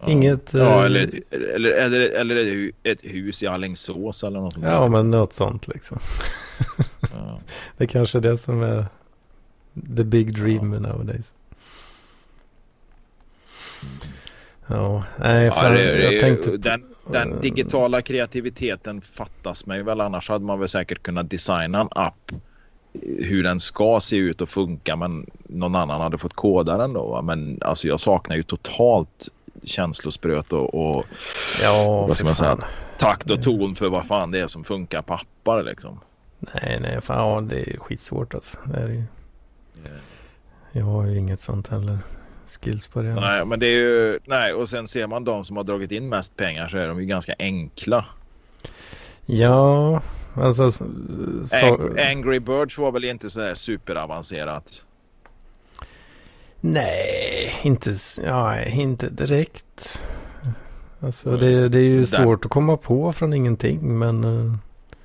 Ja. 0.00 0.08
Inget... 0.08 0.54
Ja, 0.54 0.84
eller, 0.84 1.10
eller, 1.30 1.70
eller, 1.70 2.00
eller 2.00 2.70
ett 2.82 3.04
hus 3.04 3.42
i 3.42 3.46
Alingsås 3.46 4.24
eller 4.24 4.40
något 4.40 4.54
sånt 4.54 4.66
Ja, 4.66 4.80
där. 4.80 4.88
men 4.88 5.10
något 5.10 5.32
sånt 5.32 5.68
liksom. 5.68 5.98
Ja. 7.00 7.40
det 7.76 7.84
är 7.84 7.88
kanske 7.88 8.20
det 8.20 8.38
som 8.38 8.62
är 8.62 8.86
the 9.96 10.04
big 10.04 10.34
dream 10.34 10.72
ja. 10.72 10.80
nowadays. 10.80 11.34
Mm. 13.82 14.12
Ja, 14.66 15.04
nej, 15.18 15.50
för 15.50 15.64
ja, 15.64 15.70
det, 15.70 15.92
det, 15.92 16.12
jag 16.12 16.20
tänkte... 16.20 16.56
Den, 16.56 16.84
den 17.12 17.40
digitala 17.40 18.02
kreativiteten 18.02 19.00
fattas 19.00 19.66
mig 19.66 19.82
väl. 19.82 20.00
Annars 20.00 20.28
hade 20.28 20.44
man 20.44 20.58
väl 20.58 20.68
säkert 20.68 21.02
kunnat 21.02 21.30
designa 21.30 21.80
en 21.80 21.88
app 21.90 22.32
hur 23.02 23.42
den 23.42 23.60
ska 23.60 24.00
se 24.00 24.16
ut 24.16 24.40
och 24.40 24.48
funka 24.48 24.96
men 24.96 25.30
någon 25.46 25.74
annan 25.74 26.00
hade 26.00 26.18
fått 26.18 26.34
koda 26.34 26.76
den 26.76 26.92
då. 26.92 27.22
Men 27.22 27.58
alltså 27.62 27.88
jag 27.88 28.00
saknar 28.00 28.36
ju 28.36 28.42
totalt 28.42 29.28
känslospröt 29.62 30.52
och, 30.52 30.74
och 30.74 31.04
ja, 31.62 32.04
vad 32.08 32.16
ska 32.16 32.26
man 32.26 32.34
säga, 32.34 32.58
takt 32.98 33.30
och 33.30 33.42
ton 33.42 33.74
för 33.74 33.88
vad 33.88 34.06
fan 34.06 34.30
det 34.30 34.40
är 34.40 34.46
som 34.46 34.64
funkar 34.64 35.02
på 35.02 35.14
appar 35.14 35.62
liksom. 35.62 36.00
Nej, 36.38 36.78
nej, 36.80 37.00
fan, 37.00 37.16
ja, 37.16 37.40
det 37.40 37.74
är 37.74 37.78
skitsvårt 37.78 38.34
alltså. 38.34 38.58
Det 38.64 38.80
är 38.80 38.88
ju... 38.88 38.94
Yeah. 38.94 40.00
Jag 40.72 40.84
har 40.84 41.06
ju 41.06 41.18
inget 41.18 41.40
sånt 41.40 41.68
heller 41.68 41.98
skills 42.48 42.86
på 42.86 43.02
det. 43.02 43.14
Nej, 43.14 43.44
men 43.44 43.60
det 43.60 43.66
är 43.66 43.78
ju, 43.80 44.18
nej, 44.24 44.52
och 44.52 44.68
sen 44.68 44.88
ser 44.88 45.06
man 45.06 45.24
de 45.24 45.44
som 45.44 45.56
har 45.56 45.64
dragit 45.64 45.92
in 45.92 46.08
mest 46.08 46.36
pengar 46.36 46.68
så 46.68 46.78
är 46.78 46.88
de 46.88 47.00
ju 47.00 47.06
ganska 47.06 47.34
enkla. 47.38 48.04
Ja, 49.26 50.02
alltså. 50.34 50.70
Så... 50.70 50.86
Ang 51.62 51.98
Angry 51.98 52.40
Birds 52.40 52.78
var 52.78 52.92
väl 52.92 53.04
inte 53.04 53.30
så 53.30 53.40
där 53.40 53.54
superavancerat. 53.54 54.84
Nej, 56.60 57.54
inte, 57.62 57.94
ja, 58.24 58.64
inte 58.64 59.08
direkt. 59.08 60.02
Alltså 61.00 61.36
det, 61.36 61.68
det 61.68 61.78
är 61.78 61.82
ju 61.82 62.06
svårt 62.06 62.44
att 62.44 62.50
komma 62.50 62.76
på 62.76 63.12
från 63.12 63.32
ingenting 63.32 63.98
men... 63.98 64.24
Eh, 64.24 64.54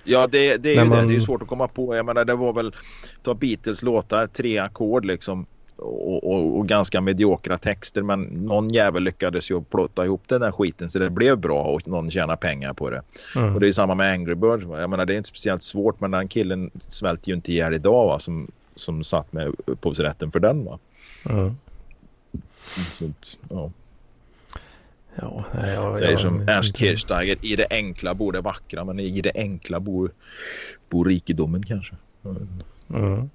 ja 0.03 0.27
det, 0.27 0.57
det 0.57 0.69
är 0.69 0.83
ju 0.83 0.89
man... 0.89 1.07
det. 1.07 1.13
Det 1.13 1.15
är 1.15 1.19
svårt 1.19 1.41
att 1.41 1.47
komma 1.47 1.67
på. 1.67 1.95
Jag 1.95 2.05
menar 2.05 2.25
det 2.25 2.35
var 2.35 2.53
väl 2.53 2.75
ta 3.23 3.33
Beatles 3.33 3.83
låtar, 3.83 4.27
tre 4.27 4.57
ackord 4.57 5.05
liksom 5.05 5.45
och, 5.83 6.23
och, 6.23 6.57
och, 6.57 6.67
ganska 6.67 7.01
mediokra 7.01 7.57
texter. 7.57 8.01
Men 8.01 8.21
någon 8.23 8.69
jävel 8.69 9.03
lyckades 9.03 9.51
ju 9.51 9.63
plåta 9.63 10.05
ihop 10.05 10.23
den 10.27 10.41
där 10.41 10.51
skiten 10.51 10.89
så 10.89 10.99
det 10.99 11.09
blev 11.09 11.37
bra 11.37 11.63
och 11.63 11.87
någon 11.87 12.11
tjänar 12.11 12.35
pengar 12.35 12.73
på 12.73 12.89
det. 12.89 13.01
Mm. 13.35 13.53
Och 13.53 13.59
det 13.59 13.67
är 13.67 13.71
samma 13.71 13.95
med 13.95 14.11
Angry 14.11 14.35
Birds. 14.35 14.65
Jag 14.65 14.89
menar 14.89 15.05
det 15.05 15.13
är 15.13 15.17
inte 15.17 15.29
speciellt 15.29 15.63
svårt 15.63 15.99
men 15.99 16.11
den 16.11 16.27
killen 16.27 16.71
svälter 16.87 17.29
ju 17.29 17.35
inte 17.35 17.51
ihjäl 17.51 17.73
idag 17.73 18.07
va, 18.07 18.19
som, 18.19 18.51
som 18.75 19.03
satt 19.03 19.33
med 19.33 19.55
upphovsrätten 19.65 20.31
för 20.31 20.39
den 20.39 20.65
va. 20.65 20.79
Mm. 21.29 21.55
Så, 22.91 23.11
ja. 23.49 23.71
Ja, 25.15 25.43
jag, 25.53 25.97
Säger 25.97 26.11
jag, 26.11 26.19
som 26.19 26.39
jag, 26.39 26.57
Ernst 26.57 26.77
Kirchsteiger, 26.77 27.37
i 27.41 27.55
det 27.55 27.67
enkla 27.69 28.13
bor 28.13 28.31
det 28.31 28.41
vackra 28.41 28.85
men 28.85 28.99
i 28.99 29.21
det 29.21 29.31
enkla 29.35 29.79
bor, 29.79 30.11
bor 30.89 31.05
rikedomen 31.05 31.63
kanske. 31.63 31.95
Mm. 32.89 33.29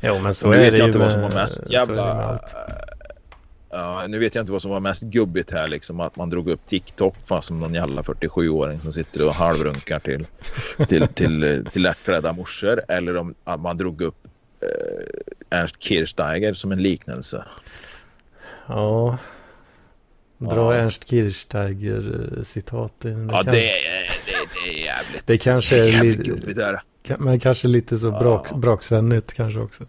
Jo, 0.00 0.18
men 0.22 0.34
så 0.34 0.50
nu 0.50 0.56
är 0.56 0.60
vet 0.60 0.70
det 0.70 0.78
jag 0.78 0.88
inte 0.88 0.98
med, 0.98 1.04
vad 1.06 1.12
som 1.12 1.22
var 1.22 1.30
mest 1.30 1.72
jävla... 1.72 2.40
Ja, 3.70 4.06
nu 4.08 4.18
vet 4.18 4.34
jag 4.34 4.42
inte 4.42 4.52
vad 4.52 4.62
som 4.62 4.70
var 4.70 4.80
mest 4.80 5.02
gubbigt 5.02 5.50
här 5.50 5.68
liksom 5.68 6.00
att 6.00 6.16
man 6.16 6.30
drog 6.30 6.48
upp 6.48 6.66
TikTok 6.66 7.16
fast 7.26 7.48
som 7.48 7.60
någon 7.60 7.74
jävla 7.74 8.02
47-åring 8.02 8.80
som 8.80 8.92
sitter 8.92 9.26
och 9.26 9.34
halvrunkar 9.34 9.98
till 9.98 10.26
till, 10.88 11.08
till, 11.08 11.66
till 11.72 11.82
lättklädda 11.82 12.32
morsor 12.32 12.82
eller 12.88 13.16
om 13.16 13.34
att 13.44 13.60
man 13.60 13.76
drog 13.76 14.00
upp 14.00 14.26
eh, 14.60 15.58
Ernst 15.58 15.82
Kirchsteiger 15.82 16.54
som 16.54 16.72
en 16.72 16.82
liknelse. 16.82 17.44
Ja. 18.66 19.18
Dra 20.38 20.74
ja. 20.74 20.74
Ernst 20.74 21.08
Kirchsteiger 21.08 22.28
eh, 22.38 22.62
ja, 22.64 23.42
kan... 23.42 23.54
det, 23.54 23.70
är, 23.86 24.10
det, 24.26 24.32
det 24.54 24.70
är 24.70 24.84
jävligt. 24.84 25.26
Det 25.26 25.38
kanske 25.38 25.78
är 25.78 25.86
jävligt 25.86 26.18
gubbigt 26.18 26.56
där. 26.56 26.80
Men 27.18 27.40
kanske 27.40 27.68
lite 27.68 27.98
så 27.98 28.10
brak, 28.10 28.48
ja. 28.50 28.56
braksvänligt 28.56 29.32
kanske 29.32 29.60
också. 29.60 29.84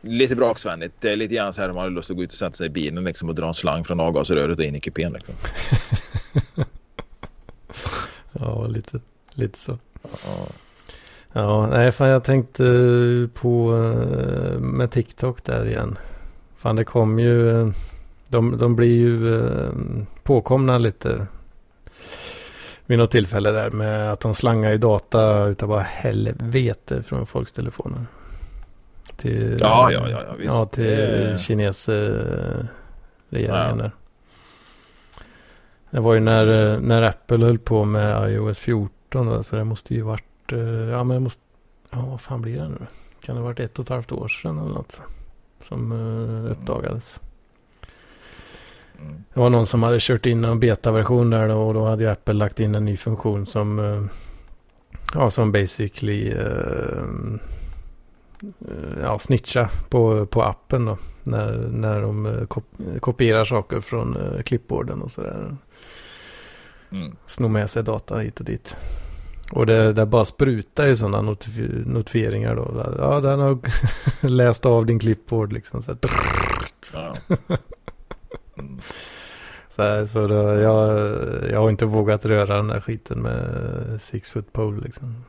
lite 0.00 0.36
braksvänligt. 0.36 0.94
Det 1.00 1.12
är 1.12 1.16
lite 1.16 1.34
grann 1.34 1.52
så 1.52 1.60
här 1.60 1.68
om 1.68 1.74
man 1.74 1.84
har 1.84 1.90
lust 1.90 2.10
att 2.10 2.16
gå 2.16 2.22
ut 2.22 2.32
och 2.32 2.38
sätta 2.38 2.52
sig 2.52 2.66
i 2.66 2.70
bilen 2.70 3.04
liksom, 3.04 3.28
och 3.28 3.34
dra 3.34 3.46
en 3.46 3.54
slang 3.54 3.84
från 3.84 4.00
avgasröret 4.00 4.58
och 4.58 4.64
in 4.64 4.74
i 4.74 4.80
kupén. 4.80 5.12
Liksom. 5.12 5.34
ja, 8.32 8.66
lite, 8.66 9.00
lite 9.34 9.58
så. 9.58 9.78
Ja. 10.02 10.46
Ja, 11.32 11.66
nej, 11.66 11.92
fan 11.92 12.08
jag 12.08 12.24
tänkte 12.24 13.28
på 13.34 13.74
eh, 13.76 14.58
med 14.58 14.90
TikTok 14.90 15.44
där 15.44 15.66
igen. 15.66 15.98
Fan 16.56 16.76
det 16.76 16.84
kom 16.84 17.18
ju, 17.18 17.60
eh, 17.60 17.68
de, 18.28 18.58
de 18.58 18.76
blir 18.76 18.96
ju 18.96 19.40
eh, 19.40 19.70
påkomna 20.22 20.78
lite 20.78 21.26
vid 22.86 22.98
något 22.98 23.10
tillfälle 23.10 23.50
där 23.50 23.70
med 23.70 24.12
att 24.12 24.20
de 24.20 24.34
slangar 24.34 24.72
i 24.72 24.78
data 24.78 25.44
utav 25.44 25.68
bara 25.68 25.80
helvete 25.82 27.02
från 27.02 27.26
folks 27.26 27.52
telefoner. 27.52 28.06
Till, 29.16 29.58
Ja, 29.60 29.92
ja, 29.92 30.08
ja, 30.10 30.34
visst. 30.38 30.54
Ja, 30.54 30.64
till 30.64 31.34
eh, 31.88 32.64
regeringen 33.30 33.78
Ja. 33.78 33.82
där. 33.82 33.90
Det 35.90 36.00
var 36.00 36.14
ju 36.14 36.20
när, 36.20 36.72
eh, 36.74 36.80
när 36.80 37.02
Apple 37.02 37.44
höll 37.46 37.58
på 37.58 37.84
med 37.84 38.32
iOS 38.32 38.58
14 38.58 39.26
då, 39.26 39.42
så 39.42 39.56
det 39.56 39.64
måste 39.64 39.94
ju 39.94 40.02
varit, 40.02 40.52
eh, 40.52 40.58
ja 40.68 41.04
men 41.04 41.14
det 41.16 41.20
måste, 41.20 41.42
ja 41.90 42.06
vad 42.10 42.20
fan 42.20 42.42
blir 42.42 42.56
det 42.56 42.68
nu? 42.68 42.86
Kan 43.24 43.34
det 43.36 43.40
ha 43.40 43.48
varit 43.48 43.60
ett 43.60 43.78
och 43.78 43.82
ett 43.84 43.88
halvt 43.88 44.12
år 44.12 44.28
sedan 44.28 44.58
eller 44.58 44.74
något 44.74 45.00
som 45.60 45.92
eh, 45.92 46.52
uppdagades. 46.52 47.20
Mm. 49.02 49.22
Det 49.34 49.40
var 49.40 49.50
någon 49.50 49.66
som 49.66 49.82
hade 49.82 49.96
kört 50.00 50.26
in 50.26 50.44
en 50.44 50.60
betaversion 50.60 51.30
där 51.30 51.48
då, 51.48 51.54
och 51.62 51.74
då 51.74 51.84
hade 51.86 52.02
ju 52.04 52.10
Apple 52.10 52.34
lagt 52.34 52.60
in 52.60 52.74
en 52.74 52.84
ny 52.84 52.96
funktion 52.96 53.46
som, 53.46 53.78
eh, 53.78 54.02
ja 55.14 55.30
som 55.30 55.52
basically, 55.52 56.30
eh, 56.30 57.02
ja 59.02 59.18
snitcha 59.18 59.68
på, 59.88 60.26
på 60.26 60.42
appen 60.42 60.84
då. 60.84 60.98
När, 61.22 61.52
när 61.52 62.02
de 62.02 62.46
kop- 62.48 63.00
kopierar 63.00 63.44
saker 63.44 63.80
från 63.80 64.16
eh, 64.16 64.42
klippborden 64.42 65.02
och 65.02 65.10
sådär. 65.10 65.56
Mm. 66.90 67.16
Snor 67.26 67.48
med 67.48 67.70
sig 67.70 67.82
data 67.82 68.18
hit 68.18 68.40
och 68.40 68.46
dit. 68.46 68.76
Och 69.52 69.66
det, 69.66 69.92
det 69.92 70.06
bara 70.06 70.24
sprutar 70.24 70.86
ju 70.86 70.96
sådana 70.96 71.30
notifi- 71.32 71.88
notifieringar 71.88 72.56
då. 72.56 72.94
Ja, 72.98 73.20
den 73.20 73.40
har 73.40 73.58
läst 74.28 74.66
av 74.66 74.86
din 74.86 74.98
klippbord 74.98 75.52
liksom. 75.52 75.82
Så, 75.82 75.96
Ja. 76.94 77.14
Så, 79.76 79.82
här, 79.82 80.06
så 80.06 80.26
då, 80.26 80.34
jag, 80.34 81.10
jag 81.50 81.60
har 81.60 81.70
inte 81.70 81.84
vågat 81.84 82.24
röra 82.24 82.56
den 82.56 82.68
där 82.68 82.80
skiten 82.80 83.18
med 83.22 83.42
six 84.00 84.32
foot 84.32 84.52
pole 84.52 84.80
liksom. 84.84 85.24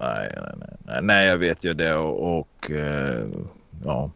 Nej, 0.00 0.32
nej, 0.36 0.52
nej, 0.56 0.76
nej, 0.86 0.98
nej, 1.02 1.26
jag 1.28 1.38
vet 1.38 1.64
ju 1.64 1.74
det 1.74 1.94
och, 1.94 2.38
och 2.38 2.70
eh, 2.70 3.24
ja. 3.84 4.10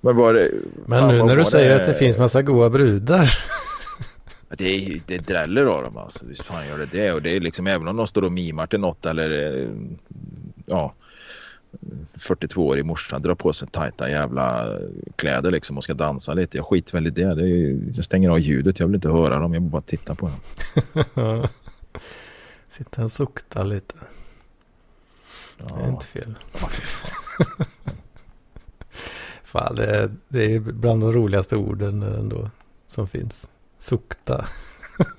Men 0.00 0.16
det... 0.16 0.50
Men 0.86 1.08
nu 1.08 1.22
när 1.22 1.36
du 1.36 1.44
säger 1.44 1.70
att 1.76 1.84
det 1.84 1.94
finns 1.94 2.18
massa 2.18 2.42
goa 2.42 2.70
brudar. 2.70 3.30
Det, 4.48 4.64
är- 4.76 5.00
det 5.06 5.18
dräller 5.18 5.66
av 5.66 5.82
dem 5.82 5.96
alltså. 5.96 6.26
Visst 6.26 6.42
fan 6.44 6.66
gör 6.68 6.78
det 6.78 6.86
det. 6.86 7.12
Och 7.12 7.22
det 7.22 7.36
är 7.36 7.40
liksom 7.40 7.66
även 7.66 7.88
om 7.88 7.96
de 7.96 8.06
står 8.06 8.22
och 8.24 8.32
mimar 8.32 8.66
till 8.66 8.80
något 8.80 9.06
eller 9.06 9.56
eh, 9.62 9.68
ja 10.66 10.94
42-årig 12.14 12.84
morsan 12.84 13.22
drar 13.22 13.34
på 13.34 13.52
sig 13.52 13.68
tajta 13.68 14.10
jävla 14.10 14.78
kläder 15.16 15.50
liksom 15.50 15.76
och 15.78 15.84
ska 15.84 15.94
dansa 15.94 16.34
lite. 16.34 16.56
Jag 16.58 16.66
skiter 16.66 16.92
väl 16.92 17.06
i 17.06 17.10
det. 17.10 17.34
det 17.34 17.42
ju- 17.46 17.90
jag 17.94 18.04
stänger 18.04 18.30
av 18.30 18.40
ljudet. 18.40 18.78
Jag 18.80 18.86
vill 18.86 18.94
inte 18.94 19.08
höra 19.08 19.38
dem. 19.38 19.54
Jag 19.54 19.60
vill 19.60 19.70
bara 19.70 19.82
titta 19.82 20.14
på 20.14 20.30
dem. 20.30 21.48
Sitta 22.68 23.04
och 23.04 23.12
sukta 23.12 23.62
lite. 23.62 23.94
Ja. 25.58 25.76
Det 25.76 25.84
är 25.84 25.88
inte 25.88 26.06
fel. 26.06 26.34
Ja, 26.52 26.58
fan. 26.58 27.66
Fan, 29.42 29.74
det 29.74 29.86
är, 29.86 30.10
det 30.28 30.54
är 30.54 30.60
bland 30.60 31.00
de 31.00 31.12
roligaste 31.12 31.56
orden 31.56 32.02
ändå 32.02 32.50
som 32.86 33.08
finns. 33.08 33.48
Sukta. 33.78 34.46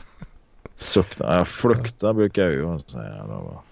Sukta. 0.78 1.36
Ja, 1.38 1.46
flukta 1.46 2.14
brukar 2.14 2.44
jag 2.44 2.52
ju 2.52 2.80
säga. 2.80 3.26
då. 3.28 3.64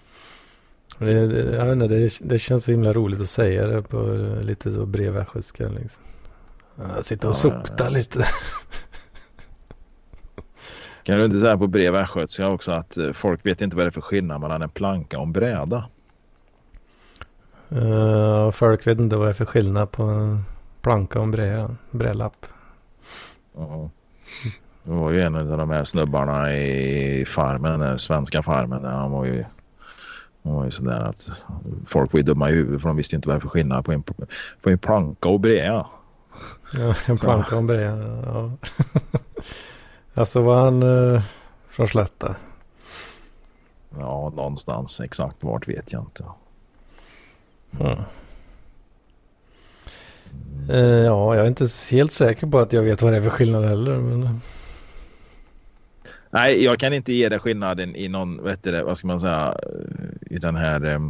Det, 1.04 1.26
det, 1.26 1.56
jag 1.56 1.64
vet 1.64 1.72
inte, 1.72 1.86
det, 1.86 2.18
det 2.20 2.38
känns 2.38 2.64
så 2.64 2.70
himla 2.70 2.92
roligt 2.92 3.20
att 3.20 3.28
säga 3.28 3.66
det 3.66 3.82
på 3.82 4.02
lite 4.42 4.72
så 4.72 4.86
bred 4.86 5.12
västgötska 5.12 5.68
liksom. 5.68 6.02
Sitta 7.02 7.28
och 7.28 7.34
Ja, 7.34 7.38
sukta 7.38 7.84
ja. 7.84 7.88
lite. 7.88 8.24
Kan 11.02 11.16
du 11.16 11.24
inte 11.24 11.40
säga 11.40 11.58
på 11.58 11.66
brev 11.66 11.92
västgötska 11.92 12.48
också 12.48 12.72
att 12.72 12.96
eh, 12.96 13.12
folk 13.12 13.46
vet 13.46 13.60
inte 13.60 13.76
vad 13.76 13.86
det 13.86 13.88
är 13.88 13.90
för 13.90 14.00
skillnad 14.00 14.40
mellan 14.40 14.62
en 14.62 14.68
planka 14.68 15.18
och 15.18 15.22
en 15.22 15.32
bräda? 15.32 15.88
Uh, 17.72 18.50
folk 18.50 18.86
vet 18.86 18.98
inte 18.98 19.16
vad 19.16 19.26
det 19.26 19.30
är 19.30 19.34
för 19.34 19.44
skillnad 19.44 19.90
på 19.90 20.02
en 20.02 20.44
planka 20.82 21.18
och 21.18 21.24
en 21.24 21.30
brä, 21.30 21.76
brälapp. 21.90 22.46
Ja. 23.56 23.90
Det 24.84 24.90
var 24.90 25.10
ju 25.10 25.20
en 25.20 25.34
av 25.34 25.58
de 25.58 25.70
här 25.70 25.84
snubbarna 25.84 26.56
i 26.56 27.24
farmen, 27.24 27.80
den 27.80 27.98
svenska 27.98 28.42
farmen. 28.42 28.82
där 28.82 28.90
Han 28.90 29.10
var 29.10 29.24
ju, 29.24 29.44
han 30.42 30.54
var 30.54 30.64
ju 30.64 30.70
sådär 30.70 31.00
att 31.00 31.46
folk 31.86 32.12
var 32.12 32.18
ju 32.18 32.24
dumma 32.24 32.50
i 32.50 32.52
huvudet 32.52 32.82
för 32.82 32.88
de 32.88 32.96
visste 32.96 33.14
ju 33.14 33.18
inte 33.18 33.28
vad 33.28 33.36
det 33.36 33.38
är 33.38 33.40
för 33.40 33.48
skillnad 33.48 33.84
på 33.84 33.92
en, 33.92 34.02
på 34.62 34.70
en 34.70 34.78
planka 34.78 35.28
och 35.28 35.40
bräda. 35.40 35.86
Ja, 36.72 36.94
en 37.06 37.18
planka 37.18 37.54
och 37.54 37.60
en 37.60 37.66
brä. 37.66 37.82
Ja. 38.26 38.52
alltså 40.20 40.42
var 40.42 40.64
han 40.64 40.82
uh, 40.82 41.22
från 41.68 41.88
Slätta? 41.88 42.36
Ja, 43.98 44.32
någonstans 44.36 45.00
exakt 45.00 45.36
vart 45.40 45.68
vet 45.68 45.92
jag 45.92 46.02
inte. 46.02 46.24
Mm. 47.80 47.98
Eh, 50.68 50.78
ja, 50.80 51.34
jag 51.34 51.44
är 51.44 51.48
inte 51.48 51.66
helt 51.90 52.12
säker 52.12 52.46
på 52.46 52.58
att 52.58 52.72
jag 52.72 52.82
vet 52.82 53.02
vad 53.02 53.12
det 53.12 53.16
är 53.16 53.22
för 53.22 53.30
skillnad 53.30 53.64
heller. 53.64 53.96
Men... 53.96 54.40
Nej, 56.30 56.64
jag 56.64 56.78
kan 56.78 56.92
inte 56.92 57.12
ge 57.12 57.28
dig 57.28 57.38
skillnaden 57.38 57.96
i 57.96 58.08
någon, 58.08 58.44
vet 58.44 58.62
du 58.62 58.72
det, 58.72 58.84
vad 58.84 58.98
ska 58.98 59.06
man 59.06 59.20
säga, 59.20 59.56
i 60.32 60.38
den 60.38 60.56
här 60.56 61.00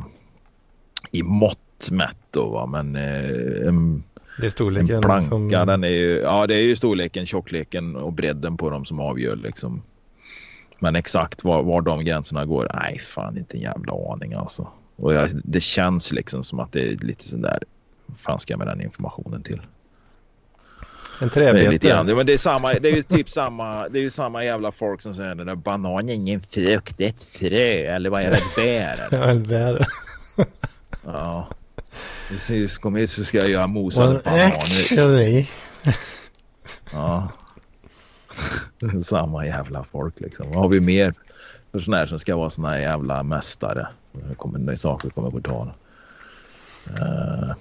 i 1.11 1.23
mått 1.23 1.91
mätt 1.91 2.17
då 2.31 2.49
va, 2.49 2.67
men 2.67 2.97
eh, 2.97 3.69
em, 3.69 4.03
Det 4.37 4.43
är 4.43 4.45
en 4.45 4.51
storleken 4.51 5.03
planka 5.03 5.29
som... 5.31 5.49
den 5.49 5.85
är 5.85 5.89
ju, 5.89 6.21
ja 6.21 6.47
det 6.47 6.55
är 6.55 6.63
ju 6.63 6.77
storleken, 6.77 7.27
tjockleken 7.27 7.97
och 7.97 8.13
bredden 8.13 8.57
på 8.57 8.71
dem 8.71 8.85
som 8.85 9.01
avgör 9.01 9.37
liksom. 9.37 9.83
Men 10.79 10.97
exakt 10.97 11.45
var, 11.45 11.63
var 11.63 11.83
de 11.83 12.05
gränserna 12.05 12.45
går, 12.45 12.71
nej 12.75 12.99
fan 12.99 13.39
inte 13.39 13.57
en 13.57 13.61
jävla 13.61 14.13
aning 14.13 14.35
alltså. 14.35 14.69
Och 14.97 15.15
jag, 15.15 15.29
det 15.45 15.61
känns 15.61 16.13
liksom 16.13 16.45
som 16.45 16.61
att 16.61 16.73
det 16.73 16.89
är 16.89 16.97
lite 16.97 17.29
sådär, 17.29 17.59
vad 18.07 18.19
fan 18.19 18.41
ska 18.41 18.53
jag 18.53 18.59
med 18.59 18.69
den 18.69 18.81
informationen 18.81 19.43
till? 19.43 19.61
En 21.21 21.29
Det 21.29 21.35
träbete. 21.35 22.15
men 22.15 22.27
det 22.27 22.33
är, 22.33 22.39
samma, 22.39 22.75
det 22.75 22.89
är 22.89 22.97
ju 22.97 23.03
typ 23.03 23.29
samma, 23.31 23.89
det 23.89 23.99
är 23.99 24.03
ju 24.03 24.11
samma 24.11 24.45
jävla 24.45 24.73
folk 24.73 25.03
som 25.03 25.15
säger 25.15 25.35
den 25.35 25.47
där 25.47 25.55
banan 25.55 26.09
är 26.09 26.15
ingen 26.15 26.41
frukt, 26.43 26.99
det 26.99 27.05
är 27.05 27.09
ett 27.09 27.25
frö 27.25 27.95
eller 27.95 28.11
vad 28.11 28.23
är 28.23 28.31
det, 28.31 28.37
ett 28.37 28.55
bär? 28.57 29.09
Ja, 29.19 29.25
en 29.25 29.43
bär. 29.49 29.87
Ja. 31.05 31.49
Precis, 32.29 32.79
kom 32.79 32.97
hit 32.97 33.11
så 33.11 33.25
ska 33.25 33.39
jag 33.39 33.51
göra 33.51 33.67
mosade 33.67 34.21
bananer. 34.25 35.47
Ja. 36.93 37.29
Samma 39.03 39.47
jävla 39.47 39.85
folk 39.85 40.21
liksom. 40.21 40.47
Vad 40.51 40.59
har 40.59 40.69
vi 40.69 40.81
mer 40.81 41.15
för 41.73 41.79
sådana 41.79 41.99
här 41.99 42.07
som 42.07 42.19
ska 42.19 42.37
vara 42.37 42.51
såna 42.51 42.69
här 42.69 42.79
jävla 42.79 43.23
mästare? 43.23 43.87
Kommer 44.37 44.59
det 44.59 44.77
saker 44.77 45.11
kommer 45.11 45.31
på 45.31 45.41
tal. 45.41 45.71
Eh, 46.87 47.55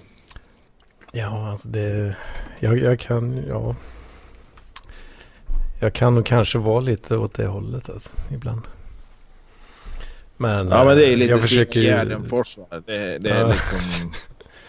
Ja, 1.12 1.50
alltså 1.50 1.68
det... 1.68 2.16
Jag, 2.60 2.78
jag 2.78 3.00
kan, 3.00 3.44
ja. 3.48 3.76
Jag 5.80 5.92
kan 5.92 6.14
nog 6.14 6.26
kanske 6.26 6.58
vara 6.58 6.80
lite 6.80 7.16
åt 7.16 7.34
det 7.34 7.46
hållet 7.46 7.90
alltså, 7.90 8.10
ibland. 8.34 8.60
Men, 10.36 10.68
ja 10.68 10.84
men 10.84 10.96
det 10.96 11.06
är 11.06 11.12
eh, 11.12 11.16
lite 11.16 11.30
jag 11.30 11.42
försöker, 11.42 11.80
ju, 11.80 11.86
Gärdenfors. 11.86 12.58
Det, 12.86 13.18
det 13.18 13.30
är 13.30 13.40
Ja. 13.40 13.48
liksom... 13.48 13.78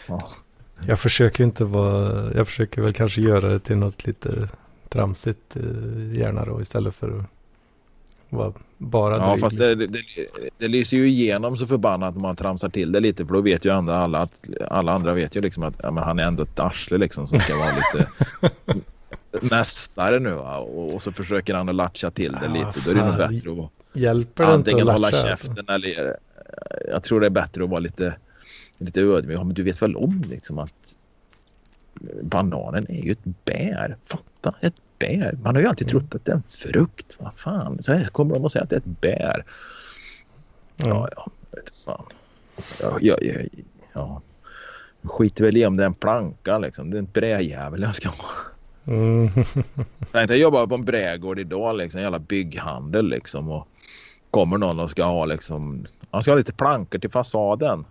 Ja. 0.07 0.27
jag 0.87 0.99
försöker 0.99 1.43
inte 1.43 1.63
vara... 1.65 2.33
Jag 2.33 2.47
försöker 2.47 2.81
väl 2.81 2.93
kanske 2.93 3.21
göra 3.21 3.49
det 3.49 3.59
till 3.59 3.77
något 3.77 4.05
lite 4.05 4.49
tramsigt 4.89 5.55
eh, 5.55 6.13
gärna 6.17 6.45
då 6.45 6.61
istället 6.61 6.95
för 6.95 7.19
att 7.19 7.25
bara 8.77 9.17
Ja 9.17 9.29
dryg. 9.29 9.39
fast 9.39 9.57
det, 9.57 9.75
det, 9.75 9.87
det, 9.87 10.01
det 10.57 10.67
lyser 10.67 10.97
ju 10.97 11.07
igenom 11.07 11.57
så 11.57 11.67
förbannat 11.67 12.15
när 12.15 12.21
man 12.21 12.35
tramsar 12.35 12.69
till 12.69 12.91
det 12.91 12.99
lite 12.99 13.25
för 13.25 13.33
då 13.33 13.41
vet 13.41 13.65
ju 13.65 13.69
andra 13.69 13.97
alla 13.97 14.19
att 14.19 14.49
alla 14.69 14.91
andra 14.91 15.13
vet 15.13 15.35
ju 15.35 15.41
liksom 15.41 15.63
att 15.63 15.73
ja, 15.83 15.91
men 15.91 16.03
han 16.03 16.19
är 16.19 16.23
ändå 16.23 16.43
ett 16.43 16.59
arsle 16.59 16.97
liksom 16.97 17.27
som 17.27 17.39
ska 17.39 17.53
vara 17.57 17.69
lite 17.75 18.09
mästare 19.55 20.19
nu 20.19 20.31
va? 20.31 20.57
Och, 20.57 20.93
och 20.93 21.01
så 21.01 21.11
försöker 21.11 21.53
han 21.53 21.69
att 21.69 21.75
latcha 21.75 22.11
till 22.11 22.31
det 22.31 22.39
Ja, 22.45 22.53
lite. 22.53 22.79
Då 22.85 22.91
är 22.91 22.95
det 22.95 23.05
nog 23.05 23.17
bättre 23.17 23.63
att 23.63 23.71
Hjälper 23.95 24.43
det 24.43 24.47
inte 24.47 24.53
antingen 24.55 24.87
att 24.89 24.93
hålla 24.93 25.09
latcha, 25.09 25.27
käften 25.27 25.65
alltså? 25.67 25.73
eller 25.73 26.17
jag 26.89 27.03
tror 27.03 27.19
det 27.19 27.25
är 27.25 27.29
bättre 27.29 27.63
att 27.63 27.69
vara 27.69 27.79
lite 27.79 28.15
lite 28.77 29.01
ödmjuk. 29.01 29.37
Ja, 29.39 29.43
men 29.43 29.53
du 29.53 29.63
vet 29.63 29.81
väl 29.81 29.95
om 29.95 30.23
liksom 30.29 30.59
att 30.59 30.95
bananen 32.21 32.85
är 32.89 33.03
ju 33.03 33.11
ett 33.11 33.45
bär. 33.45 33.97
Fatta 34.05 34.55
ett 34.61 34.75
bär. 34.99 35.37
Man 35.43 35.55
har 35.55 35.61
ju 35.61 35.67
alltid 35.67 35.87
trott 35.87 36.15
att 36.15 36.25
det 36.25 36.31
är 36.31 36.35
en 36.35 36.43
frukt. 36.47 37.15
Vad 37.17 37.33
fan. 37.33 37.83
Så 37.83 37.93
här 37.93 38.05
kommer 38.05 38.33
de 38.35 38.45
att 38.45 38.51
säga 38.51 38.63
att 38.63 38.69
det 38.69 38.75
är 38.75 38.79
ett 38.79 39.01
bär. 39.01 39.45
Ja, 40.77 41.09
ja. 41.15 41.27
Jag 41.51 41.59
vet 41.59 41.75
fan. 41.75 42.05
Ja, 42.81 42.97
ja, 43.01 43.15
ja, 43.21 43.33
ja. 43.93 44.21
Skiter 45.03 45.43
väl 45.43 45.57
i 45.57 45.65
om 45.65 45.77
det 45.77 45.83
är 45.83 45.87
en 45.87 45.93
planka 45.93 46.57
liksom. 46.57 46.91
Det 46.91 46.97
är 46.97 46.99
en 46.99 47.09
brädjävel 47.13 47.81
jag 47.81 47.95
ska 47.95 48.09
ha. 48.09 48.29
Mm. 48.85 49.29
Jag 49.99 50.11
tänkte 50.11 50.35
jobba 50.35 50.67
på 50.67 50.75
en 50.75 50.85
brädgård 50.85 51.39
idag 51.39 51.77
liksom. 51.77 51.97
En 51.97 52.03
jävla 52.03 52.19
bygghandel 52.19 53.09
liksom. 53.09 53.49
Och 53.49 53.67
kommer 54.31 54.57
någon 54.57 54.79
och 54.79 54.89
ska 54.89 55.03
ha 55.03 55.25
liksom. 55.25 55.85
Han 56.11 56.21
ska 56.21 56.31
ha 56.31 56.37
lite 56.37 56.53
plankor 56.53 56.99
till 56.99 57.11
fasaden. 57.11 57.85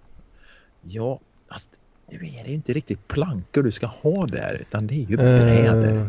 Ja, 0.82 1.20
fast 1.50 1.70
nu 2.08 2.16
är 2.16 2.44
det 2.44 2.52
inte 2.52 2.72
riktigt 2.72 3.08
plankor 3.08 3.62
du 3.62 3.70
ska 3.70 3.86
ha 3.86 4.26
där. 4.26 4.58
Utan 4.60 4.86
det 4.86 4.94
är 4.94 5.06
ju 5.06 5.16
brädor. 5.16 5.84
Eh, 5.84 6.00
eh, 6.00 6.06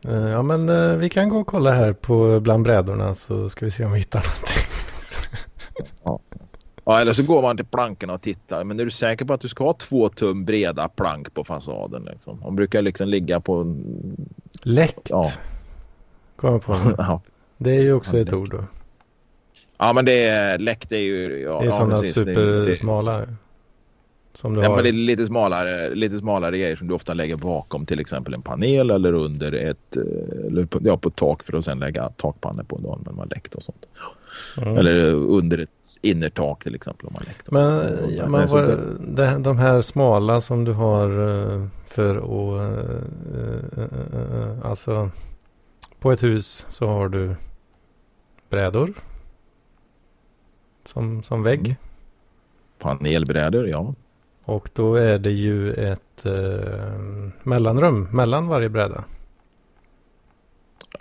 ja 0.00 0.42
men 0.42 0.68
eh, 0.68 0.96
vi 0.96 1.08
kan 1.08 1.28
gå 1.28 1.38
och 1.38 1.46
kolla 1.46 1.70
här 1.72 1.92
på 1.92 2.40
bland 2.40 2.64
brädorna 2.64 3.14
så 3.14 3.48
ska 3.48 3.64
vi 3.64 3.70
se 3.70 3.84
om 3.84 3.92
vi 3.92 3.98
hittar 3.98 4.18
någonting. 4.20 4.64
Ja, 6.84 7.00
eller 7.00 7.12
så 7.12 7.22
går 7.22 7.42
man 7.42 7.56
till 7.56 7.66
plankorna 7.66 8.14
och 8.14 8.22
tittar. 8.22 8.64
Men 8.64 8.80
är 8.80 8.84
du 8.84 8.90
säker 8.90 9.24
på 9.24 9.32
att 9.34 9.40
du 9.40 9.48
ska 9.48 9.64
ha 9.64 9.72
två 9.72 10.08
tum 10.08 10.44
breda 10.44 10.88
plank 10.88 11.34
på 11.34 11.44
fasaden? 11.44 12.02
Liksom? 12.12 12.40
De 12.44 12.56
brukar 12.56 12.82
liksom 12.82 13.08
ligga 13.08 13.40
på... 13.40 13.76
Läckt. 14.62 15.10
Ja. 15.10 15.32
Kommer 16.36 16.58
på 16.58 16.74
ja. 16.98 17.20
Det 17.56 17.70
är 17.70 17.80
ju 17.82 17.92
också 17.92 18.18
ett 18.18 18.32
ord 18.32 18.50
då. 18.50 18.64
ja, 19.78 19.92
men 19.92 20.04
det 20.04 20.24
är 20.24 20.58
läckt. 20.58 20.92
Är 20.92 20.96
ju... 20.98 21.40
Ja, 21.42 21.58
Det 21.58 21.64
är 21.64 21.70
ja, 21.70 21.72
sådana 21.72 21.94
precis. 21.94 22.14
Det 22.14 22.20
är 22.20 22.26
ju- 22.26 22.58
det- 22.60 22.64
supersmala. 22.64 23.22
Som 24.40 24.54
du 24.54 24.60
Ja, 24.62 24.68
har. 24.68 24.74
men 24.74 24.84
det 24.84 24.90
är 24.90 24.92
lite 24.92 25.26
smalare, 25.26 25.94
lite 25.94 26.18
smalare 26.18 26.58
grejer 26.58 26.76
som 26.76 26.88
du 26.88 26.94
ofta 26.94 27.14
lägger 27.14 27.36
bakom 27.36 27.86
till 27.86 28.00
exempel 28.00 28.34
en 28.34 28.42
panel 28.42 28.90
eller 28.90 29.12
under 29.12 29.52
ett 29.52 29.96
eh, 29.96 30.46
eller 30.46 30.64
på, 30.64 30.78
ja, 30.82 30.96
på 30.96 31.08
ett 31.08 31.16
tak 31.16 31.42
för 31.42 31.56
att 31.56 31.64
sen 31.64 31.78
lägga 31.78 32.08
takpannor 32.08 32.62
på 32.62 32.78
dagen 32.78 33.02
när 33.06 33.12
man 33.12 33.18
har 33.18 33.26
läckt 33.26 33.54
och 33.54 33.62
sånt. 33.62 33.86
Mm. 34.58 34.76
Eller 34.76 35.12
under 35.14 35.58
ett 35.58 35.70
innertak 36.02 36.62
till 36.64 36.74
exempel 36.74 37.06
om 37.06 37.12
man 37.18 37.22
läckt. 37.26 37.50
Men, 37.50 37.98
sånt. 37.98 38.12
ja, 38.16 38.28
men 38.28 38.46
vad, 38.46 38.66
det, 39.16 39.38
de 39.38 39.58
här 39.58 39.80
smala 39.80 40.40
som 40.40 40.64
du 40.64 40.72
har 40.72 41.10
eh, 41.54 41.66
för 41.86 42.16
att... 42.16 42.60
eh, 42.60 42.94
eh, 43.40 43.84
eh, 43.84 44.42
eh, 44.42 44.66
alltså 44.66 45.10
på 46.00 46.12
ett 46.12 46.22
hus 46.22 46.66
så 46.68 46.86
har 46.86 47.08
du 47.08 47.34
brädor. 48.50 48.92
Som, 50.84 51.22
som 51.22 51.42
vägg. 51.42 51.60
Mm. 51.60 51.76
Panelbrädor, 52.78 53.68
ja. 53.68 53.94
Och 54.48 54.68
då 54.74 54.94
är 54.94 55.18
det 55.18 55.30
ju 55.30 55.72
ett 55.72 56.26
eh, 56.26 56.32
mellanrum 57.42 58.08
mellan 58.12 58.48
varje 58.48 58.68
bräda. 58.68 59.04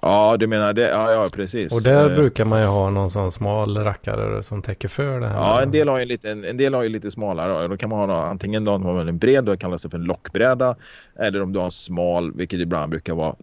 Ja, 0.02 0.38
du 0.40 0.48
menar 0.48 0.74
det? 0.74 0.90
Ja, 0.90 1.12
ja 1.12 1.28
precis. 1.34 1.74
Och 1.74 1.84
där 1.84 2.10
Eh, 2.10 2.16
brukar 2.16 2.46
man 2.46 2.62
ju 2.62 2.68
ha 2.68 2.90
någon 2.90 3.12
sån 3.12 3.32
smal 3.32 3.78
rackare 3.78 4.44
som 4.44 4.62
täcker 4.62 4.88
för 4.88 5.20
det 5.20 5.28
här. 5.28 5.36
Ja, 5.36 5.62
en 5.62 5.72
del 5.72 5.90
har 5.90 6.00
ju 6.00 6.06
lite, 6.06 6.32
en 6.32 6.58
del 6.58 6.74
har 6.74 6.84
ju 6.84 6.90
lite 6.90 7.12
smalare. 7.12 7.62
Då, 7.62 7.68
då 7.68 7.78
kan 7.78 7.90
man 7.90 8.00
ha 8.00 8.06
nå- 8.06 8.14
antingen 8.22 8.66
då 8.66 8.72
har 8.72 8.80
man 8.80 9.08
en 9.08 9.18
bred, 9.18 9.44
då 9.44 9.58
kallas 9.58 9.82
det 9.82 9.90
för 9.90 9.98
en 9.98 10.04
lockbräda. 10.04 10.76
Eller 11.16 11.42
om 11.42 11.54
du 11.54 11.60
har 11.60 11.66
en 11.66 11.72
smal, 11.72 12.32
vilket 12.34 12.60
ibland 12.60 12.90
brukar 12.92 13.14
vara 13.14 13.36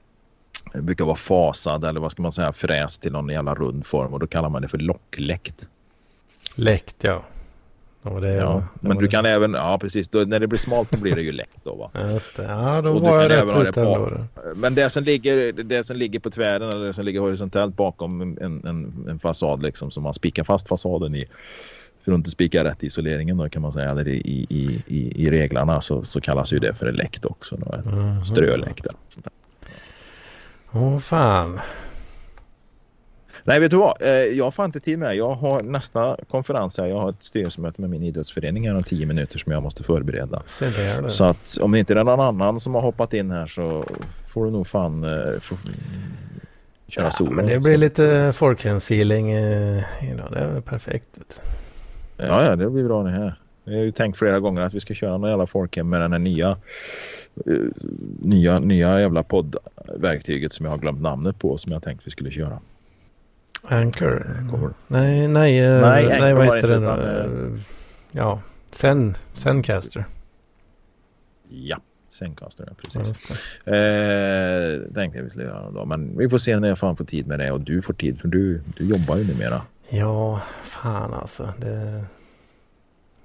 brukar 0.75 1.05
vara 1.05 1.17
fasad 1.17 1.85
eller 1.85 2.01
vad 2.01 2.13
ska 2.13 2.23
man 2.23 2.33
säga 2.33 2.53
fräst 2.53 3.03
till 3.03 3.13
någon 3.13 3.29
jävla 3.29 3.55
rund 3.55 3.87
form 3.87 4.13
och 4.15 4.21
då 4.21 4.27
kallar 4.27 4.49
man 4.49 4.63
det 4.63 4.69
för 4.69 4.79
lockläckt. 4.79 5.69
Läckt 6.55 7.05
ja. 7.05 7.23
Och 8.07 8.21
det, 8.21 8.33
Ja, 8.35 8.63
det 8.81 8.89
men 8.89 8.97
du 8.97 9.03
det. 9.05 9.11
kan 9.11 9.27
även, 9.27 9.55
ja 9.55 9.79
precis, 9.79 10.09
då, 10.09 10.19
när 10.19 10.41
det 10.41 10.47
blir 10.47 10.59
smalt 10.59 10.91
då 10.91 10.97
blir 10.97 11.15
det 11.15 11.23
ju 11.23 11.33
läckt 11.33 11.65
då 11.65 11.75
va. 11.75 11.91
Ja, 12.01 12.11
just 12.11 12.37
det. 12.37 12.43
Ja, 12.43 12.81
då 12.83 12.91
Och 12.91 13.01
var 13.01 13.23
jag 13.23 13.31
rätt 13.31 13.69
ute 13.69 13.81
ändå. 13.81 14.11
då. 14.11 14.53
Men 14.55 14.75
det 14.75 14.91
som 14.91 15.05
ligger, 15.05 15.53
det 15.53 15.85
som 15.85 15.97
ligger 15.97 16.19
på 16.21 16.31
tvären 16.31 16.69
eller 16.71 16.87
det 16.87 16.95
som 16.95 17.05
ligger 17.05 17.21
horisontellt 17.21 17.77
bakom 17.77 18.21
en, 18.21 18.39
en, 18.67 19.07
en 19.09 19.19
fasad 19.19 19.63
liksom 19.63 19.91
som 19.91 20.03
man 20.03 20.15
spikar 20.15 20.45
fast 20.45 20.69
fasaden 20.69 21.15
i 21.15 21.27
för 22.05 22.13
att 22.13 22.19
inte 22.19 22.31
spika 22.31 22.65
rätt 22.65 22.83
i 22.83 22.87
isoleringen 22.87 23.37
då 23.37 23.49
kan 23.49 23.63
man 23.63 23.73
säga 23.73 23.91
eller 23.91 24.09
i, 24.09 24.47
i, 24.49 24.83
i, 24.87 25.25
i 25.27 25.31
reglarna 25.31 25.81
så, 25.81 26.03
så 26.03 26.21
kallas 26.21 26.53
ju 26.53 26.59
det 26.59 26.75
för 26.75 26.87
en 26.87 26.95
läkt 26.95 27.25
också. 27.25 27.57
Då. 27.57 27.91
Mhm. 27.91 28.25
Ströläkt. 28.25 28.87
eller 28.87 28.99
sånt 29.09 29.25
där. 29.25 29.33
Åh 30.81 30.99
fan. 30.99 31.61
Nej 33.47 33.61
vet 33.61 33.71
du 33.71 33.77
vad, 33.77 34.03
Eh, 34.03 34.09
jag 34.11 34.55
fan 34.55 34.65
inte 34.67 34.81
tid 34.81 34.99
med. 34.99 35.17
Jag 35.17 35.35
har 35.35 35.63
nästa 35.63 36.17
konferens 36.31 36.79
här. 36.79 36.87
Jag 36.87 37.01
har 37.01 37.11
ett 37.11 37.23
styrelsemöte 37.25 37.81
med 37.81 37.91
min 37.91 38.03
idrottsförening 38.03 38.69
här 38.69 38.77
om 38.77 38.83
tio 38.83 39.07
minuter 39.07 39.39
som 39.39 39.53
jag 39.53 39.63
måste 39.63 39.83
förbereda. 39.83 40.43
Så 41.09 41.25
att 41.25 41.59
om 41.61 41.73
det 41.73 41.79
inte 41.79 41.93
är 41.93 42.05
någon 42.05 42.21
annan 42.21 42.61
som 42.61 42.75
har 42.75 42.83
hoppat 42.83 43.15
in 43.15 43.31
här 43.31 43.47
så 43.47 43.85
får 44.27 44.45
du 44.45 44.51
nog 44.51 44.67
fan 44.67 45.05
eh, 45.05 45.41
få, 45.41 45.57
köra 46.89 47.05
ja, 47.05 47.11
solo. 47.11 47.31
men 47.31 47.47
det 47.47 47.55
Så- 47.61 47.69
blir 47.69 47.77
lite 47.79 48.33
folkhemsfeeling 48.37 49.31
eh, 49.33 49.83
idag. 50.13 50.29
Det 50.33 50.39
är 50.39 50.61
perfekt. 50.61 51.41
Ja, 52.17 52.45
ja, 52.45 52.57
det 52.57 52.71
blir 52.71 52.85
bra 52.85 53.03
det 53.03 53.11
här. 53.11 53.35
Jag 53.65 53.75
har 53.75 53.83
ju 53.85 53.93
tänkt 53.93 54.19
flera 54.19 54.41
gånger 54.41 54.63
att 54.63 54.75
vi 54.75 54.81
ska 54.81 54.95
köra 54.95 55.19
någon 55.19 55.31
jävla 55.31 55.47
folkhem 55.47 55.89
med 55.89 56.01
den 56.01 56.13
här 56.13 56.19
nya 56.19 56.51
eh, 57.47 57.53
nya, 58.23 58.59
nya 58.59 59.01
jävla 59.01 59.23
poddverktyget 59.23 60.53
som 60.53 60.65
jag 60.67 60.71
har 60.73 60.79
glömt 60.79 61.01
namnet 61.01 61.39
på 61.39 61.59
som 61.59 61.73
jag 61.73 61.83
tänkt 61.83 62.07
vi 62.07 62.11
skulle 62.11 62.31
köra. 62.31 62.59
Anchor. 63.69 64.47
Kommer. 64.51 64.71
Nej, 64.87 65.29
nej, 65.29 65.59
eh, 65.59 65.81
Nej, 65.81 66.07
nej, 66.21 66.35
vad 66.35 66.45
heter 66.45 66.69
nu? 66.69 66.75
utan, 66.75 67.01
Eh, 67.01 67.61
Ja, 68.13 68.41
Zen, 68.73 69.17
Zencaster. 69.35 70.05
Ja, 71.49 71.81
Zencaster, 72.09 72.65
ja, 72.69 72.75
precis. 72.75 73.31
Eh, 73.67 74.93
tänkte 74.95 75.19
jag 75.19 75.25
vi 75.25 75.31
skulle 75.31 75.45
göra 75.45 75.71
dag. 75.71 75.89
Men 75.89 76.19
vi 76.19 76.29
får 76.29 76.39
se 76.39 76.59
när 76.59 76.69
jag 76.69 76.79
fan 76.79 76.97
får 76.97 77.05
tid 77.05 77.27
med 77.27 77.39
det 77.39 77.51
och 77.51 77.61
du 77.61 77.83
får 77.83 77.95
tid 77.95 78.21
för 78.21 78.29
du, 78.29 78.61
du 78.77 78.85
jobbar 78.85 79.17
ju 79.17 79.25
numera. 79.25 79.63
Ja, 79.89 80.41
fan 80.65 81.15
alltså. 81.15 81.53
Det... 81.59 82.05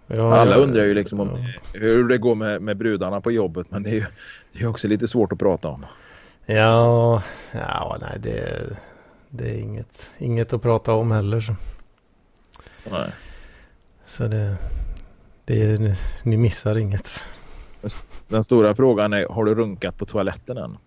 Ja, 0.07 0.35
Alla 0.35 0.55
undrar 0.55 0.83
ju 0.83 0.93
liksom 0.93 1.19
om 1.19 1.29
ja. 1.29 1.79
hur 1.79 2.07
det 2.07 2.17
går 2.17 2.35
med, 2.35 2.61
med 2.61 2.77
brudarna 2.77 3.21
på 3.21 3.31
jobbet 3.31 3.67
men 3.71 3.83
det 3.83 3.89
är 3.89 3.93
ju 3.93 4.05
det 4.53 4.63
är 4.63 4.67
också 4.67 4.87
lite 4.87 5.07
svårt 5.07 5.31
att 5.31 5.39
prata 5.39 5.67
om. 5.67 5.85
Ja, 6.45 7.23
ja 7.51 7.97
nej 8.01 8.19
det, 8.19 8.69
det 9.29 9.49
är 9.49 9.57
inget, 9.57 10.11
inget 10.17 10.53
att 10.53 10.61
prata 10.61 10.93
om 10.93 11.11
heller. 11.11 11.41
Så, 11.41 11.55
Nej. 12.91 13.11
så 14.05 14.27
det, 14.27 14.57
det 15.45 15.61
är, 15.61 15.95
ni 16.23 16.37
missar 16.37 16.77
inget. 16.77 17.25
Den 18.27 18.43
stora 18.43 18.75
frågan 18.75 19.13
är, 19.13 19.27
har 19.27 19.45
du 19.45 19.55
runkat 19.55 19.97
på 19.97 20.05
toaletten 20.05 20.57
än? 20.57 20.77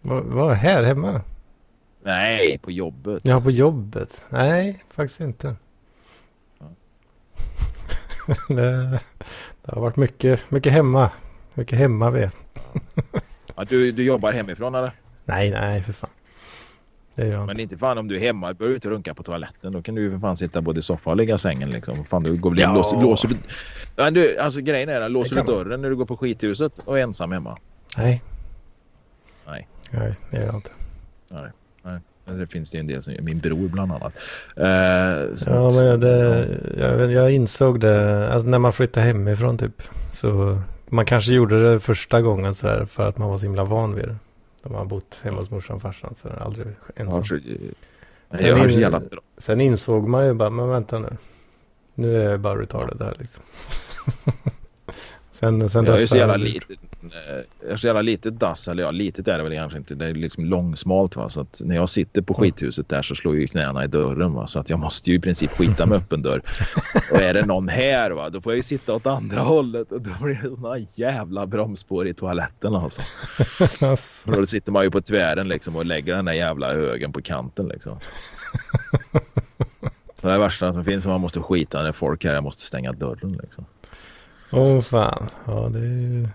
Vad, 0.00 0.24
vad 0.24 0.56
här 0.56 0.82
hemma? 0.82 1.22
Nej, 2.02 2.58
på 2.58 2.70
jobbet. 2.70 3.22
Ja, 3.24 3.40
på 3.40 3.50
jobbet? 3.50 4.24
Nej, 4.28 4.84
faktiskt 4.90 5.20
inte. 5.20 5.56
Ja. 6.58 6.66
det, 8.54 9.00
det 9.62 9.74
har 9.74 9.80
varit 9.80 9.96
mycket, 9.96 10.50
mycket 10.50 10.72
hemma. 10.72 11.10
Mycket 11.54 11.78
hemma 11.78 12.10
vet. 12.10 12.34
Ja, 13.56 13.64
du, 13.64 13.92
du 13.92 14.04
jobbar 14.04 14.32
hemifrån 14.32 14.74
eller? 14.74 14.92
Nej, 15.24 15.50
nej 15.50 15.82
för 15.82 15.92
fan. 15.92 16.10
Det 17.20 17.26
gör. 17.26 17.46
Men 17.46 17.60
inte 17.60 17.76
fan 17.76 17.98
om 17.98 18.08
du 18.08 18.16
är 18.16 18.20
hemma, 18.20 18.54
behöver 18.54 18.68
du 18.70 18.74
inte 18.74 18.88
runka 18.90 19.14
på 19.14 19.22
toaletten. 19.22 19.72
Då 19.72 19.82
kan 19.82 19.94
du 19.94 20.02
ju 20.02 20.10
för 20.10 20.18
fan 20.18 20.36
sitta 20.36 20.60
både 20.60 20.80
i 20.80 20.82
soffan 20.82 21.10
och 21.10 21.16
ligga 21.16 21.34
i 21.34 21.38
sängen 21.38 21.70
liksom. 21.70 22.04
Fan, 22.04 22.22
du 22.22 22.36
går 22.36 22.50
väl 22.50 22.58
in, 22.58 22.62
Ja. 22.62 22.74
låser, 22.74 23.00
låser 23.00 23.28
du... 23.28 23.36
Ja, 23.96 24.10
du, 24.10 24.38
alltså 24.38 24.60
grejen 24.60 24.88
är 24.88 25.00
den, 25.00 25.12
låser 25.12 25.36
du 25.36 25.42
man. 25.42 25.46
dörren 25.54 25.82
när 25.82 25.90
du 25.90 25.96
går 25.96 26.04
på 26.04 26.16
skithuset 26.16 26.78
och 26.84 26.98
är 26.98 27.02
ensam 27.02 27.32
hemma? 27.32 27.56
Nej. 27.96 28.22
Nej. 29.46 29.68
Nej, 29.90 30.12
det 30.30 30.36
gör 30.36 30.46
jag 30.46 30.54
inte. 30.54 30.70
Nej. 31.28 31.50
Nej. 31.82 31.98
Det 32.38 32.46
finns 32.46 32.70
det 32.70 32.76
ju 32.76 32.80
en 32.80 32.86
del 32.86 33.02
som 33.02 33.12
gör. 33.12 33.22
Min 33.22 33.38
bror 33.38 33.68
bland 33.68 33.92
annat. 33.92 34.14
Eh, 34.56 35.34
så 35.36 35.50
Ja, 35.50 35.66
att- 35.68 35.74
men 35.74 36.00
det, 36.00 36.46
jag, 36.78 37.12
jag 37.12 37.30
insåg 37.32 37.80
det 37.80 38.28
alltså 38.32 38.48
när 38.48 38.58
man 38.58 38.72
flyttade 38.72 39.06
hemifrån 39.06 39.58
typ. 39.58 39.82
Så 40.10 40.58
man 40.88 41.04
kanske 41.06 41.32
gjorde 41.32 41.72
det 41.72 41.80
första 41.80 42.20
gången 42.22 42.54
så 42.54 42.68
här 42.68 42.84
för 42.84 43.08
att 43.08 43.18
man 43.18 43.28
var 43.30 43.38
så 43.38 43.42
himla 43.46 43.64
van 43.64 43.94
vid 43.94 44.04
det. 44.08 44.16
Man 44.62 44.74
har 44.74 44.84
bott 44.84 45.20
hemma 45.22 45.38
hos 45.38 45.50
morsan 45.50 45.76
och 45.76 45.82
farsan 45.82 46.14
så 46.14 46.28
är 46.28 46.32
det 46.32 46.40
aldrig 46.40 46.66
ensam. 46.96 47.24
så, 47.24 47.38
Sen 48.38 48.46
jag 48.46 48.56
har 48.56 48.64
in- 48.64 48.72
så 48.74 48.80
jävla... 48.80 49.02
Sen 49.38 49.60
insåg 49.60 50.08
man 50.08 50.26
ju 50.26 50.32
bara, 50.34 50.50
men 50.50 50.68
vänta 50.68 50.98
nu. 50.98 51.16
Nu 51.94 52.16
är 52.16 52.30
jag 52.30 52.40
bara 52.40 52.60
retarded 52.60 53.02
här 53.02 53.16
liksom. 53.18 53.44
sen, 55.30 55.68
sen 55.68 55.84
Jag 55.84 55.94
är 55.94 55.98
dess 55.98 56.08
så 56.10 56.14
har 56.14 56.20
jävla 56.20 56.34
eh, 56.34 56.40
Jag 57.62 57.72
är 57.72 57.76
så 57.76 57.86
jävla 57.86 58.02
litet 58.02 58.40
dass. 58.40 58.68
Eller 58.68 58.82
ja, 58.82 58.90
litet 58.90 59.28
är 59.28 59.38
det 59.38 59.44
väl 59.44 59.54
kanske 59.54 59.78
inte. 59.78 59.94
Det 59.94 60.06
är 60.06 60.14
liksom 60.14 60.44
långsmalt 60.44 61.16
va. 61.16 61.28
Så 61.28 61.40
att 61.40 61.60
när 61.64 61.76
jag 61.76 61.88
sitter 61.88 62.22
på 62.22 62.34
skithuset 62.34 62.88
där 62.88 63.02
så 63.02 63.14
slår 63.14 63.36
ju 63.36 63.46
knäna 63.46 63.84
i 63.84 63.86
dörren 63.86 64.32
va. 64.32 64.46
Så 64.46 64.58
att 64.58 64.70
jag 64.70 64.78
måste 64.78 65.10
ju 65.10 65.16
i 65.16 65.20
princip 65.20 65.50
skita 65.50 65.86
med 65.86 65.98
öppen 65.98 66.22
dörr. 66.22 66.42
Och 67.12 67.20
är 67.20 67.34
det 67.34 67.46
någon 67.46 67.68
här 67.68 68.10
va. 68.10 68.30
Då 68.30 68.40
får 68.40 68.52
jag 68.52 68.56
ju 68.56 68.62
sitta 68.62 68.94
åt 68.94 69.06
andra 69.06 69.40
hållet. 69.40 69.92
Och 69.92 70.00
då 70.02 70.10
blir 70.20 70.34
det 70.42 70.56
såna 70.56 70.78
jävla 70.78 71.46
bromsspår 71.46 72.08
i 72.08 72.14
toaletten 72.14 72.74
alltså. 72.74 73.02
Alltså, 73.80 74.30
Och 74.30 74.36
då 74.36 74.46
sitter 74.46 74.72
man 74.72 74.84
ju 74.84 74.90
på 74.90 75.00
tvären 75.00 75.48
liksom 75.48 75.76
och 75.76 75.86
lägger 75.86 76.16
den 76.16 76.24
där 76.24 76.32
jävla 76.32 76.72
högen 76.72 77.12
på 77.12 77.22
kanten 77.22 77.68
liksom. 77.68 77.98
Så 80.20 80.26
det 80.26 80.32
är 80.32 80.38
värsta 80.38 80.72
som 80.72 80.84
finns. 80.84 81.06
Man 81.06 81.20
måste 81.20 81.40
skita 81.40 81.82
när 81.82 81.92
folk 81.92 82.24
här. 82.24 82.34
Jag 82.34 82.44
måste 82.44 82.62
stänga 82.62 82.92
dörren 82.92 83.32
liksom. 83.42 83.64
Åh 84.52 84.80
fan. 84.80 85.28
Ja 85.46 85.68
det 85.72 85.78
är 85.78 85.82
ju... 85.82 86.28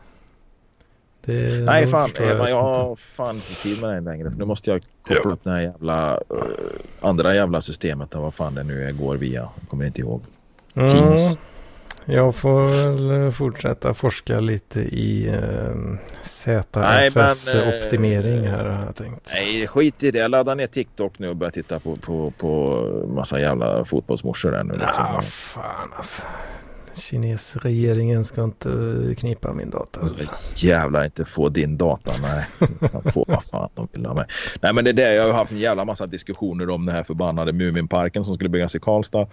Det 1.26 1.65
Nej 1.65 1.88
fan, 1.88 2.09
jag, 2.17 2.28
jag 2.28 2.39
inte. 2.39 2.53
har 2.53 2.95
fan 2.95 3.36
inte 3.36 3.61
tid 3.63 3.82
med 3.82 3.89
det 3.89 4.11
längre. 4.11 4.32
För 4.32 4.38
nu 4.38 4.45
måste 4.45 4.69
jag 4.69 4.82
koppla 5.07 5.32
upp 5.32 5.43
det 5.43 5.51
här 5.51 5.61
jävla 5.61 6.11
eh, 6.11 6.19
andra 7.01 7.36
jävla 7.36 7.61
systemet. 7.61 8.15
Vad 8.15 8.34
fan 8.34 8.55
det 8.55 8.63
nu 8.63 8.84
är, 8.84 8.91
går 8.91 9.15
via. 9.15 9.49
Jag 9.59 9.69
kommer 9.69 9.86
inte 9.86 10.01
ihåg. 10.01 10.21
Mm. 10.76 10.89
Teams. 10.89 11.38
Jag 12.05 12.36
får 12.36 12.67
väl 12.67 13.32
fortsätta 13.32 13.93
forska 13.93 14.39
lite 14.39 14.80
i 14.80 15.28
eh, 15.28 15.34
Nej, 15.36 17.11
men, 17.15 17.30
ZFS-optimering 17.30 18.47
här 18.47 18.65
har 18.65 18.86
jag 18.86 18.95
tänkt. 18.95 19.30
Nej, 19.34 19.67
skit 19.67 20.03
i 20.03 20.11
det. 20.11 20.19
Jag 20.19 20.32
laddar 20.32 20.55
ner 20.55 20.67
TikTok 20.67 21.19
nu 21.19 21.30
och 21.30 21.36
börjar 21.36 21.51
titta 21.51 21.80
på, 21.80 21.95
på, 21.95 22.34
på 22.38 22.82
massa 23.07 23.39
jävla 23.39 23.86
fotbollsmorsor 23.86 24.51
där 24.51 24.63
nu. 24.63 24.73
Liksom. 24.73 25.21
Fan 25.21 25.89
alltså. 25.95 26.21
Kinesregeringen 26.96 28.26
ska 28.26 28.43
inte 28.43 28.70
knipa 29.18 29.54
min 29.54 29.70
data. 29.70 30.00
Alltså, 30.00 30.16
jävlar 30.66 31.06
inte 31.06 31.26
få 31.26 31.50
din 31.50 31.78
data. 31.78 32.12
Nej, 32.22 32.46
de 32.91 33.12
får 33.12 33.26
vad 33.28 33.46
fan 33.46 33.70
de 33.74 33.88
vill 33.91 34.06
ha 34.06 34.14
med. 34.14 34.32
Nej, 34.62 34.74
men 34.74 34.84
det 34.84 34.89
är 34.89 34.93
det. 34.93 35.14
Jag 35.14 35.24
har 35.26 35.34
haft 35.34 35.52
en 35.52 35.58
jävla 35.58 35.86
massa 35.86 36.08
diskussioner 36.08 36.70
om 36.70 36.86
den 36.86 36.96
här 36.96 37.04
förbannade 37.04 37.54
Muminparken 37.54 38.26
som 38.26 38.34
skulle 38.36 38.50
byggas 38.50 38.76
i 38.76 38.80
Karlstad. 38.80 39.28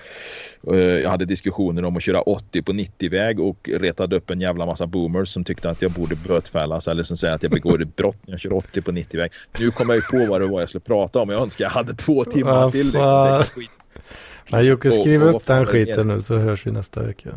Eh, 0.73 0.77
jag 0.77 1.11
hade 1.11 1.25
diskussioner 1.25 1.85
om 1.85 1.97
att 1.97 2.03
köra 2.03 2.23
80 2.23 2.63
på 2.63 2.73
90-väg 2.73 3.41
och 3.41 3.69
retade 3.73 4.17
upp 4.17 4.31
en 4.31 4.41
jävla 4.41 4.67
massa 4.67 4.87
boomers 4.87 5.29
som 5.29 5.45
tyckte 5.45 5.71
att 5.71 5.83
jag 5.83 5.91
borde 5.91 6.17
bötfällas 6.17 6.89
eller 6.89 7.03
som 7.03 7.17
säger 7.17 7.35
att 7.35 7.43
jag 7.43 7.53
begår 7.53 7.83
ett 7.83 7.97
brott 7.97 8.19
när 8.23 8.33
jag 8.33 8.41
kör 8.41 8.53
80 8.53 8.83
på 8.83 8.93
90-väg. 8.93 9.33
Nu 9.59 9.71
kommer 9.71 9.95
jag 9.95 10.03
ju 10.13 10.19
på 10.19 10.31
vad 10.31 10.41
det 10.41 10.47
var 10.47 10.61
jag 10.61 10.69
skulle 10.69 10.81
prata 10.81 11.21
om. 11.21 11.29
Jag 11.29 11.43
önskar 11.43 11.65
jag 11.65 11.71
hade 11.71 11.95
två 11.95 12.25
timmar 12.25 12.71
till. 12.71 12.87
Liksom. 12.87 13.45
Nej, 14.51 14.65
Jocke, 14.65 14.91
skriv 14.91 15.23
upp 15.23 15.47
den 15.47 15.67
skiten 15.67 16.09
nu 16.09 16.23
så 16.23 16.37
hörs 16.37 16.67
vi 16.67 16.71
nästa 16.71 17.03
vecka. 17.03 17.31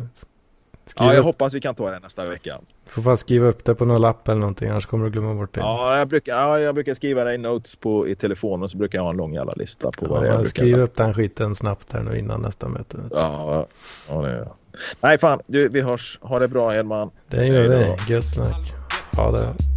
Skriv 0.86 1.06
ja, 1.06 1.12
jag 1.12 1.18
upp. 1.18 1.24
hoppas 1.24 1.54
vi 1.54 1.60
kan 1.60 1.74
ta 1.74 1.90
det 1.90 1.98
nästa 1.98 2.24
vecka. 2.24 2.60
Du 2.84 2.90
får 2.90 3.02
fan 3.02 3.16
skriva 3.16 3.46
upp 3.46 3.64
det 3.64 3.74
på 3.74 3.84
någon 3.84 4.00
lapp 4.00 4.28
eller 4.28 4.40
någonting, 4.40 4.70
annars 4.70 4.86
kommer 4.86 5.04
du 5.04 5.10
glömma 5.10 5.34
bort 5.34 5.54
det. 5.54 5.60
Ja, 5.60 5.98
jag 5.98 6.08
brukar, 6.08 6.36
ja, 6.36 6.60
jag 6.60 6.74
brukar 6.74 6.94
skriva 6.94 7.24
det 7.24 7.34
i 7.34 7.38
notes 7.38 7.76
på, 7.76 8.08
i 8.08 8.14
telefonen, 8.14 8.68
så 8.68 8.76
brukar 8.76 8.98
jag 8.98 9.02
ha 9.02 9.10
en 9.10 9.16
lång 9.16 9.34
jävla 9.34 9.52
lista 9.52 9.90
på 9.90 10.06
ja, 10.06 10.08
vad 10.08 10.22
det 10.22 10.28
är. 10.28 10.44
Skriv 10.44 10.78
upp 10.78 10.96
den 10.96 11.14
skiten 11.14 11.54
snabbt 11.54 11.92
här 11.92 12.02
nu 12.02 12.18
innan 12.18 12.42
nästa 12.42 12.68
möte. 12.68 12.98
Ja, 13.10 13.66
ja 14.08 14.22
det 14.22 14.30
är 14.30 14.48
Nej, 15.00 15.18
fan, 15.18 15.40
du, 15.46 15.68
vi 15.68 15.80
hörs. 15.80 16.18
Ha 16.22 16.38
det 16.38 16.48
bra, 16.48 16.74
Edman. 16.74 17.10
Det 17.28 17.46
gör 17.46 17.68
vi. 17.68 18.12
Gött 18.12 18.28
snack. 18.28 18.72
Ha 19.16 19.30
det. 19.30 19.75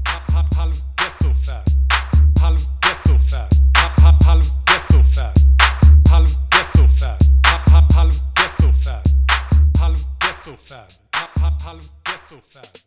Harlem 11.65 11.81
Ghetto. 12.03 12.78